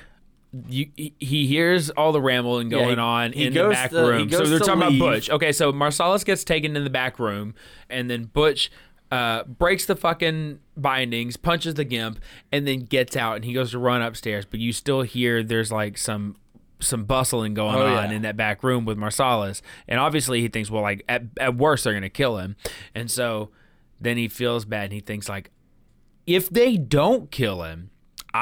you, 0.69 0.91
he- 0.97 1.15
he 1.19 1.47
hears 1.47 1.91
all 1.91 2.13
the 2.13 2.21
rambling 2.21 2.71
Yeah, 2.71 2.79
going 2.79 2.95
he- 2.97 3.01
on 3.01 3.33
he 3.33 3.47
in 3.47 3.55
the 3.55 3.69
back 3.69 3.91
to- 3.91 3.97
room. 3.97 4.31
So 4.31 4.45
they're 4.45 4.59
talking 4.59 4.89
leave. 4.89 5.01
about 5.01 5.15
Butch. 5.15 5.31
Okay, 5.31 5.53
so 5.53 5.73
Marcellus 5.73 6.25
gets 6.25 6.45
taken 6.45 6.77
in 6.77 6.85
the 6.85 6.91
back 6.91 7.19
room, 7.19 7.55
and 7.91 8.11
then 8.11 8.25
Butch 8.25 8.71
uh, 9.13 9.45
breaks 9.45 9.87
the 9.87 9.95
fucking 9.95 10.59
bindings, 10.77 11.37
punches 11.37 11.75
the 11.75 11.85
gimp, 11.85 12.19
and 12.51 12.67
then 12.67 12.81
gets 12.81 13.17
out, 13.17 13.37
and 13.37 13.45
he 13.45 13.53
goes 13.53 13.71
to 13.71 13.79
run 13.79 14.03
upstairs. 14.03 14.45
But 14.45 14.59
you 14.61 14.73
still 14.73 15.03
hear 15.03 15.43
there's 15.43 15.71
like 15.71 15.97
some 15.99 16.37
some 16.81 17.05
bustling 17.05 17.55
going 17.55 17.75
Oh, 17.77 17.87
on 17.87 18.11
yeah. 18.11 18.17
in 18.17 18.23
that 18.23 18.37
back 18.37 18.63
room 18.63 18.85
with 18.85 18.99
Marcellus, 18.99 19.63
and 19.89 19.99
obviously 20.01 20.41
he 20.43 20.49
thinks, 20.49 20.71
well, 20.71 20.83
like 20.83 21.05
at 21.09 21.23
at 21.41 21.57
worst 21.57 21.85
they're 21.85 21.95
gonna 21.95 22.09
kill 22.11 22.39
him, 22.39 22.57
and 22.95 23.11
so 23.11 23.51
then 24.01 24.17
he 24.19 24.29
feels 24.29 24.65
bad 24.67 24.85
and 24.85 24.93
he 24.93 25.01
thinks 25.01 25.29
like, 25.29 25.51
if 26.27 26.51
they 26.51 26.77
don't 26.77 27.31
kill 27.31 27.63
him, 27.63 27.91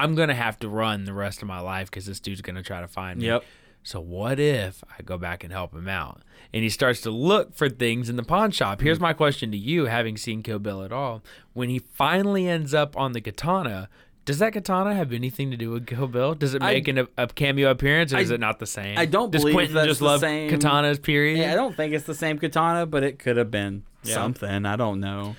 I'm 0.03 0.15
gonna 0.15 0.35
have 0.35 0.59
to 0.61 0.69
run 0.69 1.05
the 1.05 1.13
rest 1.13 1.43
of 1.43 1.49
my 1.49 1.61
life 1.61 1.91
because 1.91 2.07
this 2.07 2.21
dude's 2.21 2.41
gonna 2.43 2.63
try 2.63 2.81
to 2.81 2.89
find 2.89 3.21
me. 3.21 3.27
Yep. 3.27 3.45
So 3.83 4.01
what 4.01 4.41
if 4.41 4.83
I 4.99 5.03
go 5.03 5.19
back 5.19 5.45
and 5.45 5.53
help 5.53 5.75
him 5.75 5.89
out? 5.89 6.23
And 6.55 6.63
he 6.63 6.71
starts 6.71 7.01
to 7.03 7.11
look 7.11 7.55
for 7.55 7.69
things 7.69 8.09
in 8.09 8.17
the 8.17 8.23
pawn 8.23 8.51
shop. 8.51 8.81
Here's 8.81 8.99
my 9.01 9.13
question 9.13 9.51
to 9.51 9.59
you, 9.59 9.87
having 9.87 10.17
seen 10.17 10.43
Kill 10.43 10.59
Bill 10.59 10.83
at 10.83 10.93
all. 10.93 11.23
When 11.53 11.69
he 11.69 11.81
finally 11.81 12.49
ends 12.49 12.73
up 12.73 12.97
on 12.97 13.13
the 13.13 13.21
katana, 13.21 13.91
does 14.25 14.39
that 14.39 14.55
katana 14.55 14.95
have 14.95 15.13
anything 15.13 15.51
to 15.51 15.57
do 15.59 15.71
with 15.71 15.87
Kill 15.87 16.07
Bill? 16.09 16.35
Does 16.35 16.55
it 16.55 16.63
I- 16.63 16.73
make 16.73 16.89
an, 16.89 17.07
a 17.19 17.27
cameo 17.27 17.71
appearance, 17.71 18.15
or 18.15 18.17
I- 18.17 18.21
is 18.21 18.31
it 18.31 18.41
not 18.41 18.59
the 18.59 18.67
same? 18.67 18.97
I 18.97 19.05
don't 19.05 19.31
does 19.31 19.43
believe 19.43 19.55
Quentin 19.55 19.75
that's 19.75 19.89
just 19.89 20.01
the 20.01 20.07
love 20.07 20.21
same- 20.21 20.51
katanas. 20.51 21.03
Period. 21.03 21.39
Yeah, 21.41 21.53
I 21.53 21.55
don't 21.55 21.77
think 21.77 21.93
it's 21.93 22.07
the 22.07 22.15
same 22.15 22.39
katana, 22.39 22.87
but 22.87 23.03
it 23.03 23.19
could 23.19 23.37
have 23.37 23.51
been 23.51 23.83
Yeah. 24.03 24.15
something. 24.15 24.65
I 24.65 24.77
don't 24.77 25.01
know. 25.01 25.37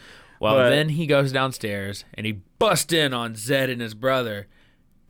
Well, 0.53 0.65
but- 0.65 0.69
then 0.69 0.89
he 0.89 1.07
goes 1.07 1.31
downstairs 1.31 2.05
and 2.13 2.25
he 2.25 2.41
busts 2.59 2.93
in 2.93 3.13
on 3.13 3.35
Zed 3.35 3.69
and 3.69 3.81
his 3.81 3.93
brother. 3.93 4.47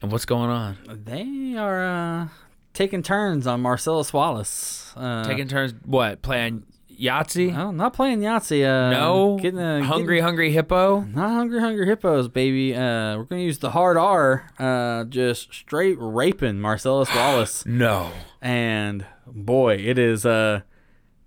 And 0.02 0.12
what's 0.12 0.26
going 0.26 0.50
on? 0.50 0.78
They 1.06 1.56
are 1.58 1.84
uh, 1.86 2.28
taking 2.74 3.02
turns 3.04 3.48
on 3.48 3.62
Marcellus 3.62 4.12
Wallace. 4.14 4.94
Uh, 4.96 5.24
Taking 5.24 5.48
turns, 5.48 5.74
what 5.86 6.22
playing 6.22 6.64
Yahtzee? 7.00 7.58
Oh, 7.58 7.72
not 7.72 7.94
playing 7.94 8.20
Yahtzee. 8.20 8.64
Uh, 8.66 8.92
no, 8.92 9.38
getting 9.42 9.60
a, 9.60 9.84
hungry, 9.84 10.16
getting- 10.18 10.24
hungry 10.24 10.52
hippo. 10.52 11.02
not 11.02 11.30
hungry, 11.32 11.60
hungry 11.60 11.86
hippos, 11.88 12.28
baby. 12.28 12.76
Uh, 12.76 13.18
we're 13.18 13.24
gonna 13.24 13.42
use 13.42 13.60
the 13.60 13.72
hard 13.72 13.98
R. 13.98 14.50
Uh, 14.60 15.04
just 15.06 15.54
straight 15.54 15.98
raping 16.00 16.60
Marcellus 16.62 17.14
Wallace, 17.16 17.66
No, 17.68 18.12
and 18.42 19.06
boy, 19.28 19.76
it 19.76 19.98
is 19.98 20.26
uh 20.26 20.62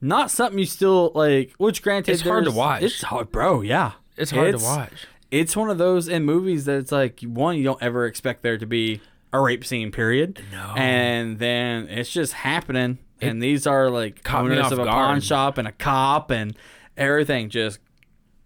not 0.01 0.31
something 0.31 0.59
you 0.59 0.67
still 0.67 1.13
like. 1.15 1.53
Which 1.59 1.83
granted, 1.83 2.13
It's 2.13 2.23
hard 2.23 2.45
to 2.45 2.51
watch. 2.51 2.83
It's 2.83 3.03
hard, 3.03 3.31
bro. 3.31 3.63
Yeah, 3.63 3.93
it's 4.17 4.31
hard 4.31 4.59
to 4.59 4.65
watch. 4.65 5.07
It's 5.31 5.57
one 5.57 5.69
of 5.69 5.79
those 5.79 6.09
in 6.09 6.25
movies 6.25 6.65
that 6.65 6.79
it's 6.79 6.93
like 6.93 7.21
one 7.21 7.57
you 7.57 7.65
don't 7.65 7.83
ever 7.83 8.07
expect 8.07 8.43
there 8.43 8.57
to 8.59 8.67
be 8.67 9.01
a 9.33 9.41
rape 9.41 9.65
scene. 9.65 9.93
Period. 9.93 10.41
No. 10.53 10.75
and 10.77 11.39
then 11.39 11.89
it's 11.89 12.11
just 12.11 12.33
happening. 12.33 12.99
and 13.21 13.43
these 13.43 13.67
are 13.67 13.91
like 13.91 14.33
owners 14.33 14.73
of 14.73 14.79
a 14.79 14.85
guard. 14.85 14.89
pawn 14.89 15.21
shop 15.21 15.59
and 15.59 15.67
a 15.67 15.73
cop 15.73 16.31
and 16.31 16.57
everything 16.97 17.51
just 17.51 17.81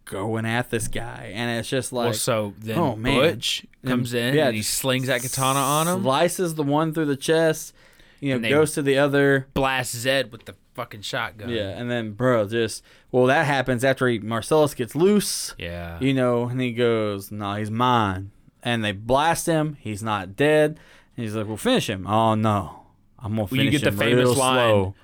going 0.04 0.44
at 0.44 0.70
this 0.70 0.88
guy, 0.88 1.32
and 1.34 1.58
it's 1.58 1.68
just 1.68 1.92
like 1.92 2.06
well, 2.06 2.14
so 2.14 2.54
then 2.58 2.78
oh, 2.78 2.96
man. 2.96 3.20
Butch 3.20 3.66
comes 3.84 4.14
in 4.14 4.34
yeah, 4.34 4.46
and 4.46 4.56
he 4.56 4.62
slings 4.62 5.06
that 5.06 5.22
katana 5.22 5.58
on 5.58 5.88
him, 5.88 6.02
slices 6.02 6.54
the 6.54 6.62
one 6.62 6.92
through 6.92 7.06
the 7.06 7.16
chest, 7.16 7.74
you 8.20 8.38
know, 8.38 8.48
goes 8.48 8.72
to 8.74 8.82
the 8.82 8.98
other. 8.98 9.46
blasts 9.54 9.96
Zed 9.96 10.32
with 10.32 10.44
the 10.44 10.54
fucking 10.74 11.02
shotgun. 11.02 11.48
Yeah, 11.50 11.70
and 11.70 11.90
then 11.90 12.12
bro, 12.12 12.46
just 12.48 12.82
well, 13.10 13.26
that 13.26 13.46
happens 13.46 13.84
after 13.84 14.08
he, 14.08 14.18
Marcellus 14.18 14.74
gets 14.74 14.94
loose. 14.94 15.54
yeah. 15.58 15.98
you 16.00 16.14
know, 16.14 16.44
and 16.46 16.60
he 16.60 16.72
goes, 16.72 17.30
"No, 17.30 17.54
he's 17.54 17.70
mine." 17.70 18.30
And 18.62 18.84
they 18.84 18.92
blast 18.92 19.46
him. 19.46 19.76
He's 19.80 20.02
not 20.02 20.36
dead. 20.36 20.78
And 21.16 21.24
he's 21.24 21.34
like, 21.34 21.46
"Well, 21.46 21.56
finish 21.56 21.88
him." 21.90 22.06
Oh 22.06 22.34
no, 22.34 22.84
I'm 23.18 23.32
gonna 23.32 23.42
Well, 23.42 23.60
you 23.60 23.70
finish 23.70 23.80
get 23.82 23.90
the 23.90 23.96
famous 23.96 24.36
line, 24.36 24.56
slow. 24.70 24.94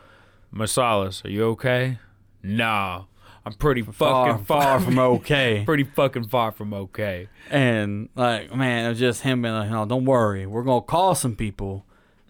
Marcellus, 0.51 1.25
are 1.25 1.31
you 1.31 1.45
okay? 1.49 1.99
Nah, 2.43 3.05
I'm 3.45 3.53
pretty 3.55 3.83
Far, 3.83 4.29
fucking 4.31 4.45
far 4.45 4.81
from 4.81 4.99
okay. 5.17 5.63
pretty 5.67 5.85
fucking 5.85 6.29
far 6.29 6.53
from 6.53 6.73
okay. 6.73 7.29
And 7.51 8.09
like, 8.15 8.55
man, 8.55 8.87
it 8.87 8.89
was 8.91 8.99
just 8.99 9.23
him 9.23 9.43
being 9.43 9.55
like, 9.55 9.71
"No, 9.71 9.85
don't 9.87 10.05
worry. 10.05 10.47
We're 10.47 10.63
gonna 10.63 10.81
call 10.83 11.15
some 11.15 11.35
people, 11.37 11.85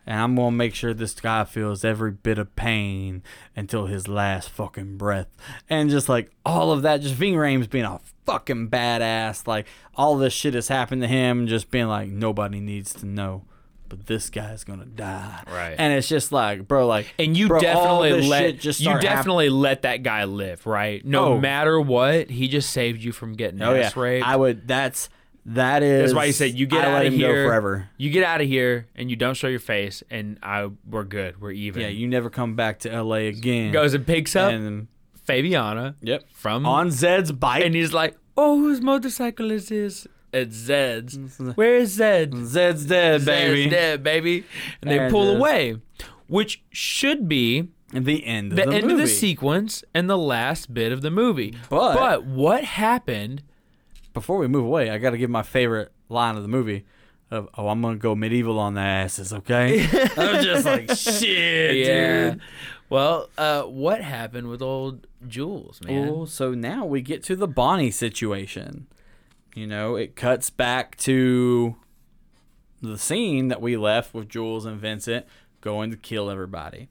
and 0.08 0.18
I'm 0.18 0.34
gonna 0.34 0.50
make 0.50 0.74
sure 0.74 0.92
this 0.92 1.14
guy 1.14 1.44
feels 1.44 1.84
every 1.84 2.10
bit 2.10 2.38
of 2.38 2.56
pain 2.56 3.22
until 3.54 3.86
his 3.86 4.08
last 4.08 4.50
fucking 4.50 4.96
breath." 4.96 5.28
And 5.70 5.90
just 5.90 6.08
like 6.08 6.32
all 6.44 6.72
of 6.72 6.82
that, 6.82 7.02
just 7.02 7.14
Ving 7.14 7.34
Rhames 7.34 7.70
being 7.70 7.84
a 7.84 8.00
fucking 8.26 8.70
badass. 8.70 9.46
Like 9.46 9.66
all 9.94 10.16
this 10.16 10.32
shit 10.32 10.54
has 10.54 10.68
happened 10.68 11.02
to 11.02 11.08
him, 11.08 11.46
just 11.46 11.70
being 11.70 11.86
like, 11.88 12.08
nobody 12.08 12.58
needs 12.58 12.92
to 12.94 13.06
know. 13.06 13.44
But 13.90 14.04
this 14.06 14.28
guy's 14.28 14.64
gonna 14.64 14.84
die, 14.84 15.42
Right. 15.50 15.74
And 15.78 15.94
it's 15.94 16.08
just 16.08 16.30
like, 16.30 16.68
bro, 16.68 16.86
like, 16.86 17.06
And 17.18 17.34
you 17.34 17.48
bro, 17.48 17.58
definitely 17.58 18.20
let 18.28 18.58
just 18.58 18.80
you 18.80 18.98
definitely 19.00 19.48
let 19.48 19.82
that 19.82 20.02
guy 20.02 20.24
live, 20.24 20.66
right? 20.66 21.02
No 21.06 21.32
Oh. 21.34 21.38
matter 21.40 21.80
what, 21.80 22.28
he 22.28 22.48
just 22.48 22.68
saved 22.70 23.02
you 23.02 23.12
from 23.12 23.32
getting 23.32 23.62
Oh 23.62 23.72
yeah, 23.74 23.90
raped. 23.96 24.26
I 24.26 24.36
would. 24.36 24.68
That's 24.68 25.08
that 25.54 25.82
is. 25.82 26.02
That's 26.02 26.14
why 26.14 26.24
you 26.26 26.32
said 26.32 26.54
you 26.58 26.66
get 26.66 26.84
I 26.84 26.92
out 27.00 27.06
of 27.06 27.12
here 27.12 27.46
forever. 27.46 27.88
You 27.96 28.10
get 28.10 28.24
out 28.24 28.40
of 28.40 28.46
here 28.46 28.86
and 28.94 29.10
you 29.10 29.16
don't 29.16 29.34
show 29.34 29.48
your 29.48 29.60
face, 29.60 30.02
and 30.10 30.38
I 30.42 30.68
we're 30.88 31.04
good. 31.04 31.40
We're 31.40 31.52
even. 31.52 31.82
Yeah, 31.82 31.88
you 31.88 32.06
never 32.08 32.30
come 32.30 32.54
back 32.56 32.78
to 32.80 32.92
L.A. 32.92 33.28
again. 33.28 33.72
goes 33.72 33.94
and 33.94 34.06
picks 34.06 34.34
up 34.36 34.52
and 34.52 34.88
Fabienne. 35.26 35.94
yep 36.00 36.24
From 36.32 36.64
on 36.66 36.90
Zed's 36.90 37.32
bike. 37.32 37.64
and 37.64 37.74
he's 37.74 37.92
like, 37.92 38.16
"Oh, 38.36 38.56
whose 38.58 38.80
motorcycle 38.80 39.50
is 39.50 39.68
this?" 39.68 40.06
It's 40.32 40.54
Zed's. 40.54 41.18
Where 41.54 41.76
is 41.76 41.92
Zed? 41.94 42.34
Zed's 42.34 42.84
dead, 42.84 43.22
Zed's 43.22 43.24
baby. 43.24 43.62
Zed's 43.64 43.72
dead, 43.72 44.02
baby. 44.02 44.44
And 44.82 44.90
they 44.90 44.98
And 44.98 45.10
pull 45.10 45.34
away, 45.34 45.76
which 46.26 46.62
should 46.70 47.28
be 47.28 47.68
the 47.94 48.26
end 48.26 48.52
of 48.52 48.56
the, 48.56 48.64
the, 48.66 48.72
end 48.74 48.82
movie. 48.86 48.92
of 48.92 48.98
the 49.00 49.06
sequence 49.14 49.82
and 49.94 50.10
the 50.10 50.18
last 50.18 50.74
bit 50.74 50.92
of 50.92 51.00
the 51.00 51.10
movie. 51.10 51.54
But- 51.70 51.94
but 51.94 52.24
what 52.26 52.62
happened? 52.64 53.42
Before 54.18 54.38
we 54.38 54.48
move 54.48 54.64
away, 54.64 54.90
I 54.90 54.98
got 54.98 55.10
to 55.10 55.16
give 55.16 55.30
my 55.30 55.44
favorite 55.44 55.92
line 56.08 56.34
of 56.34 56.42
the 56.42 56.48
movie. 56.48 56.84
Of, 57.30 57.48
oh, 57.56 57.68
I'm 57.68 57.80
gonna 57.80 57.98
go 57.98 58.16
medieval 58.16 58.58
on 58.58 58.74
the 58.74 58.80
asses, 58.80 59.32
okay? 59.32 59.82
I'm 60.16 60.42
just 60.42 60.64
like 60.66 60.90
shit, 60.96 61.84
dude. 61.84 62.40
Well, 62.90 63.30
uh, 63.38 63.62
what 63.62 64.02
happened 64.02 64.48
with 64.48 64.60
old 64.60 65.06
Jules, 65.28 65.80
man? 65.84 66.08
Oh, 66.08 66.24
so 66.24 66.52
now 66.52 66.84
we 66.84 67.00
get 67.00 67.22
to 67.24 67.36
the 67.36 67.46
Bonnie 67.46 67.92
situation. 67.92 68.88
You 69.54 69.68
know, 69.68 69.94
it 69.94 70.16
cuts 70.16 70.50
back 70.50 70.96
to 70.96 71.76
the 72.82 72.98
scene 72.98 73.46
that 73.48 73.62
we 73.62 73.76
left 73.76 74.14
with 74.14 74.28
Jules 74.28 74.64
and 74.64 74.80
Vincent 74.80 75.26
going 75.60 75.92
to 75.92 75.96
kill 75.96 76.28
everybody. 76.28 76.88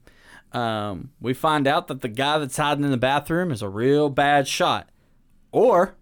Um, 0.52 1.10
we 1.20 1.34
find 1.34 1.66
out 1.66 1.88
that 1.88 2.00
the 2.00 2.08
guy 2.08 2.38
that's 2.38 2.56
hiding 2.56 2.84
in 2.84 2.90
the 2.90 2.96
bathroom 2.96 3.50
is 3.50 3.60
a 3.60 3.68
real 3.68 4.08
bad 4.08 4.48
shot. 4.48 4.88
Or, 5.52 5.94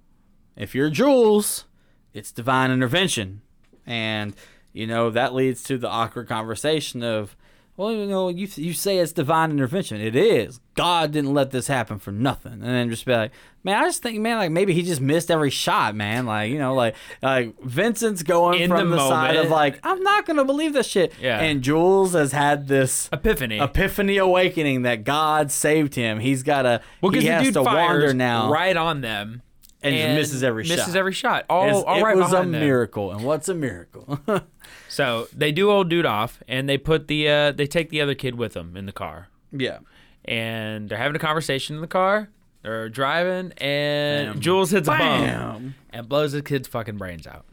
if 0.57 0.75
you're 0.75 0.91
Jules, 0.91 1.65
it's 2.13 2.33
divine 2.33 2.71
intervention. 2.71 3.43
And, 3.87 4.35
you 4.73 4.87
know, 4.87 5.11
that 5.11 5.35
leads 5.35 5.63
to 5.65 5.79
the 5.79 5.89
awkward 5.89 6.29
conversation 6.29 7.03
of, 7.03 7.37
well, 7.77 7.93
you 7.93 8.07
know, 8.07 8.31
you, 8.31 8.49
you 8.55 8.73
say 8.73 8.99
it's 8.99 9.13
divine 9.13 9.51
intervention. 9.51 10.01
It 10.01 10.17
is. 10.17 10.61
God 10.75 11.13
didn't 11.13 11.35
let 11.35 11.51
this 11.51 11.67
happen 11.67 11.99
for 11.99 12.11
nothing. 12.11 12.53
And 12.55 12.63
then 12.63 12.89
just 12.89 13.05
be 13.05 13.13
like, 13.13 13.33
man, 13.65 13.77
I 13.77 13.87
just 13.87 14.03
think, 14.03 14.19
man, 14.19 14.39
like 14.39 14.51
maybe 14.51 14.73
he 14.73 14.83
just 14.83 15.03
missed 15.03 15.31
every 15.31 15.51
shot, 15.51 15.95
man. 15.95 16.25
Like, 16.25 16.51
you 16.51 16.59
know, 16.59 16.75
like, 16.75 16.95
like 17.23 17.61
Vincent's 17.63 18.23
going 18.23 18.63
In 18.63 18.71
from 18.71 18.89
the 18.89 18.97
the, 18.97 19.09
side 19.09 19.37
of 19.37 19.51
like, 19.51 19.79
I'm 19.83 20.03
not 20.03 20.25
going 20.25 20.39
to 20.39 20.45
believe 20.45 20.73
this 20.73 20.87
shit. 20.87 21.13
Yeah. 21.21 21.39
And 21.39 21.63
Jules 21.63 22.15
has 22.15 22.33
had 22.33 22.67
this 22.67 23.11
Epiphany. 23.13 23.61
epiphany 23.61 24.17
awakening 24.17 24.83
that 24.83 25.05
God 25.05 25.53
saved 25.53 25.97
him. 25.97 26.21
He's 26.21 26.43
got 26.43 26.63
to, 26.63 26.81
well, 27.03 27.13
he 27.13 27.27
has 27.27 27.53
to 27.53 27.63
wander 27.63 28.15
now. 28.15 28.51
right 28.51 28.77
on 28.77 29.03
them 29.03 29.43
And 29.87 30.19
just 30.19 30.33
misses 30.33 30.43
every 30.45 30.63
misses 30.65 30.77
shot. 30.77 30.83
Misses 30.83 30.97
every 30.97 31.13
shot. 31.13 31.45
All, 31.51 31.65
It's- 31.67 31.85
all 31.87 32.07
it 32.07 32.17
was 32.17 32.33
a 32.33 32.37
them. 32.37 32.51
miracle. 32.53 33.13
And 33.13 33.23
what's 33.25 33.49
a 33.49 33.55
miracle? 33.55 34.19
So 34.89 35.29
they 35.33 35.53
do 35.53 35.71
old 35.71 35.89
dude 35.91 36.07
off, 36.07 36.43
and 36.49 36.69
they 36.69 36.79
put 36.79 37.07
the 37.09 37.29
uh, 37.29 37.53
they 37.53 37.67
take 37.67 37.91
the 37.91 38.01
other 38.01 38.15
kid 38.15 38.37
with 38.37 38.55
them 38.55 38.77
in 38.77 38.87
the 38.87 38.93
car, 38.93 39.29
yeah. 39.53 39.79
and 40.25 40.89
they're 40.89 40.97
having 40.99 41.17
a 41.17 41.21
conversation 41.21 41.75
in 41.77 41.83
the 41.83 41.87
car. 41.89 42.31
They're 42.63 42.89
driving, 42.89 43.53
and 43.59 44.33
Bam. 44.35 44.41
Jules 44.41 44.71
hits 44.71 44.89
a 44.89 44.93
bomb 44.97 45.75
and 45.91 46.09
blows 46.09 46.33
the 46.33 46.43
kid's 46.43 46.67
fucking 46.69 46.97
brains 46.97 47.27
out. 47.27 47.45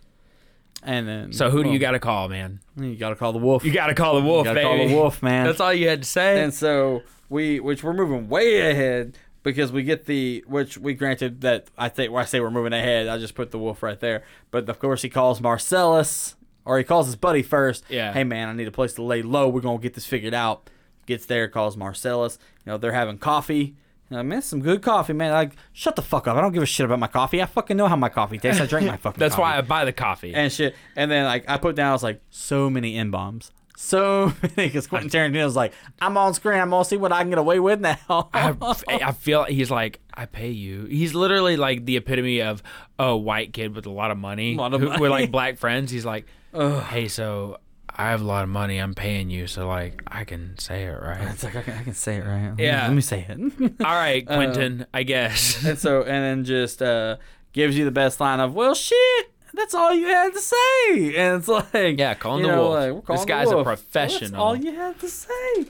And 0.83 1.07
then 1.07 1.33
So 1.33 1.49
who 1.49 1.63
do 1.63 1.71
you 1.71 1.79
got 1.79 1.91
to 1.91 1.99
call, 1.99 2.29
man? 2.29 2.59
You 2.77 2.95
got 2.95 3.09
to 3.09 3.15
call 3.15 3.31
the 3.33 3.39
wolf. 3.39 3.63
You 3.63 3.71
got 3.71 3.87
to 3.87 3.95
call 3.95 4.15
the 4.19 4.25
wolf, 4.25 4.45
gotta 4.45 4.61
call 4.61 4.77
the 4.77 4.93
wolf, 4.93 5.21
man. 5.23 5.45
That's 5.47 5.59
all 5.59 5.73
you 5.73 5.87
had 5.87 6.01
to 6.03 6.07
say. 6.07 6.41
And 6.43 6.53
so 6.53 7.03
we, 7.29 7.59
which 7.59 7.83
we're 7.83 7.93
moving 7.93 8.27
way 8.27 8.69
ahead 8.71 9.17
because 9.43 9.71
we 9.71 9.83
get 9.83 10.05
the, 10.05 10.43
which 10.47 10.77
we 10.77 10.93
granted 10.93 11.41
that 11.41 11.67
I 11.77 11.89
think 11.89 12.11
when 12.11 12.21
I 12.21 12.25
say 12.25 12.39
we're 12.39 12.49
moving 12.51 12.73
ahead, 12.73 13.07
I 13.07 13.17
just 13.17 13.35
put 13.35 13.51
the 13.51 13.59
wolf 13.59 13.83
right 13.83 13.99
there. 13.99 14.23
But 14.51 14.67
of 14.69 14.79
course 14.79 15.01
he 15.01 15.09
calls 15.09 15.39
Marcellus, 15.41 16.35
or 16.65 16.77
he 16.77 16.83
calls 16.83 17.05
his 17.07 17.15
buddy 17.15 17.43
first. 17.43 17.83
Yeah. 17.89 18.13
Hey 18.13 18.23
man, 18.23 18.49
I 18.49 18.53
need 18.53 18.67
a 18.67 18.71
place 18.71 18.93
to 18.93 19.03
lay 19.03 19.21
low. 19.21 19.47
We're 19.49 19.61
gonna 19.61 19.77
get 19.79 19.93
this 19.93 20.05
figured 20.05 20.33
out. 20.33 20.69
Gets 21.05 21.25
there, 21.25 21.49
calls 21.49 21.75
Marcellus. 21.75 22.39
You 22.65 22.71
know 22.71 22.77
they're 22.77 22.93
having 22.93 23.17
coffee. 23.17 23.75
You 24.09 24.17
know, 24.17 24.23
man, 24.23 24.41
some 24.41 24.61
good 24.61 24.81
coffee, 24.81 25.13
man. 25.13 25.31
Like, 25.31 25.53
shut 25.71 25.95
the 25.95 26.01
fuck 26.01 26.27
up. 26.27 26.37
I 26.37 26.41
don't 26.41 26.51
give 26.51 26.61
a 26.61 26.65
shit 26.67 26.85
about 26.85 26.99
my 26.99 27.07
coffee. 27.07 27.41
I 27.41 27.45
fucking 27.45 27.75
know 27.75 27.87
how 27.87 27.95
my 27.95 28.09
coffee 28.09 28.37
tastes. 28.37 28.61
I 28.61 28.65
drink 28.67 28.85
my 28.87 28.97
fucking. 29.05 29.19
That's 29.19 29.35
coffee 29.35 29.41
why 29.41 29.57
I 29.57 29.61
buy 29.61 29.85
the 29.85 29.91
coffee. 29.93 30.33
and 30.33 30.51
shit. 30.51 30.75
And 30.95 31.09
then 31.09 31.25
like 31.25 31.49
I 31.49 31.57
put 31.57 31.75
down, 31.75 31.89
I 31.89 31.93
was 31.93 32.03
like, 32.03 32.21
so 32.29 32.69
many 32.69 32.95
n 32.95 33.11
bombs, 33.11 33.51
so. 33.77 34.33
Because 34.55 34.87
Quentin 34.87 35.09
Tarantino's 35.09 35.55
like, 35.55 35.73
I'm 36.01 36.17
on 36.17 36.33
screen. 36.33 36.59
I'm 36.59 36.69
gonna 36.69 36.85
see 36.85 36.97
what 36.97 37.11
I 37.11 37.21
can 37.21 37.29
get 37.29 37.39
away 37.39 37.59
with 37.59 37.79
now. 37.81 38.29
I, 38.33 38.55
I 38.87 39.11
feel 39.13 39.43
he's 39.45 39.71
like 39.71 39.99
I 40.13 40.25
pay 40.25 40.49
you. 40.51 40.85
He's 40.85 41.13
literally 41.15 41.57
like 41.57 41.85
the 41.85 41.97
epitome 41.97 42.41
of 42.41 42.61
a 42.99 43.15
white 43.17 43.53
kid 43.53 43.75
with 43.75 43.85
a 43.85 43.91
lot 43.91 44.11
of 44.11 44.17
money, 44.17 44.55
Lot 44.55 44.73
of 44.73 44.81
who- 44.81 44.87
money. 44.89 45.01
with 45.01 45.11
like 45.11 45.31
black 45.37 45.57
friends. 45.57 45.91
He's 45.91 46.05
like, 46.05 46.25
hey, 46.53 47.07
so 47.07 47.57
I 47.95 48.09
have 48.09 48.21
a 48.21 48.25
lot 48.25 48.43
of 48.43 48.49
money. 48.49 48.77
I'm 48.79 48.93
paying 48.93 49.29
you, 49.29 49.47
so 49.47 49.67
like 49.67 50.01
I 50.07 50.23
can 50.23 50.57
say 50.59 50.83
it 50.85 50.91
right. 50.99 51.21
It's 51.31 51.43
like 51.43 51.55
I 51.55 51.61
can, 51.63 51.77
I 51.77 51.83
can 51.83 51.93
say 51.93 52.17
it 52.17 52.25
right. 52.25 52.53
Yeah. 52.57 52.87
Let 52.87 52.93
me 52.93 53.01
say 53.01 53.25
it. 53.27 53.39
All 53.83 53.91
right, 53.93 54.25
Quentin. 54.25 54.85
I 54.93 55.03
guess. 55.03 55.63
and 55.65 55.77
so 55.79 56.01
and 56.01 56.07
then 56.23 56.43
just 56.45 56.81
uh 56.81 57.17
gives 57.53 57.77
you 57.77 57.85
the 57.85 57.91
best 57.91 58.19
line 58.19 58.39
of 58.39 58.53
well 58.53 58.73
shit 58.75 59.31
that's 59.53 59.73
all 59.73 59.93
you 59.93 60.07
had 60.07 60.33
to 60.33 60.39
say 60.41 61.15
and 61.15 61.39
it's 61.39 61.47
like 61.47 61.97
Yeah, 61.99 62.13
call 62.15 62.37
him 62.37 62.43
the 62.43 62.47
know, 62.49 62.61
wolf. 62.61 62.73
like, 62.75 62.93
This 62.95 63.05
calling 63.05 63.27
guy's 63.27 63.51
a 63.51 63.55
wolf. 63.55 63.67
That's 63.67 63.81
professional. 63.81 64.41
all 64.41 64.55
you 64.55 64.73
had 64.75 64.99
to 64.99 65.07
say 65.09 65.65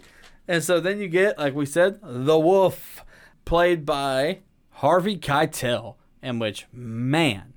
and 0.48 0.64
so 0.64 0.80
then 0.80 1.00
you 1.00 1.08
get 1.08 1.38
like 1.38 1.54
we 1.54 1.66
said 1.66 2.00
the 2.02 2.40
wolf 2.40 3.04
played 3.46 3.86
by 3.86 4.40
harvey 4.72 5.18
keitel 5.18 5.96
in 6.22 6.40
which 6.40 6.66
man 6.72 7.54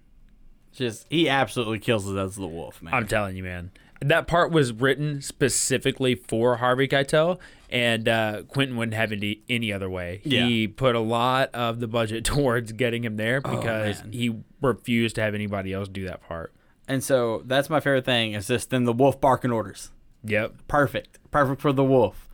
just 0.73 1.07
he 1.11 1.29
absolutely 1.29 1.79
kills 1.79 2.09
it 2.11 2.17
as 2.17 2.35
the 2.37 2.47
wolf 2.47 2.83
man 2.83 2.93
I'm 2.95 3.07
telling 3.07 3.37
you, 3.37 3.43
man. 3.43 3.71
That 4.03 4.27
part 4.27 4.51
was 4.53 4.75
written 4.75 5.23
specifically 5.23 6.15
for 6.15 6.57
Harvey 6.57 6.87
Keitel, 6.87 7.39
and 7.71 8.07
uh, 8.07 8.43
Quentin 8.43 8.77
wouldn't 8.77 8.95
have 8.95 9.11
it 9.11 9.17
any- 9.17 9.41
any 9.49 9.73
other 9.73 9.89
way. 9.89 10.21
He 10.23 10.69
put 10.69 10.95
a 10.95 11.01
lot 11.01 11.49
of 11.55 11.81
the 11.81 11.89
budget 11.89 12.23
towards 12.27 12.73
getting 12.73 13.03
him 13.05 13.17
there 13.17 13.41
because 13.41 14.03
Oh, 14.05 14.09
he 14.13 14.37
refused 14.61 15.15
to 15.17 15.21
have 15.23 15.35
anybody 15.35 15.73
else 15.73 15.89
do 15.89 16.07
that 16.07 16.23
part. 16.27 16.53
and 16.89 17.03
so 17.03 17.43
that's 17.45 17.69
my 17.69 17.81
favorite 17.81 18.05
thing 18.05 18.33
is 18.33 18.47
just 18.47 18.71
then 18.71 18.85
the 18.85 18.93
wolf 18.93 19.21
barking 19.21 19.51
orders. 19.53 19.91
Yep. 20.25 20.67
perfect. 20.69 21.19
Perfect 21.31 21.61
for 21.61 21.73
the 21.73 21.85
wolf. 21.85 22.29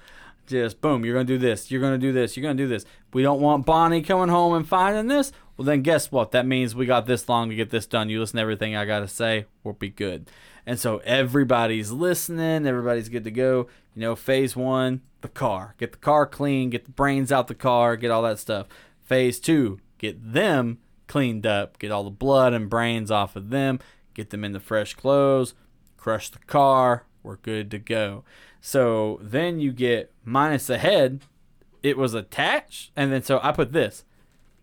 Just 0.47 0.81
boom 0.81 1.05
you're 1.05 1.15
gonna 1.15 1.25
do 1.25 1.39
this 1.39 1.71
you're 1.71 1.81
gonna 1.81 1.99
do 1.99 2.13
this 2.13 2.37
you're 2.37 2.43
gonna 2.43 2.55
do 2.55 2.69
this. 2.69 2.85
We 3.13 3.23
don't 3.23 3.41
want 3.41 3.65
bonnie 3.67 4.03
coming 4.03 4.29
home 4.29 4.55
and 4.55 4.67
finding 4.67 5.07
this. 5.09 5.33
Well 5.57 5.65
then 5.67 5.83
guess 5.83 6.11
what? 6.11 6.33
That 6.33 6.47
means 6.47 6.75
we 6.75 6.87
got 6.87 7.07
this 7.07 7.29
long 7.29 7.49
to 7.51 7.55
get 7.55 7.71
this 7.71 7.87
done. 7.87 8.09
You 8.09 8.21
listen 8.21 8.37
to 8.37 8.43
everything 8.43 8.75
i 8.77 8.85
gotta 8.85 9.09
say 9.09 9.47
we'll 9.63 9.75
be 9.75 9.89
good. 9.91 10.31
And 10.67 10.79
so 10.79 10.99
everybody's 11.05 11.91
listening 11.91 12.67
everybody's 12.67 13.09
good 13.09 13.25
to 13.25 13.31
go. 13.31 13.69
You 13.95 14.03
know 14.03 14.17
phase 14.17 14.57
one 14.57 15.03
the 15.21 15.29
car. 15.29 15.75
Get 15.79 15.93
the 15.93 15.99
car 15.99 16.27
clean 16.27 16.71
get 16.71 16.85
the 16.85 16.93
brains 16.93 17.31
out 17.33 17.47
the 17.49 17.55
car 17.55 17.97
get 17.97 18.11
all 18.11 18.23
that 18.23 18.39
stuff. 18.39 18.67
Phase 19.05 19.39
two 19.39 19.81
get 19.99 20.33
them 20.33 20.79
cleaned 21.13 21.47
up 21.47 21.79
get 21.79 21.91
all 21.91 22.05
the 22.05 22.11
blood 22.11 22.53
and 22.53 22.71
brains 22.71 23.11
off 23.11 23.37
of 23.37 23.51
them 23.51 23.79
get 24.15 24.31
them 24.31 24.45
into 24.45 24.59
fresh 24.59 24.95
clothes 24.95 25.55
crush 26.03 26.31
the 26.31 26.39
car, 26.41 27.07
we're 27.23 27.37
good 27.37 27.71
to 27.71 27.79
go. 27.79 28.25
So 28.61 29.21
then 29.23 29.61
you 29.61 29.73
get 29.73 30.13
minus 30.25 30.67
the 30.67 30.79
head, 30.79 31.23
it 31.83 31.97
was 31.97 32.13
attached, 32.13 32.91
and 32.97 33.13
then 33.13 33.23
so 33.23 33.39
I 33.41 33.53
put 33.53 33.73
this. 33.73 34.05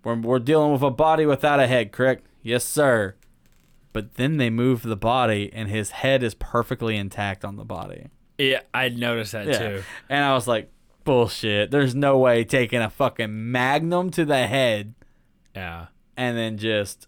We're, 0.03 0.15
we're 0.15 0.39
dealing 0.39 0.73
with 0.73 0.81
a 0.81 0.91
body 0.91 1.25
without 1.25 1.61
a 1.61 1.67
head, 1.67 1.93
correct? 1.93 2.27
Yes, 2.41 2.65
sir. 2.65 3.15
But 3.93 4.15
then 4.15 4.35
they 4.35 4.49
move 4.49 4.83
the 4.83 4.97
body, 4.97 5.49
and 5.53 5.69
his 5.69 5.91
head 5.91 6.23
is 6.23 6.33
perfectly 6.35 6.97
intact 6.97 7.45
on 7.45 7.55
the 7.55 7.65
body. 7.65 8.07
Yeah, 8.37 8.61
I 8.73 8.89
noticed 8.89 9.31
that 9.31 9.45
too. 9.57 9.83
And 10.09 10.23
I 10.23 10.33
was 10.33 10.47
like, 10.47 10.69
bullshit. 11.05 11.71
There's 11.71 11.95
no 11.95 12.17
way 12.17 12.43
taking 12.43 12.81
a 12.81 12.89
fucking 12.89 13.51
magnum 13.51 14.09
to 14.11 14.25
the 14.25 14.45
head 14.45 14.93
Yeah. 15.55 15.87
And 16.19 16.37
then 16.37 16.57
just 16.57 17.07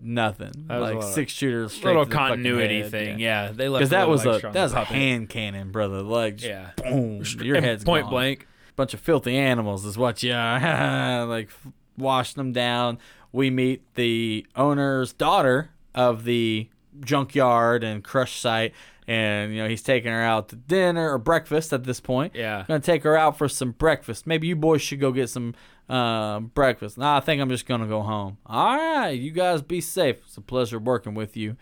nothing. 0.00 0.52
That 0.68 0.78
was 0.80 0.90
a 0.90 0.94
like 0.94 1.02
six 1.14 1.32
shooters. 1.32 1.72
straight 1.72 1.86
Little 1.92 2.04
to 2.04 2.10
the 2.10 2.14
fucking 2.14 2.28
continuity 2.34 2.82
head. 2.82 2.90
thing. 2.90 3.18
Yeah. 3.18 3.50
They 3.52 3.68
left 3.68 3.80
because 3.80 3.90
that 3.90 4.00
little 4.08 4.12
was 4.12 4.26
a 4.26 4.30
extra 4.30 4.48
on 4.50 4.52
that 4.52 4.58
the 4.60 4.64
was 4.64 4.72
a 4.72 4.76
puppet. 4.76 4.94
hand 4.96 5.28
cannon, 5.28 5.70
brother. 5.72 6.02
Like, 6.02 6.36
just 6.36 6.48
Yeah. 6.48 6.70
boom, 6.76 7.22
your 7.40 7.56
And 7.56 7.64
head's 7.64 7.84
point 7.84 8.04
gone. 8.04 8.10
blank. 8.12 8.46
Bunch 8.76 8.92
of 8.94 9.00
filthy 9.00 9.36
animals 9.36 9.86
is 9.86 9.96
what 9.96 10.22
you 10.22 10.34
are. 10.34 11.24
like 11.26 11.48
f- 11.48 11.72
washing 11.96 12.38
them 12.40 12.52
down. 12.52 12.98
We 13.32 13.48
meet 13.50 13.82
the 13.94 14.46
owner's 14.54 15.12
daughter 15.14 15.70
of 15.94 16.24
the 16.24 16.68
junkyard 17.00 17.82
and 17.84 18.02
crush 18.04 18.38
site, 18.38 18.72
and 19.06 19.52
you 19.54 19.62
know 19.62 19.68
he's 19.68 19.82
taking 19.82 20.10
her 20.12 20.20
out 20.22 20.48
to 20.50 20.56
dinner 20.56 21.10
or 21.12 21.16
breakfast 21.18 21.72
at 21.72 21.84
this 21.84 22.00
point. 22.00 22.34
Yeah. 22.34 22.64
gonna 22.68 22.80
take 22.80 23.02
her 23.04 23.16
out 23.16 23.38
for 23.38 23.48
some 23.48 23.70
breakfast. 23.72 24.26
Maybe 24.26 24.46
you 24.46 24.56
boys 24.56 24.82
should 24.82 25.00
go 25.00 25.10
get 25.12 25.30
some 25.30 25.54
uh, 25.88 26.40
breakfast. 26.40 26.98
Nah, 26.98 27.16
I 27.16 27.20
think 27.20 27.40
I'm 27.40 27.48
just 27.48 27.66
gonna 27.66 27.86
go 27.86 28.02
home. 28.02 28.38
All 28.46 28.76
right, 28.76 29.10
you 29.10 29.30
guys 29.30 29.62
be 29.62 29.80
safe. 29.80 30.16
It's 30.26 30.36
a 30.36 30.40
pleasure 30.40 30.78
working 30.78 31.14
with 31.14 31.36
you. 31.36 31.56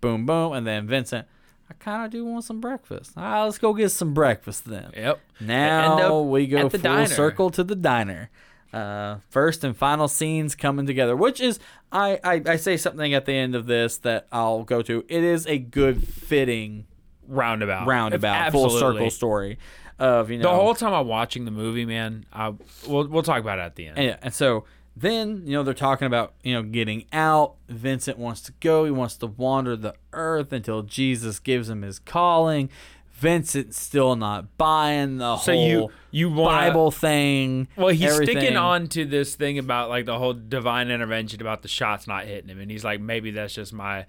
Boom, 0.00 0.26
boom, 0.26 0.52
and 0.52 0.66
then 0.66 0.86
Vincent. 0.86 1.26
I 1.70 1.74
kind 1.74 2.04
of 2.04 2.10
do 2.10 2.24
want 2.24 2.44
some 2.44 2.60
breakfast. 2.60 3.12
All 3.16 3.22
right, 3.22 3.44
let's 3.44 3.58
go 3.58 3.74
get 3.74 3.90
some 3.90 4.14
breakfast 4.14 4.64
then. 4.64 4.90
Yep. 4.96 5.20
Now 5.40 6.20
we 6.22 6.46
go 6.46 6.68
full 6.68 6.80
diner. 6.80 7.06
circle 7.06 7.50
to 7.50 7.64
the 7.64 7.76
diner. 7.76 8.30
Uh, 8.72 9.16
first 9.30 9.64
and 9.64 9.74
final 9.74 10.08
scenes 10.08 10.54
coming 10.54 10.86
together, 10.86 11.16
which 11.16 11.40
is 11.40 11.58
I, 11.90 12.20
I 12.22 12.42
I 12.44 12.56
say 12.56 12.76
something 12.76 13.14
at 13.14 13.24
the 13.24 13.32
end 13.32 13.54
of 13.54 13.66
this 13.66 13.96
that 13.98 14.26
I'll 14.30 14.62
go 14.62 14.82
to. 14.82 15.04
It 15.08 15.24
is 15.24 15.46
a 15.46 15.58
good 15.58 16.06
fitting 16.06 16.86
Roundabout. 17.26 17.86
roundabout 17.86 18.52
full 18.52 18.70
circle 18.70 19.10
story 19.10 19.58
of 19.98 20.30
you 20.30 20.38
know 20.38 20.50
The 20.50 20.54
whole 20.54 20.74
time 20.74 20.94
I'm 20.94 21.06
watching 21.06 21.44
the 21.44 21.50
movie, 21.50 21.84
man, 21.84 22.26
I 22.32 22.54
we'll 22.86 23.08
we'll 23.08 23.22
talk 23.22 23.40
about 23.40 23.58
it 23.58 23.62
at 23.62 23.76
the 23.76 23.86
end. 23.86 23.98
And, 23.98 24.18
and 24.22 24.34
so 24.34 24.64
then 24.96 25.42
you 25.44 25.52
know 25.52 25.62
they're 25.62 25.74
talking 25.74 26.06
about 26.06 26.34
you 26.42 26.54
know 26.54 26.62
getting 26.62 27.04
out. 27.12 27.54
Vincent 27.68 28.18
wants 28.18 28.40
to 28.42 28.52
go. 28.60 28.84
He 28.84 28.90
wants 28.90 29.16
to 29.16 29.26
wander 29.26 29.76
the 29.76 29.94
earth 30.12 30.52
until 30.52 30.82
Jesus 30.82 31.38
gives 31.38 31.68
him 31.68 31.82
his 31.82 31.98
calling. 31.98 32.70
Vincent's 33.12 33.80
still 33.80 34.14
not 34.14 34.56
buying 34.58 35.16
the 35.16 35.36
So 35.38 35.52
whole 35.52 35.68
you 35.68 35.90
you 36.12 36.30
want 36.30 36.52
Bible 36.52 36.92
thing. 36.92 37.66
Well, 37.76 37.88
he's 37.88 38.12
everything. 38.12 38.36
sticking 38.36 38.56
on 38.56 38.86
to 38.88 39.04
this 39.04 39.34
thing 39.34 39.58
about 39.58 39.88
like 39.88 40.06
the 40.06 40.16
whole 40.18 40.34
divine 40.34 40.88
intervention 40.90 41.40
about 41.40 41.62
the 41.62 41.68
shots 41.68 42.06
not 42.06 42.26
hitting 42.26 42.48
him, 42.48 42.60
and 42.60 42.70
he's 42.70 42.84
like, 42.84 43.00
maybe 43.00 43.32
that's 43.32 43.54
just 43.54 43.72
my 43.72 44.06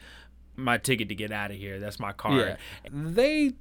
my 0.55 0.77
ticket 0.77 1.09
to 1.09 1.15
get 1.15 1.31
out 1.31 1.49
of 1.49 1.57
here. 1.57 1.79
That's 1.79 1.99
my 1.99 2.11
card. 2.11 2.37
Yeah, 2.37 2.57
they 2.91 3.53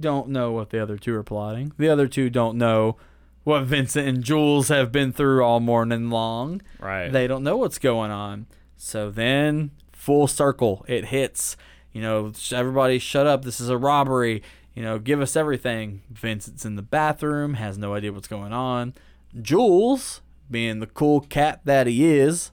don't 0.00 0.28
know 0.28 0.52
what 0.52 0.70
the 0.70 0.82
other 0.82 0.96
two 0.96 1.14
are 1.14 1.22
plotting. 1.22 1.72
The 1.78 1.88
other 1.88 2.08
two 2.08 2.30
don't 2.30 2.58
know 2.58 2.96
what 3.44 3.64
Vincent 3.64 4.08
and 4.08 4.24
Jules 4.24 4.68
have 4.68 4.90
been 4.90 5.12
through 5.12 5.44
all 5.44 5.60
morning 5.60 6.10
long. 6.10 6.62
Right. 6.80 7.10
They 7.10 7.26
don't 7.26 7.44
know 7.44 7.56
what's 7.56 7.78
going 7.78 8.10
on. 8.10 8.46
So 8.76 9.10
then, 9.10 9.70
full 9.92 10.26
circle, 10.26 10.84
it 10.88 11.06
hits. 11.06 11.56
You 11.92 12.02
know, 12.02 12.32
everybody 12.52 12.98
shut 12.98 13.26
up. 13.26 13.44
This 13.44 13.60
is 13.60 13.68
a 13.68 13.78
robbery. 13.78 14.42
You 14.74 14.82
know, 14.82 14.98
give 14.98 15.20
us 15.20 15.36
everything. 15.36 16.02
Vincent's 16.10 16.64
in 16.64 16.76
the 16.76 16.82
bathroom, 16.82 17.54
has 17.54 17.78
no 17.78 17.94
idea 17.94 18.12
what's 18.12 18.28
going 18.28 18.52
on. 18.52 18.94
Jules, 19.40 20.20
being 20.50 20.80
the 20.80 20.86
cool 20.86 21.20
cat 21.20 21.60
that 21.64 21.86
he 21.86 22.04
is, 22.04 22.50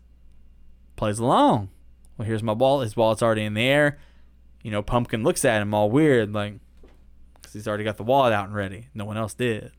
plays 0.96 1.20
along. 1.20 1.70
Well, 2.18 2.28
here's 2.28 2.44
my 2.44 2.54
wallet. 2.54 2.86
His 2.86 2.96
wallet's 2.96 3.22
already 3.22 3.44
in 3.44 3.56
the 3.56 3.64
air. 3.64 3.98
You 4.62 4.72
know, 4.72 4.82
Pumpkin 4.82 5.24
looks 5.24 5.44
at 5.44 5.62
him 5.62 5.74
all 5.74 5.90
weird, 5.90 6.34
like, 6.34 6.60
because 7.54 7.64
he's 7.66 7.68
already 7.68 7.84
got 7.84 7.98
the 7.98 8.04
wallet 8.04 8.34
out 8.34 8.48
and 8.48 8.56
ready. 8.56 8.88
No 8.96 9.06
one 9.06 9.16
else 9.16 9.36
did. 9.36 9.72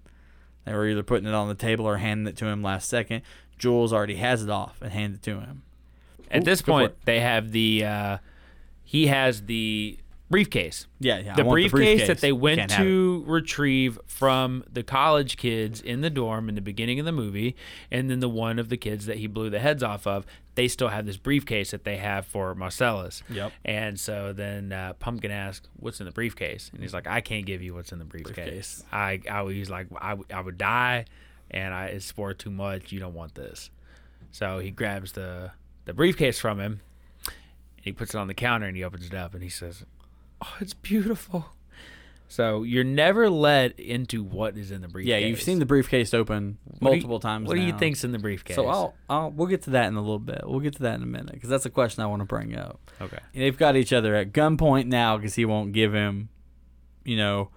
They 0.64 0.72
were 0.72 0.86
either 0.86 1.02
putting 1.02 1.26
it 1.26 1.34
on 1.34 1.48
the 1.48 1.54
table 1.54 1.86
or 1.86 1.96
handing 1.96 2.26
it 2.26 2.36
to 2.38 2.46
him 2.46 2.62
last 2.62 2.88
second. 2.88 3.22
Jules 3.58 3.92
already 3.92 4.16
has 4.16 4.42
it 4.42 4.50
off 4.50 4.80
and 4.80 4.92
handed 4.92 5.16
it 5.16 5.22
to 5.24 5.40
him. 5.40 5.62
At 6.30 6.42
Ooh, 6.42 6.44
this 6.44 6.62
point, 6.62 6.94
they 7.04 7.20
have 7.20 7.50
the 7.50 7.84
uh, 7.84 8.18
he 8.84 9.08
has 9.08 9.42
the 9.42 9.98
briefcase. 10.30 10.86
Yeah, 10.98 11.18
yeah. 11.18 11.34
The 11.34 11.44
want 11.44 11.70
briefcase, 11.70 12.06
that 12.06 12.18
they 12.18 12.32
went 12.32 12.58
Can't 12.58 12.72
to 12.72 13.24
retrieve 13.26 13.98
from 14.06 14.64
the 14.72 14.82
college 14.82 15.36
kids 15.36 15.80
in 15.80 16.00
the 16.00 16.10
dorm 16.10 16.48
in 16.48 16.54
the 16.54 16.60
beginning 16.60 16.98
of 16.98 17.06
the 17.06 17.12
movie, 17.12 17.56
and 17.90 18.10
then 18.10 18.20
the 18.20 18.28
one 18.28 18.58
of 18.58 18.68
the 18.68 18.76
kids 18.76 19.06
that 19.06 19.18
he 19.18 19.26
blew 19.26 19.50
the 19.50 19.58
heads 19.58 19.82
off 19.82 20.06
of, 20.06 20.26
they 20.54 20.68
still 20.68 20.88
have 20.88 21.06
this 21.06 21.16
briefcase 21.16 21.70
that 21.72 21.84
they 21.84 21.96
have 21.98 22.26
for 22.26 22.54
Marcellus. 22.54 23.22
Yep. 23.28 23.52
And 23.64 23.98
so 23.98 24.32
then 24.32 24.72
uh, 24.72 24.94
Pumpkin 24.94 25.30
asks, 25.30 25.68
"What's 25.78 26.00
in 26.00 26.06
the 26.06 26.12
briefcase?" 26.12 26.70
And 26.72 26.82
he's 26.82 26.94
like, 26.94 27.06
"I 27.06 27.20
can't 27.20 27.46
give 27.46 27.62
you 27.62 27.74
what's 27.74 27.92
in 27.92 27.98
the 27.98 28.04
briefcase. 28.04 28.34
Briefcase. 28.34 28.84
I, 28.92 29.20
I, 29.30 29.44
he's 29.52 29.70
like, 29.70 29.86
I, 30.00 30.16
I 30.32 30.40
would 30.40 30.58
die, 30.58 31.06
and 31.50 31.74
I, 31.74 31.86
it's 31.86 32.10
for 32.10 32.34
too 32.34 32.50
much. 32.50 32.92
You 32.92 33.00
don't 33.00 33.14
want 33.14 33.34
this." 33.34 33.70
So 34.30 34.58
he 34.58 34.70
grabs 34.70 35.12
the 35.12 35.52
the 35.84 35.94
briefcase 35.94 36.38
from 36.38 36.58
him. 36.60 36.80
He 37.80 37.92
puts 37.92 38.14
it 38.14 38.18
on 38.18 38.28
the 38.28 38.34
counter 38.34 38.66
and 38.66 38.74
he 38.74 38.82
opens 38.82 39.06
it 39.06 39.14
up 39.14 39.34
and 39.34 39.42
he 39.42 39.50
says, 39.50 39.84
"Oh, 40.42 40.54
it's 40.60 40.74
beautiful." 40.74 41.46
So 42.26 42.64
you're 42.64 42.82
never 42.84 43.30
led 43.30 43.72
into 43.78 44.24
what 44.24 44.56
is 44.56 44.72
in 44.72 44.80
the 44.80 44.88
briefcase. 44.88 45.10
Yeah, 45.10 45.18
you've 45.18 45.40
seen 45.42 45.60
the 45.60 45.66
briefcase 45.66 46.12
open 46.12 46.58
What 46.64 46.90
you- 46.90 46.96
multiple 46.96 47.20
times. 47.20 47.46
What 47.46 47.54
do 47.54 47.62
you 47.62 47.76
think's 47.78 48.02
in 48.02 48.10
the 48.10 48.18
briefcase? 48.18 48.56
So 48.56 48.66
I'll, 48.66 48.94
I'll, 49.08 49.30
we'll 49.30 49.46
get 49.46 49.62
to 49.62 49.70
that 49.70 49.86
in 49.86 49.94
a 49.94 50.00
little 50.00 50.18
bit. 50.18 50.40
We'll 50.44 50.58
get 50.60 50.74
to 50.76 50.82
that 50.82 50.96
in 50.96 51.02
a 51.02 51.06
minute 51.06 51.32
because 51.32 51.48
that's 51.48 51.66
a 51.66 51.70
question 51.70 52.02
I 52.02 52.06
want 52.06 52.20
to 52.20 52.26
bring 52.26 52.56
up. 52.56 52.90
okay. 53.00 53.18
They've 53.34 53.56
got 53.56 53.76
each 53.76 53.92
other 53.92 54.16
at 54.16 54.32
gunpoint 54.32 54.86
now 54.86 55.16
because 55.16 55.34
he 55.36 55.44
won't 55.44 55.72
give 55.72 55.92
him, 55.92 56.28
you 57.04 57.16
know, 57.16 57.50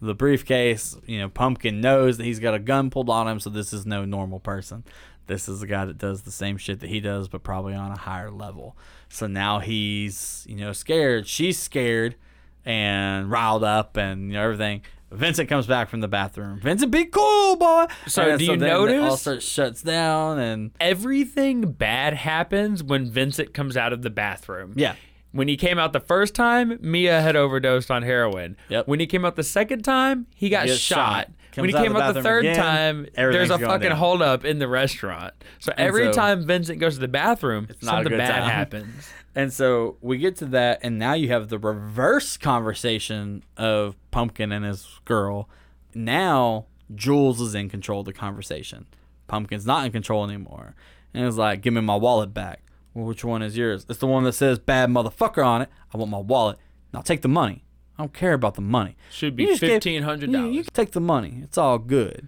the 0.00 0.14
briefcase. 0.14 0.96
You 1.06 1.18
know, 1.20 1.28
Pumpkin 1.28 1.80
knows 1.80 2.18
that 2.18 2.24
he's 2.24 2.38
got 2.38 2.54
a 2.54 2.58
gun 2.60 2.90
pulled 2.90 3.10
on 3.10 3.26
him, 3.26 3.40
so 3.40 3.50
this 3.50 3.72
is 3.72 3.86
no 3.86 4.04
normal 4.04 4.38
person. 4.38 4.84
This 5.26 5.48
is 5.48 5.62
a 5.62 5.66
guy 5.66 5.84
that 5.84 5.98
does 5.98 6.22
the 6.22 6.30
same 6.32 6.56
shit 6.56 6.80
that 6.80 6.90
he 6.90 7.00
does, 7.00 7.28
but 7.28 7.42
probably 7.42 7.74
on 7.74 7.90
a 7.92 7.98
higher 7.98 8.30
level. 8.30 8.76
So 9.08 9.26
now 9.26 9.60
he's, 9.60 10.44
you 10.48 10.56
know, 10.56 10.72
scared. 10.72 11.26
She's 11.26 11.58
scared 11.58 12.16
and 12.64 13.30
riled 13.30 13.64
up 13.64 13.96
and 13.96 14.28
you 14.28 14.34
know, 14.34 14.42
everything. 14.42 14.82
Vincent 15.10 15.46
comes 15.48 15.66
back 15.66 15.90
from 15.90 16.00
the 16.00 16.08
bathroom. 16.08 16.58
Vincent, 16.60 16.90
be 16.90 17.04
cool, 17.04 17.56
boy. 17.56 17.86
So 18.06 18.22
And 18.30 18.38
do 18.38 18.44
you 18.46 18.56
then 18.56 18.68
it 18.68 18.72
all 18.72 18.86
notice- 18.86 19.20
starts 19.20 19.44
shuts 19.46 19.82
down 19.82 20.38
and 20.38 20.70
Everything 20.80 21.72
bad 21.72 22.14
happens 22.14 22.82
when 22.82 23.10
Vincent 23.10 23.52
comes 23.52 23.76
out 23.76 23.92
of 23.92 24.00
the 24.02 24.08
bathroom. 24.10 24.72
yeah, 24.74 24.94
When 25.32 25.48
he 25.48 25.56
came 25.58 25.78
out 25.78 25.92
the 25.92 26.00
first 26.00 26.34
time, 26.34 26.78
Mia 26.80 27.20
had 27.20 27.36
overdosed 27.36 27.90
on 27.90 28.02
heroin. 28.02 28.56
Yep. 28.70 28.88
When 28.88 29.00
he 29.00 29.06
came 29.06 29.24
out 29.26 29.36
the 29.36 29.42
second 29.42 29.82
time, 29.82 30.26
he 30.34 30.48
got 30.48 30.66
He 30.66 30.74
shot. 30.76 30.96
shot. 31.26 31.30
When 31.60 31.68
he 31.68 31.74
out 31.76 31.82
came 31.82 31.92
the 31.92 32.00
out 32.00 32.14
the 32.14 32.22
third 32.22 32.44
again, 32.44 32.56
time, 32.56 33.06
there's 33.14 33.50
a 33.50 33.58
fucking 33.58 33.88
down. 33.90 33.98
holdup 33.98 34.44
in 34.44 34.58
the 34.58 34.68
restaurant. 34.68 35.34
So 35.58 35.72
every 35.76 36.06
so- 36.06 36.12
time 36.12 36.46
Vincent 36.46 36.78
goes 36.78 36.94
to 36.94 37.00
the 37.00 37.08
bathroom, 37.08 37.68
something 37.80 38.16
bad 38.16 38.28
time. 38.40 38.50
happens. 38.50 39.10
And 39.34 39.50
so 39.50 39.96
we 40.02 40.18
get 40.18 40.36
to 40.36 40.44
that, 40.44 40.80
and 40.82 40.98
now 40.98 41.14
you 41.14 41.28
have 41.28 41.48
the 41.48 41.58
reverse 41.58 42.36
conversation 42.36 43.42
of 43.56 43.96
Pumpkin 44.10 44.52
and 44.52 44.62
his 44.62 45.00
girl. 45.06 45.48
Now 45.94 46.66
Jules 46.94 47.40
is 47.40 47.54
in 47.54 47.70
control 47.70 48.00
of 48.00 48.04
the 48.06 48.12
conversation. 48.12 48.84
Pumpkin's 49.28 49.64
not 49.64 49.86
in 49.86 49.92
control 49.92 50.24
anymore. 50.24 50.74
And 51.14 51.26
it's 51.26 51.38
like, 51.38 51.62
give 51.62 51.72
me 51.72 51.80
my 51.80 51.96
wallet 51.96 52.34
back. 52.34 52.62
Well, 52.92 53.06
which 53.06 53.24
one 53.24 53.40
is 53.42 53.56
yours? 53.56 53.86
It's 53.88 54.00
the 54.00 54.06
one 54.06 54.24
that 54.24 54.32
says 54.34 54.58
bad 54.58 54.90
motherfucker 54.90 55.44
on 55.46 55.62
it. 55.62 55.70
I 55.94 55.96
want 55.96 56.10
my 56.10 56.18
wallet. 56.18 56.58
Now 56.92 57.00
take 57.00 57.22
the 57.22 57.28
money. 57.28 57.64
I 58.02 58.04
don't 58.06 58.12
care 58.14 58.32
about 58.32 58.54
the 58.54 58.62
money. 58.62 58.96
Should 59.12 59.36
be 59.36 59.46
just 59.46 59.60
gave- 59.60 59.80
$1,500. 59.80 60.32
You, 60.32 60.46
you 60.50 60.64
can 60.64 60.74
take 60.74 60.90
the 60.90 61.00
money. 61.00 61.38
It's 61.44 61.56
all 61.56 61.78
good. 61.78 62.26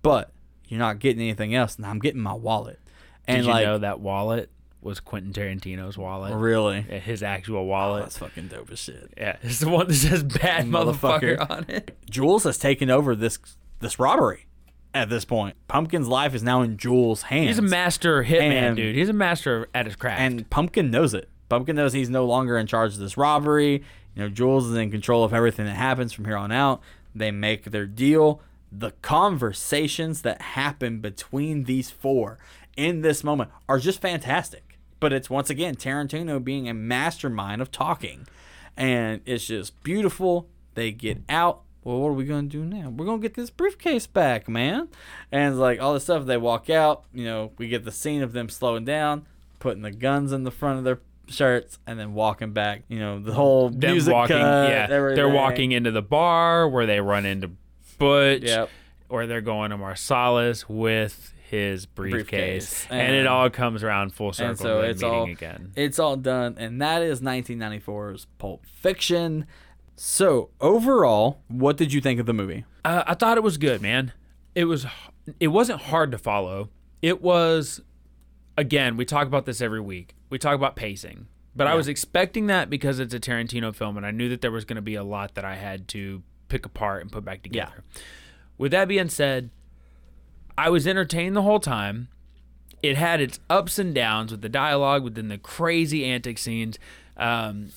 But 0.00 0.30
you're 0.68 0.78
not 0.78 1.00
getting 1.00 1.20
anything 1.22 1.56
else. 1.56 1.74
And 1.74 1.84
I'm 1.84 1.98
getting 1.98 2.20
my 2.20 2.34
wallet. 2.34 2.78
And 3.26 3.38
Did 3.38 3.46
you 3.46 3.52
like, 3.52 3.66
know 3.66 3.78
that 3.78 3.98
wallet 3.98 4.48
was 4.80 5.00
Quentin 5.00 5.32
Tarantino's 5.32 5.98
wallet? 5.98 6.32
really? 6.36 6.82
His 6.82 7.24
actual 7.24 7.58
Oh, 7.58 7.62
wallet. 7.64 8.04
that's 8.04 8.18
fucking 8.18 8.46
dope 8.46 8.70
as 8.70 8.78
shit. 8.78 9.12
yeah, 9.16 9.36
it's 9.42 9.58
the 9.58 9.68
one 9.68 9.88
that 9.88 9.94
says 9.94 10.22
bad 10.22 10.66
Motherfucker. 10.66 11.36
motherfucker 11.38 11.50
on 11.50 11.64
it. 11.68 11.98
Jules 12.08 12.44
has 12.44 12.58
taken 12.58 12.88
over 12.90 13.16
this 13.16 13.40
this 13.80 13.98
robbery 13.98 14.46
at 14.94 15.08
this 15.10 15.24
point. 15.24 15.56
Pumpkin's 15.66 16.06
life 16.06 16.32
is 16.32 16.44
now 16.44 16.62
in 16.62 16.76
Jules' 16.76 17.22
hands. 17.22 17.48
He's 17.48 17.58
a 17.58 17.62
master 17.62 18.22
hitman, 18.22 18.52
And- 18.52 18.76
dude. 18.76 18.94
He's 18.94 19.08
a 19.08 19.12
master 19.12 19.68
at 19.74 19.86
his 19.86 19.96
craft. 19.96 20.20
and 20.20 20.48
Pumpkin 20.48 20.92
knows 20.92 21.12
it. 21.12 21.28
Pumpkin 21.48 21.74
knows 21.76 21.92
he's 21.92 22.08
no 22.10 22.24
longer 22.24 22.56
in 22.56 22.66
charge 22.68 22.92
of 22.94 23.00
this 23.00 23.16
robbery. 23.16 23.82
You 24.18 24.24
know, 24.24 24.30
Jules 24.30 24.66
is 24.66 24.76
in 24.76 24.90
control 24.90 25.22
of 25.22 25.32
everything 25.32 25.66
that 25.66 25.76
happens 25.76 26.12
from 26.12 26.24
here 26.24 26.36
on 26.36 26.50
out. 26.50 26.82
They 27.14 27.30
make 27.30 27.66
their 27.66 27.86
deal. 27.86 28.40
The 28.72 28.90
conversations 29.00 30.22
that 30.22 30.42
happen 30.42 30.98
between 30.98 31.64
these 31.64 31.90
four 31.90 32.36
in 32.76 33.02
this 33.02 33.22
moment 33.22 33.52
are 33.68 33.78
just 33.78 34.00
fantastic. 34.00 34.76
But 34.98 35.12
it's 35.12 35.30
once 35.30 35.50
again 35.50 35.76
Tarantino 35.76 36.42
being 36.42 36.68
a 36.68 36.74
mastermind 36.74 37.62
of 37.62 37.70
talking. 37.70 38.26
And 38.76 39.20
it's 39.24 39.46
just 39.46 39.80
beautiful. 39.84 40.48
They 40.74 40.90
get 40.90 41.18
out. 41.28 41.60
Well, 41.84 42.00
what 42.00 42.08
are 42.08 42.14
we 42.14 42.24
gonna 42.24 42.48
do 42.48 42.64
now? 42.64 42.90
We're 42.90 43.06
gonna 43.06 43.22
get 43.22 43.34
this 43.34 43.50
briefcase 43.50 44.08
back, 44.08 44.48
man. 44.48 44.88
And 45.30 45.52
it's 45.52 45.60
like 45.60 45.80
all 45.80 45.94
this 45.94 46.02
stuff. 46.02 46.26
They 46.26 46.36
walk 46.36 46.68
out. 46.68 47.04
You 47.14 47.24
know, 47.24 47.52
we 47.56 47.68
get 47.68 47.84
the 47.84 47.92
scene 47.92 48.22
of 48.22 48.32
them 48.32 48.48
slowing 48.48 48.84
down, 48.84 49.26
putting 49.60 49.82
the 49.82 49.92
guns 49.92 50.32
in 50.32 50.42
the 50.42 50.50
front 50.50 50.78
of 50.78 50.84
their 50.84 50.98
shirts, 51.28 51.78
and 51.86 51.98
then 51.98 52.14
walking 52.14 52.52
back. 52.52 52.82
You 52.88 52.98
know, 52.98 53.18
the 53.20 53.32
whole 53.32 53.70
them 53.70 53.92
music 53.92 54.12
walking, 54.12 54.36
cut, 54.38 54.70
yeah, 54.70 54.86
they're 54.86 55.28
walking 55.28 55.72
into 55.72 55.90
the 55.90 56.02
bar 56.02 56.68
where 56.68 56.86
they 56.86 57.00
run 57.00 57.24
into 57.26 57.50
Butch, 57.98 58.42
Yep. 58.44 58.70
or 59.08 59.26
they're 59.26 59.40
going 59.40 59.70
to 59.70 59.76
Marcellus 59.78 60.68
with 60.68 61.32
his 61.50 61.86
briefcase, 61.86 62.84
Briefcase. 62.84 62.86
and, 62.90 63.14
it 63.14 63.26
all 63.26 63.48
comes 63.48 63.82
around 63.82 64.12
full 64.14 64.32
circle. 64.34 64.50
and 64.50 64.58
so 64.58 64.80
it's 64.82 65.02
all 65.02 65.24
again. 65.24 65.72
it's 65.76 65.98
all 65.98 66.16
done, 66.16 66.56
and 66.58 66.80
that 66.82 67.02
is 67.02 67.20
1994's 67.22 68.26
Pulp 68.38 68.66
Fiction. 68.66 69.46
So 69.96 70.50
overall, 70.60 71.40
what 71.48 71.76
did 71.76 71.92
you 71.92 72.00
think 72.00 72.20
of 72.20 72.26
the 72.26 72.34
movie? 72.34 72.64
Uh, 72.84 73.02
I 73.06 73.14
thought 73.14 73.36
it 73.36 73.42
was 73.42 73.56
good, 73.58 73.82
man. 73.82 74.12
It 74.54 74.64
was. 74.66 74.86
It 75.40 75.48
wasn't 75.48 75.80
hard 75.82 76.10
to 76.12 76.18
follow. 76.18 76.70
It 77.02 77.20
was. 77.22 77.80
Again, 78.58 78.96
we 78.96 79.04
talk 79.04 79.28
about 79.28 79.46
this 79.46 79.60
every 79.60 79.80
week. 79.80 80.16
We 80.30 80.38
talk 80.38 80.56
about 80.56 80.74
pacing, 80.74 81.28
but 81.54 81.68
I 81.68 81.76
was 81.76 81.86
expecting 81.86 82.48
that 82.48 82.68
because 82.68 82.98
it's 82.98 83.14
a 83.14 83.20
Tarantino 83.20 83.72
film, 83.72 83.96
and 83.96 84.04
I 84.04 84.10
knew 84.10 84.28
that 84.30 84.40
there 84.40 84.50
was 84.50 84.64
going 84.64 84.74
to 84.76 84.82
be 84.82 84.96
a 84.96 85.04
lot 85.04 85.36
that 85.36 85.44
I 85.44 85.54
had 85.54 85.86
to 85.88 86.24
pick 86.48 86.66
apart 86.66 87.02
and 87.02 87.12
put 87.12 87.24
back 87.24 87.44
together. 87.44 87.84
With 88.58 88.72
that 88.72 88.88
being 88.88 89.10
said, 89.10 89.50
I 90.58 90.70
was 90.70 90.88
entertained 90.88 91.36
the 91.36 91.42
whole 91.42 91.60
time. 91.60 92.08
It 92.82 92.96
had 92.96 93.20
its 93.20 93.38
ups 93.48 93.78
and 93.78 93.94
downs 93.94 94.32
with 94.32 94.42
the 94.42 94.48
dialogue, 94.48 95.04
within 95.04 95.28
the 95.28 95.38
crazy 95.38 96.04
antic 96.04 96.36
scenes. 96.36 96.80
Um, 97.16 97.68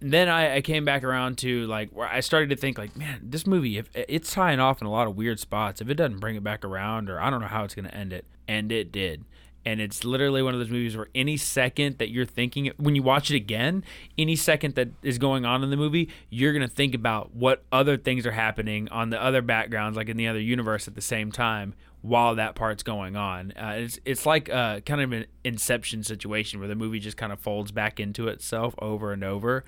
then 0.00 0.28
I, 0.28 0.56
I 0.56 0.60
came 0.60 0.84
back 0.84 1.04
around 1.04 1.38
to 1.38 1.66
like 1.66 1.88
where 1.90 2.06
I 2.06 2.20
started 2.20 2.50
to 2.50 2.56
think 2.56 2.76
like, 2.76 2.94
man, 2.96 3.20
this 3.22 3.46
movie 3.46 3.78
if 3.78 3.88
it's 3.94 4.30
tying 4.30 4.60
off 4.60 4.82
in 4.82 4.86
a 4.86 4.90
lot 4.90 5.06
of 5.06 5.16
weird 5.16 5.40
spots. 5.40 5.80
If 5.80 5.88
it 5.88 5.94
doesn't 5.94 6.20
bring 6.20 6.36
it 6.36 6.44
back 6.44 6.66
around, 6.66 7.08
or 7.08 7.18
I 7.18 7.30
don't 7.30 7.40
know 7.40 7.46
how 7.46 7.64
it's 7.64 7.74
gonna 7.74 7.88
end 7.88 8.12
it, 8.12 8.26
and 8.46 8.70
it 8.70 8.92
did. 8.92 9.24
And 9.68 9.82
it's 9.82 10.02
literally 10.02 10.42
one 10.42 10.54
of 10.54 10.60
those 10.60 10.70
movies 10.70 10.96
where 10.96 11.08
any 11.14 11.36
second 11.36 11.98
that 11.98 12.08
you're 12.08 12.24
thinking, 12.24 12.72
when 12.78 12.96
you 12.96 13.02
watch 13.02 13.30
it 13.30 13.36
again, 13.36 13.84
any 14.16 14.34
second 14.34 14.76
that 14.76 14.88
is 15.02 15.18
going 15.18 15.44
on 15.44 15.62
in 15.62 15.68
the 15.68 15.76
movie, 15.76 16.08
you're 16.30 16.54
gonna 16.54 16.66
think 16.66 16.94
about 16.94 17.34
what 17.34 17.62
other 17.70 17.98
things 17.98 18.24
are 18.24 18.32
happening 18.32 18.88
on 18.88 19.10
the 19.10 19.22
other 19.22 19.42
backgrounds, 19.42 19.94
like 19.94 20.08
in 20.08 20.16
the 20.16 20.26
other 20.26 20.40
universe 20.40 20.88
at 20.88 20.94
the 20.94 21.02
same 21.02 21.30
time, 21.30 21.74
while 22.00 22.34
that 22.36 22.54
part's 22.54 22.82
going 22.82 23.14
on. 23.14 23.52
Uh, 23.52 23.74
it's 23.76 24.00
it's 24.06 24.24
like 24.24 24.48
uh, 24.48 24.80
kind 24.80 25.02
of 25.02 25.12
an 25.12 25.26
Inception 25.44 26.02
situation 26.02 26.60
where 26.60 26.68
the 26.68 26.74
movie 26.74 26.98
just 26.98 27.18
kind 27.18 27.30
of 27.30 27.38
folds 27.38 27.70
back 27.70 28.00
into 28.00 28.26
itself 28.26 28.74
over 28.78 29.12
and 29.12 29.22
over. 29.22 29.66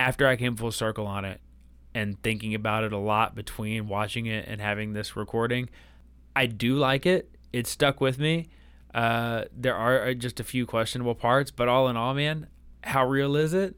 After 0.00 0.26
I 0.26 0.34
came 0.34 0.56
full 0.56 0.72
circle 0.72 1.06
on 1.06 1.24
it 1.24 1.40
and 1.94 2.20
thinking 2.24 2.56
about 2.56 2.82
it 2.82 2.92
a 2.92 2.98
lot 2.98 3.36
between 3.36 3.86
watching 3.86 4.26
it 4.26 4.46
and 4.48 4.60
having 4.60 4.94
this 4.94 5.14
recording, 5.14 5.70
I 6.34 6.46
do 6.46 6.74
like 6.74 7.06
it. 7.06 7.30
It 7.52 7.68
stuck 7.68 8.00
with 8.00 8.18
me. 8.18 8.48
Uh, 8.94 9.44
there 9.54 9.74
are 9.74 10.14
just 10.14 10.40
a 10.40 10.44
few 10.44 10.66
questionable 10.66 11.14
parts, 11.14 11.50
but 11.50 11.68
all 11.68 11.88
in 11.88 11.96
all, 11.96 12.14
man, 12.14 12.46
how 12.84 13.06
real 13.06 13.36
is 13.36 13.52
it? 13.52 13.76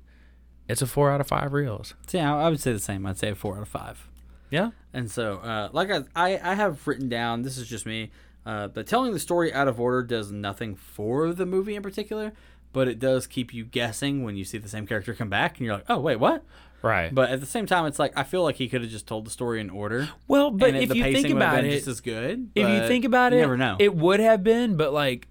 It's 0.68 0.82
a 0.82 0.86
four 0.86 1.10
out 1.10 1.20
of 1.20 1.26
five 1.26 1.52
reels. 1.52 1.94
Yeah, 2.12 2.34
I 2.34 2.48
would 2.48 2.60
say 2.60 2.72
the 2.72 2.78
same. 2.78 3.04
I'd 3.04 3.18
say 3.18 3.30
a 3.30 3.34
four 3.34 3.56
out 3.56 3.62
of 3.62 3.68
five. 3.68 4.08
Yeah. 4.50 4.70
And 4.92 5.10
so, 5.10 5.38
uh, 5.38 5.68
like 5.72 5.90
I, 5.90 6.04
I, 6.14 6.52
I 6.52 6.54
have 6.54 6.86
written 6.86 7.08
down, 7.08 7.42
this 7.42 7.58
is 7.58 7.68
just 7.68 7.86
me, 7.86 8.10
uh, 8.46 8.68
but 8.68 8.86
telling 8.86 9.12
the 9.12 9.18
story 9.18 9.52
out 9.52 9.68
of 9.68 9.80
order 9.80 10.02
does 10.02 10.30
nothing 10.30 10.74
for 10.76 11.32
the 11.32 11.46
movie 11.46 11.74
in 11.74 11.82
particular, 11.82 12.32
but 12.72 12.88
it 12.88 12.98
does 12.98 13.26
keep 13.26 13.52
you 13.52 13.64
guessing 13.64 14.22
when 14.22 14.36
you 14.36 14.44
see 14.44 14.58
the 14.58 14.68
same 14.68 14.86
character 14.86 15.14
come 15.14 15.28
back, 15.28 15.58
and 15.58 15.66
you're 15.66 15.74
like, 15.74 15.86
oh 15.88 15.98
wait, 15.98 16.16
what? 16.16 16.44
Right. 16.82 17.14
But 17.14 17.30
at 17.30 17.40
the 17.40 17.46
same 17.46 17.66
time, 17.66 17.86
it's 17.86 17.98
like 17.98 18.12
I 18.16 18.22
feel 18.22 18.42
like 18.42 18.56
he 18.56 18.68
could 18.68 18.82
have 18.82 18.90
just 18.90 19.06
told 19.06 19.26
the 19.26 19.30
story 19.30 19.60
in 19.60 19.70
order. 19.70 20.08
well, 20.28 20.50
but 20.50 20.70
and 20.70 20.78
if 20.78 20.88
the 20.88 20.96
you 20.96 21.04
think 21.12 21.30
about 21.30 21.64
it, 21.64 21.70
just 21.70 21.88
as 21.88 22.00
good. 22.00 22.50
if 22.54 22.68
you 22.68 22.88
think 22.88 23.04
about 23.04 23.32
you 23.32 23.38
it, 23.38 23.42
never 23.42 23.56
know. 23.56 23.76
it 23.78 23.94
would 23.94 24.20
have 24.20 24.42
been, 24.42 24.76
but 24.76 24.92
like 24.92 25.28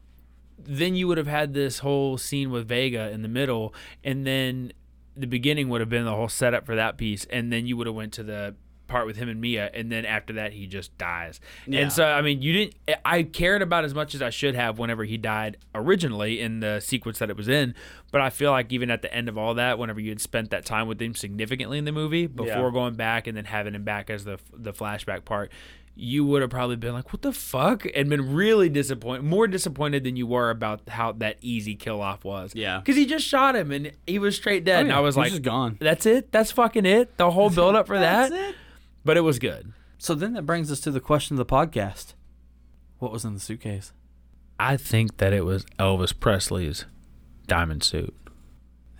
then 0.58 0.94
you 0.94 1.08
would 1.08 1.18
have 1.18 1.28
had 1.28 1.54
this 1.54 1.80
whole 1.80 2.18
scene 2.18 2.52
with 2.52 2.68
Vega 2.68 3.10
in 3.10 3.22
the 3.22 3.28
middle, 3.28 3.74
and 4.04 4.28
then 4.28 4.72
the 5.16 5.28
beginning 5.28 5.70
would 5.70 5.82
have 5.82 5.90
been 5.90 6.06
the 6.06 6.16
whole 6.16 6.30
setup 6.30 6.66
for 6.66 6.76
that 6.76 6.98
piece, 6.98 7.26
and 7.26 7.52
then 7.52 7.66
you 7.66 7.76
would 7.78 7.88
have 7.88 7.96
went 7.96 8.14
to 8.14 8.24
the 8.24 8.56
part 8.90 9.06
with 9.08 9.16
him 9.16 9.30
and 9.30 9.40
Mia, 9.40 9.70
and 9.74 9.90
then 9.92 10.04
after 10.06 10.34
that 10.34 10.52
he 10.52 10.68
just 10.68 10.98
dies. 10.98 11.40
Yeah. 11.66 11.80
And 11.82 11.92
so 11.94 12.04
I 12.06 12.22
mean, 12.22 12.42
you 12.42 12.52
didn't. 12.54 12.76
I 13.06 13.24
cared 13.24 13.62
about 13.62 13.86
as 13.86 13.94
much 13.94 14.14
as 14.16 14.22
I 14.22 14.30
should 14.32 14.56
have 14.56 14.78
whenever 14.80 15.06
he 15.06 15.18
died 15.18 15.58
originally 15.74 16.42
in 16.42 16.60
the 16.60 16.80
sequence 16.80 17.20
that 17.20 17.30
it 17.30 17.38
was 17.38 17.48
in, 17.48 17.74
but 18.12 18.20
I 18.22 18.30
feel 18.30 18.52
like 18.52 18.74
even 18.74 18.92
at 18.92 19.02
the 19.02 19.14
end 19.14 19.30
of 19.30 19.38
all 19.38 19.54
that, 19.54 19.80
whenever 19.80 20.00
you 20.00 20.10
had 20.10 20.20
spent 20.20 20.50
that 20.50 20.66
time 20.66 20.88
with 20.88 21.02
him 21.02 21.16
significantly 21.16 21.78
in 21.78 21.86
the 21.86 21.92
movie 21.92 22.28
before 22.28 22.48
Yeah. 22.68 22.72
going 22.72 22.96
back 22.96 23.28
and 23.28 23.38
then 23.38 23.46
having 23.46 23.76
him 23.76 23.84
back 23.84 24.10
as 24.10 24.26
the 24.26 24.40
the 24.54 24.74
flashback 24.74 25.24
part, 25.26 25.52
you 26.02 26.24
would 26.26 26.42
have 26.42 26.50
probably 26.50 26.78
been 26.78 26.94
like, 26.94 27.12
"What 27.12 27.22
the 27.24 27.34
fuck?" 27.34 27.86
and 27.94 28.10
been 28.10 28.34
really 28.34 28.70
disappointed, 28.70 29.24
more 29.24 29.48
disappointed 29.48 30.06
than 30.06 30.16
you 30.16 30.26
were 30.28 30.50
about 30.50 30.82
how 30.88 31.12
that 31.14 31.36
easy 31.42 31.76
kill 31.76 32.02
off 32.02 32.24
was. 32.24 32.54
Yeah. 32.56 32.80
because 32.80 32.96
he 32.96 33.06
just 33.06 33.26
shot 33.26 33.56
him 33.56 33.72
and 33.72 33.92
he 34.08 34.18
was 34.18 34.36
straight 34.36 34.64
dead. 34.64 34.78
Oh, 34.78 34.80
and. 34.82 34.92
I 34.94 35.00
was 35.02 35.16
He's 35.16 35.34
like, 35.34 35.42
gone. 35.42 35.78
That's 35.82 36.06
it. 36.06 36.32
That's 36.32 36.52
fucking 36.52 36.86
it. 36.86 37.18
The 37.18 37.32
whole 37.32 37.50
build 37.50 37.76
up 37.76 37.88
for 37.88 38.00
that. 38.08 38.32
It. 38.32 38.56
But 39.06 39.18
it 39.18 39.22
was 39.22 39.40
good. 39.40 39.74
So 39.98 40.16
then 40.16 40.34
that 40.34 40.46
brings 40.46 40.72
us 40.72 40.80
to 40.82 40.92
the 40.92 41.00
question 41.00 41.36
of 41.36 41.38
the 41.38 41.46
podcast: 41.54 42.14
What 43.00 43.12
was 43.12 43.26
in 43.26 43.34
the 43.34 43.40
suitcase? 43.40 43.94
I 44.60 44.76
think 44.78 45.18
that 45.18 45.34
it 45.34 45.46
was 45.46 45.66
Elvis 45.80 46.18
Presley's 46.18 46.86
diamond 47.48 47.84
suit. 47.84 48.14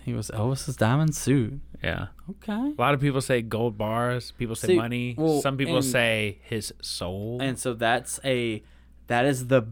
He 0.02 0.14
was 0.14 0.30
Elvis's 0.30 0.76
diamond 0.76 1.14
suit. 1.14 1.60
Yeah. 1.82 2.08
Okay. 2.30 2.52
A 2.52 2.74
lot 2.80 2.94
of 2.94 3.00
people 3.00 3.20
say 3.20 3.42
gold 3.42 3.76
bars. 3.76 4.32
People 4.32 4.56
say 4.56 4.68
See, 4.68 4.76
money. 4.76 5.14
well, 5.18 5.40
Some 5.42 5.56
people 5.56 5.76
and- 5.76 5.84
say 5.84 6.38
his 6.42 6.72
soul. 6.80 7.38
And 7.40 7.58
so 7.58 7.74
that's 7.74 8.18
a 8.24 8.62
that 9.08 9.26
is 9.26 9.48
the 9.48 9.62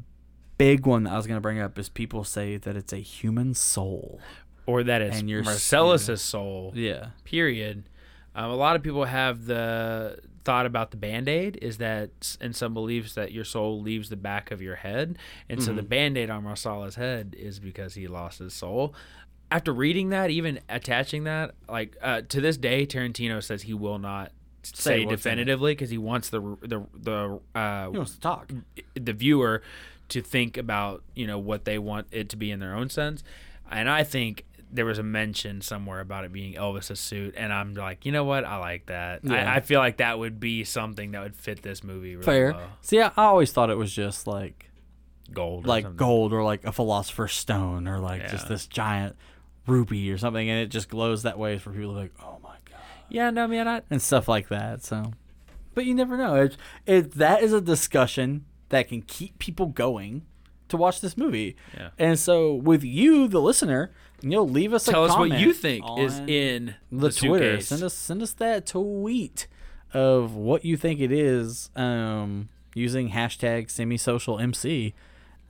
big 0.59 0.87
one 0.87 1.05
that 1.05 1.13
I 1.13 1.17
was 1.17 1.27
gonna 1.27 1.41
bring 1.41 1.59
up 1.61 1.79
is 1.79 1.89
people 1.89 2.25
say 2.25 2.57
that 2.59 2.77
it's 2.77 2.93
a 2.93 2.99
human 2.99 3.55
soul. 3.55 4.21
or 4.67 4.83
that 4.83 5.01
it's 5.01 5.21
and 5.21 5.29
Marcellus's 5.31 6.21
soul. 6.21 6.73
Yeah. 6.75 7.09
period. 7.25 7.89
Um, 8.39 8.51
a 8.51 8.57
lot 8.57 8.77
of 8.77 8.83
people 8.83 9.05
have 9.05 9.47
the 9.47 10.19
thought 10.45 10.65
about 10.65 10.93
the 10.93 10.97
band 10.97 11.29
aid 11.29 11.59
is 11.61 11.79
that, 11.79 12.37
and 12.41 12.55
some 12.55 12.73
beliefs 12.73 13.15
that 13.15 13.33
your 13.33 13.45
soul 13.45 13.83
leaves 13.83 14.09
the 14.09 14.17
back 14.17 14.51
of 14.51 14.63
your 14.63 14.77
head. 14.77 15.19
And 15.49 15.63
so 15.63 15.73
the 15.73 15.81
Mm-hmm. 15.81 15.89
band 15.89 16.19
aid 16.19 16.31
on 16.31 16.45
Marcellus's 16.45 16.95
head 16.95 17.35
is 17.39 17.59
because 17.59 17.95
he 17.95 18.07
lost 18.07 18.39
his 18.39 18.55
soul. 18.55 18.95
After 19.51 19.73
reading 19.73 20.11
that, 20.11 20.31
even 20.31 20.61
attaching 20.69 21.25
that, 21.25 21.55
like 21.69 21.97
uh, 22.03 22.23
to 22.29 22.41
this 22.41 22.57
day, 22.57 22.87
Tarantino 22.87 23.43
says 23.43 23.63
he 23.63 23.75
will 23.75 23.99
not 23.99 24.31
say, 24.63 25.03
in 25.03 25.09
it. 25.09 25.11
definitively 25.11 25.73
because 25.73 25.91
he 25.91 25.99
wants 25.99 26.29
the 26.31 26.41
the 26.63 26.83
the 26.95 27.41
uh, 27.59 27.91
He 27.91 27.97
wants 27.97 28.15
to 28.15 28.21
talk. 28.21 28.53
the 28.95 29.13
viewer 29.13 29.63
to 30.11 30.21
think 30.23 30.57
about 30.57 31.03
you 31.15 31.27
know 31.27 31.39
what 31.39 31.65
they 31.65 31.79
want 31.79 32.07
it 32.13 32.29
to 32.31 32.37
be 32.37 32.51
in 32.51 32.61
their 32.61 32.75
own 32.75 32.89
sense 32.89 33.23
and 33.71 33.91
i 33.91 34.03
think 34.03 34.45
there 34.71 34.85
was 34.85 34.99
a 34.99 35.03
mention 35.03 35.61
somewhere 35.61 36.01
about 36.01 36.25
it 36.25 36.33
being 36.33 36.55
Elvis's 36.55 37.01
suit, 37.01 37.35
and 37.37 37.53
I'm 37.53 37.75
like, 37.75 38.05
you 38.05 38.13
know 38.13 38.25
what? 38.25 38.45
I 38.45 38.57
like 38.57 38.87
that. 38.87 39.21
Yeah. 39.25 39.51
I, 39.51 39.57
I 39.57 39.61
feel 39.61 39.81
like 39.81 39.99
that 39.99 40.19
would 40.19 40.39
be 40.39 40.65
something 40.65 41.13
that 41.13 41.23
would 41.23 41.37
fit 41.37 41.63
this 41.63 41.83
movie 41.83 42.17
really 42.17 42.25
Fair. 42.25 42.53
well. 42.53 42.69
See, 42.83 43.01
I 43.01 43.09
I 43.09 43.25
always 43.25 43.53
thought 43.53 43.71
it 43.71 43.77
was 43.79 43.93
just 43.93 44.27
like 44.27 44.71
Gold, 45.33 45.65
or 45.65 45.69
like 45.69 45.85
something. 45.85 45.97
gold 45.97 46.33
or 46.33 46.43
like 46.43 46.65
a 46.65 46.73
philosopher's 46.73 47.35
stone 47.35 47.87
or 47.87 47.99
like 47.99 48.29
just 48.31 48.49
this 48.49 48.67
giant 48.67 49.17
ruby 49.67 50.11
or 50.11 50.17
something, 50.19 50.49
and 50.49 50.61
it 50.61 50.69
just 50.69 50.89
glows 50.89 51.23
that 51.25 51.39
way 51.39 51.59
for 51.59 51.71
people 51.71 51.95
to 51.95 51.95
be 51.97 52.01
like, 52.03 52.13
oh 52.23 52.39
my 52.43 52.57
god, 52.71 52.81
Yeah, 53.11 53.31
no, 53.31 53.47
man, 53.47 53.69
I, 53.69 53.83
and 53.91 54.01
stuff 54.01 54.27
like 54.29 54.49
that. 54.49 54.83
So, 54.85 55.13
but 55.75 55.85
you 55.85 55.95
never 55.95 56.17
know. 56.17 56.35
It, 56.37 56.57
it 56.87 57.13
that 57.17 57.43
is 57.43 57.53
a 57.53 57.61
discussion 57.61 58.47
that 58.71 58.89
can 58.89 59.03
keep 59.03 59.39
people 59.39 59.67
going 59.67 60.23
to 60.69 60.77
watch 60.77 61.01
this 61.01 61.17
movie. 61.17 61.57
Yeah. 61.77 61.91
And 61.99 62.19
so 62.19 62.55
with 62.55 62.83
you, 62.85 63.29
the 63.29 63.41
listener, 63.41 63.91
you'll 64.21 64.49
leave 64.49 64.73
us 64.73 64.89
a 64.89 64.93
comment. 64.93 65.13
tell 65.13 65.23
us 65.23 65.31
what 65.31 65.39
you 65.39 65.53
think 65.53 65.85
is 65.99 66.19
in 66.21 66.75
the, 66.91 67.09
the, 67.09 67.13
Twitter. 67.13 67.61
suitcase. 67.61 67.69
Send 67.69 67.83
us 67.83 67.95
send 67.95 68.23
us 68.23 68.33
that 68.35 68.67
tweet 68.67 69.47
of 69.93 70.35
what 70.35 70.65
you 70.65 70.77
think 70.77 71.01
it 71.01 71.13
is 71.13 71.71
um, 71.77 72.49
using 72.75 73.11
hashtag 73.11 73.69
semisocial 73.69 74.41
MC. 74.41 74.95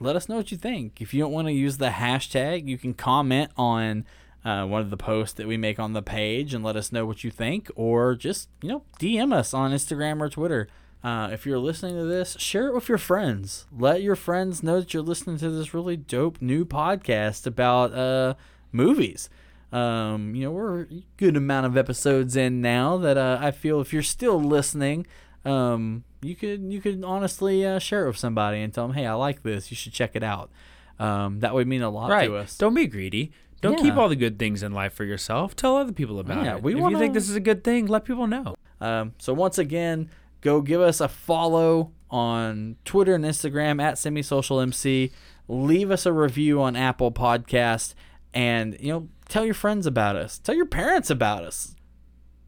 Let 0.00 0.14
us 0.14 0.28
know 0.28 0.36
what 0.36 0.52
you 0.52 0.58
think. 0.58 1.00
If 1.00 1.12
you 1.12 1.20
don't 1.20 1.32
want 1.32 1.48
to 1.48 1.52
use 1.52 1.78
the 1.78 1.88
hashtag, 1.88 2.68
you 2.68 2.78
can 2.78 2.94
comment 2.94 3.50
on 3.56 4.04
uh, 4.44 4.64
one 4.64 4.80
of 4.80 4.90
the 4.90 4.96
posts 4.96 5.34
that 5.34 5.48
we 5.48 5.56
make 5.56 5.80
on 5.80 5.92
the 5.92 6.02
page 6.02 6.54
and 6.54 6.64
let 6.64 6.76
us 6.76 6.92
know 6.92 7.04
what 7.04 7.24
you 7.24 7.30
think, 7.30 7.70
or 7.74 8.14
just 8.14 8.48
you 8.62 8.68
know 8.68 8.82
DM 9.00 9.32
us 9.32 9.52
on 9.52 9.72
Instagram 9.72 10.20
or 10.20 10.28
Twitter. 10.28 10.68
Uh, 11.02 11.28
if 11.32 11.46
you're 11.46 11.58
listening 11.58 11.94
to 11.94 12.04
this, 12.04 12.36
share 12.40 12.68
it 12.68 12.74
with 12.74 12.88
your 12.88 12.98
friends. 12.98 13.66
Let 13.76 14.02
your 14.02 14.16
friends 14.16 14.64
know 14.64 14.80
that 14.80 14.92
you're 14.92 15.02
listening 15.02 15.38
to 15.38 15.50
this 15.50 15.72
really 15.72 15.96
dope 15.96 16.42
new 16.42 16.64
podcast 16.64 17.46
about 17.46 17.94
uh, 17.94 18.34
movies. 18.72 19.28
Um, 19.72 20.34
you 20.34 20.44
know, 20.44 20.50
we're 20.50 20.82
a 20.82 20.86
good 21.18 21.36
amount 21.36 21.66
of 21.66 21.76
episodes 21.76 22.36
in 22.36 22.60
now 22.62 22.96
that 22.98 23.18
uh, 23.18 23.38
I 23.40 23.50
feel 23.50 23.80
if 23.80 23.92
you're 23.92 24.02
still 24.02 24.40
listening, 24.42 25.06
um, 25.44 26.04
you 26.22 26.34
could 26.34 26.72
you 26.72 26.80
could 26.80 27.04
honestly 27.04 27.64
uh, 27.66 27.78
share 27.78 28.04
it 28.04 28.08
with 28.08 28.16
somebody 28.16 28.60
and 28.60 28.72
tell 28.72 28.86
them, 28.86 28.96
hey, 28.96 29.06
I 29.06 29.12
like 29.12 29.42
this. 29.42 29.70
You 29.70 29.76
should 29.76 29.92
check 29.92 30.12
it 30.14 30.22
out. 30.22 30.50
Um, 30.98 31.40
that 31.40 31.54
would 31.54 31.68
mean 31.68 31.82
a 31.82 31.90
lot 31.90 32.10
right. 32.10 32.26
to 32.26 32.36
us. 32.36 32.56
Don't 32.56 32.74
be 32.74 32.86
greedy. 32.86 33.30
Don't 33.60 33.76
keep 33.76 33.96
all 33.96 34.08
the 34.08 34.16
good 34.16 34.38
things 34.38 34.62
in 34.62 34.72
life 34.72 34.92
for 34.92 35.04
yourself. 35.04 35.56
Tell 35.56 35.76
other 35.76 35.92
people 35.92 36.20
about 36.20 36.44
Yeah, 36.44 36.56
it. 36.56 36.62
we 36.62 36.74
if 36.74 36.80
wanna- 36.80 36.96
you 36.96 37.00
think 37.00 37.14
this 37.14 37.28
is 37.28 37.34
a 37.36 37.40
good 37.40 37.64
thing, 37.64 37.86
let 37.86 38.04
people 38.04 38.26
know. 38.28 38.54
Um, 38.80 39.14
so 39.18 39.34
once 39.34 39.58
again, 39.58 40.10
go 40.40 40.60
give 40.60 40.80
us 40.80 41.00
a 41.00 41.08
follow 41.08 41.90
on 42.10 42.76
Twitter 42.84 43.14
and 43.16 43.24
Instagram 43.24 43.82
at 43.82 43.94
semisocialmc. 43.96 45.10
Leave 45.48 45.90
us 45.90 46.06
a 46.06 46.12
review 46.12 46.62
on 46.62 46.76
Apple 46.76 47.10
Podcast, 47.10 47.94
and 48.34 48.76
you 48.80 48.92
know, 48.92 49.08
tell 49.28 49.44
your 49.44 49.54
friends 49.54 49.86
about 49.86 50.16
us. 50.16 50.38
Tell 50.38 50.54
your 50.54 50.66
parents 50.66 51.10
about 51.10 51.44
us. 51.44 51.74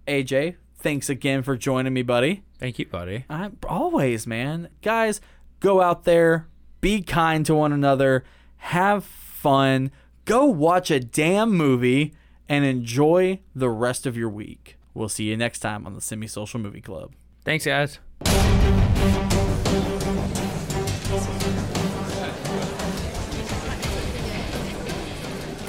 AJ, 0.06 0.56
thanks 0.78 1.08
again 1.08 1.42
for 1.42 1.56
joining 1.56 1.92
me, 1.92 2.02
buddy. 2.02 2.42
Thank 2.58 2.78
you, 2.78 2.86
buddy. 2.86 3.24
I, 3.30 3.50
always, 3.68 4.26
man. 4.26 4.68
Guys, 4.82 5.20
go 5.60 5.80
out 5.80 6.04
there, 6.04 6.48
be 6.80 7.02
kind 7.02 7.46
to 7.46 7.54
one 7.54 7.72
another, 7.72 8.24
have 8.58 9.04
fun, 9.04 9.90
go 10.24 10.44
watch 10.46 10.90
a 10.90 11.00
damn 11.00 11.52
movie, 11.52 12.14
and 12.48 12.64
enjoy 12.64 13.40
the 13.54 13.70
rest 13.70 14.06
of 14.06 14.16
your 14.16 14.28
week. 14.28 14.76
We'll 14.92 15.08
see 15.08 15.24
you 15.24 15.36
next 15.36 15.60
time 15.60 15.86
on 15.86 15.94
the 15.94 16.00
Semi 16.00 16.26
Social 16.26 16.60
Movie 16.60 16.80
Club. 16.80 17.12
Thanks, 17.44 17.64
guys. 17.64 17.98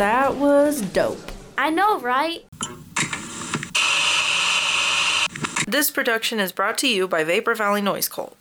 That 0.01 0.37
was 0.37 0.81
dope. 0.81 1.31
I 1.59 1.69
know, 1.69 1.99
right? 1.99 2.43
This 5.67 5.91
production 5.91 6.39
is 6.39 6.51
brought 6.51 6.79
to 6.79 6.87
you 6.87 7.07
by 7.07 7.23
Vapor 7.23 7.53
Valley 7.53 7.83
Noise 7.83 8.09
Cult. 8.09 8.35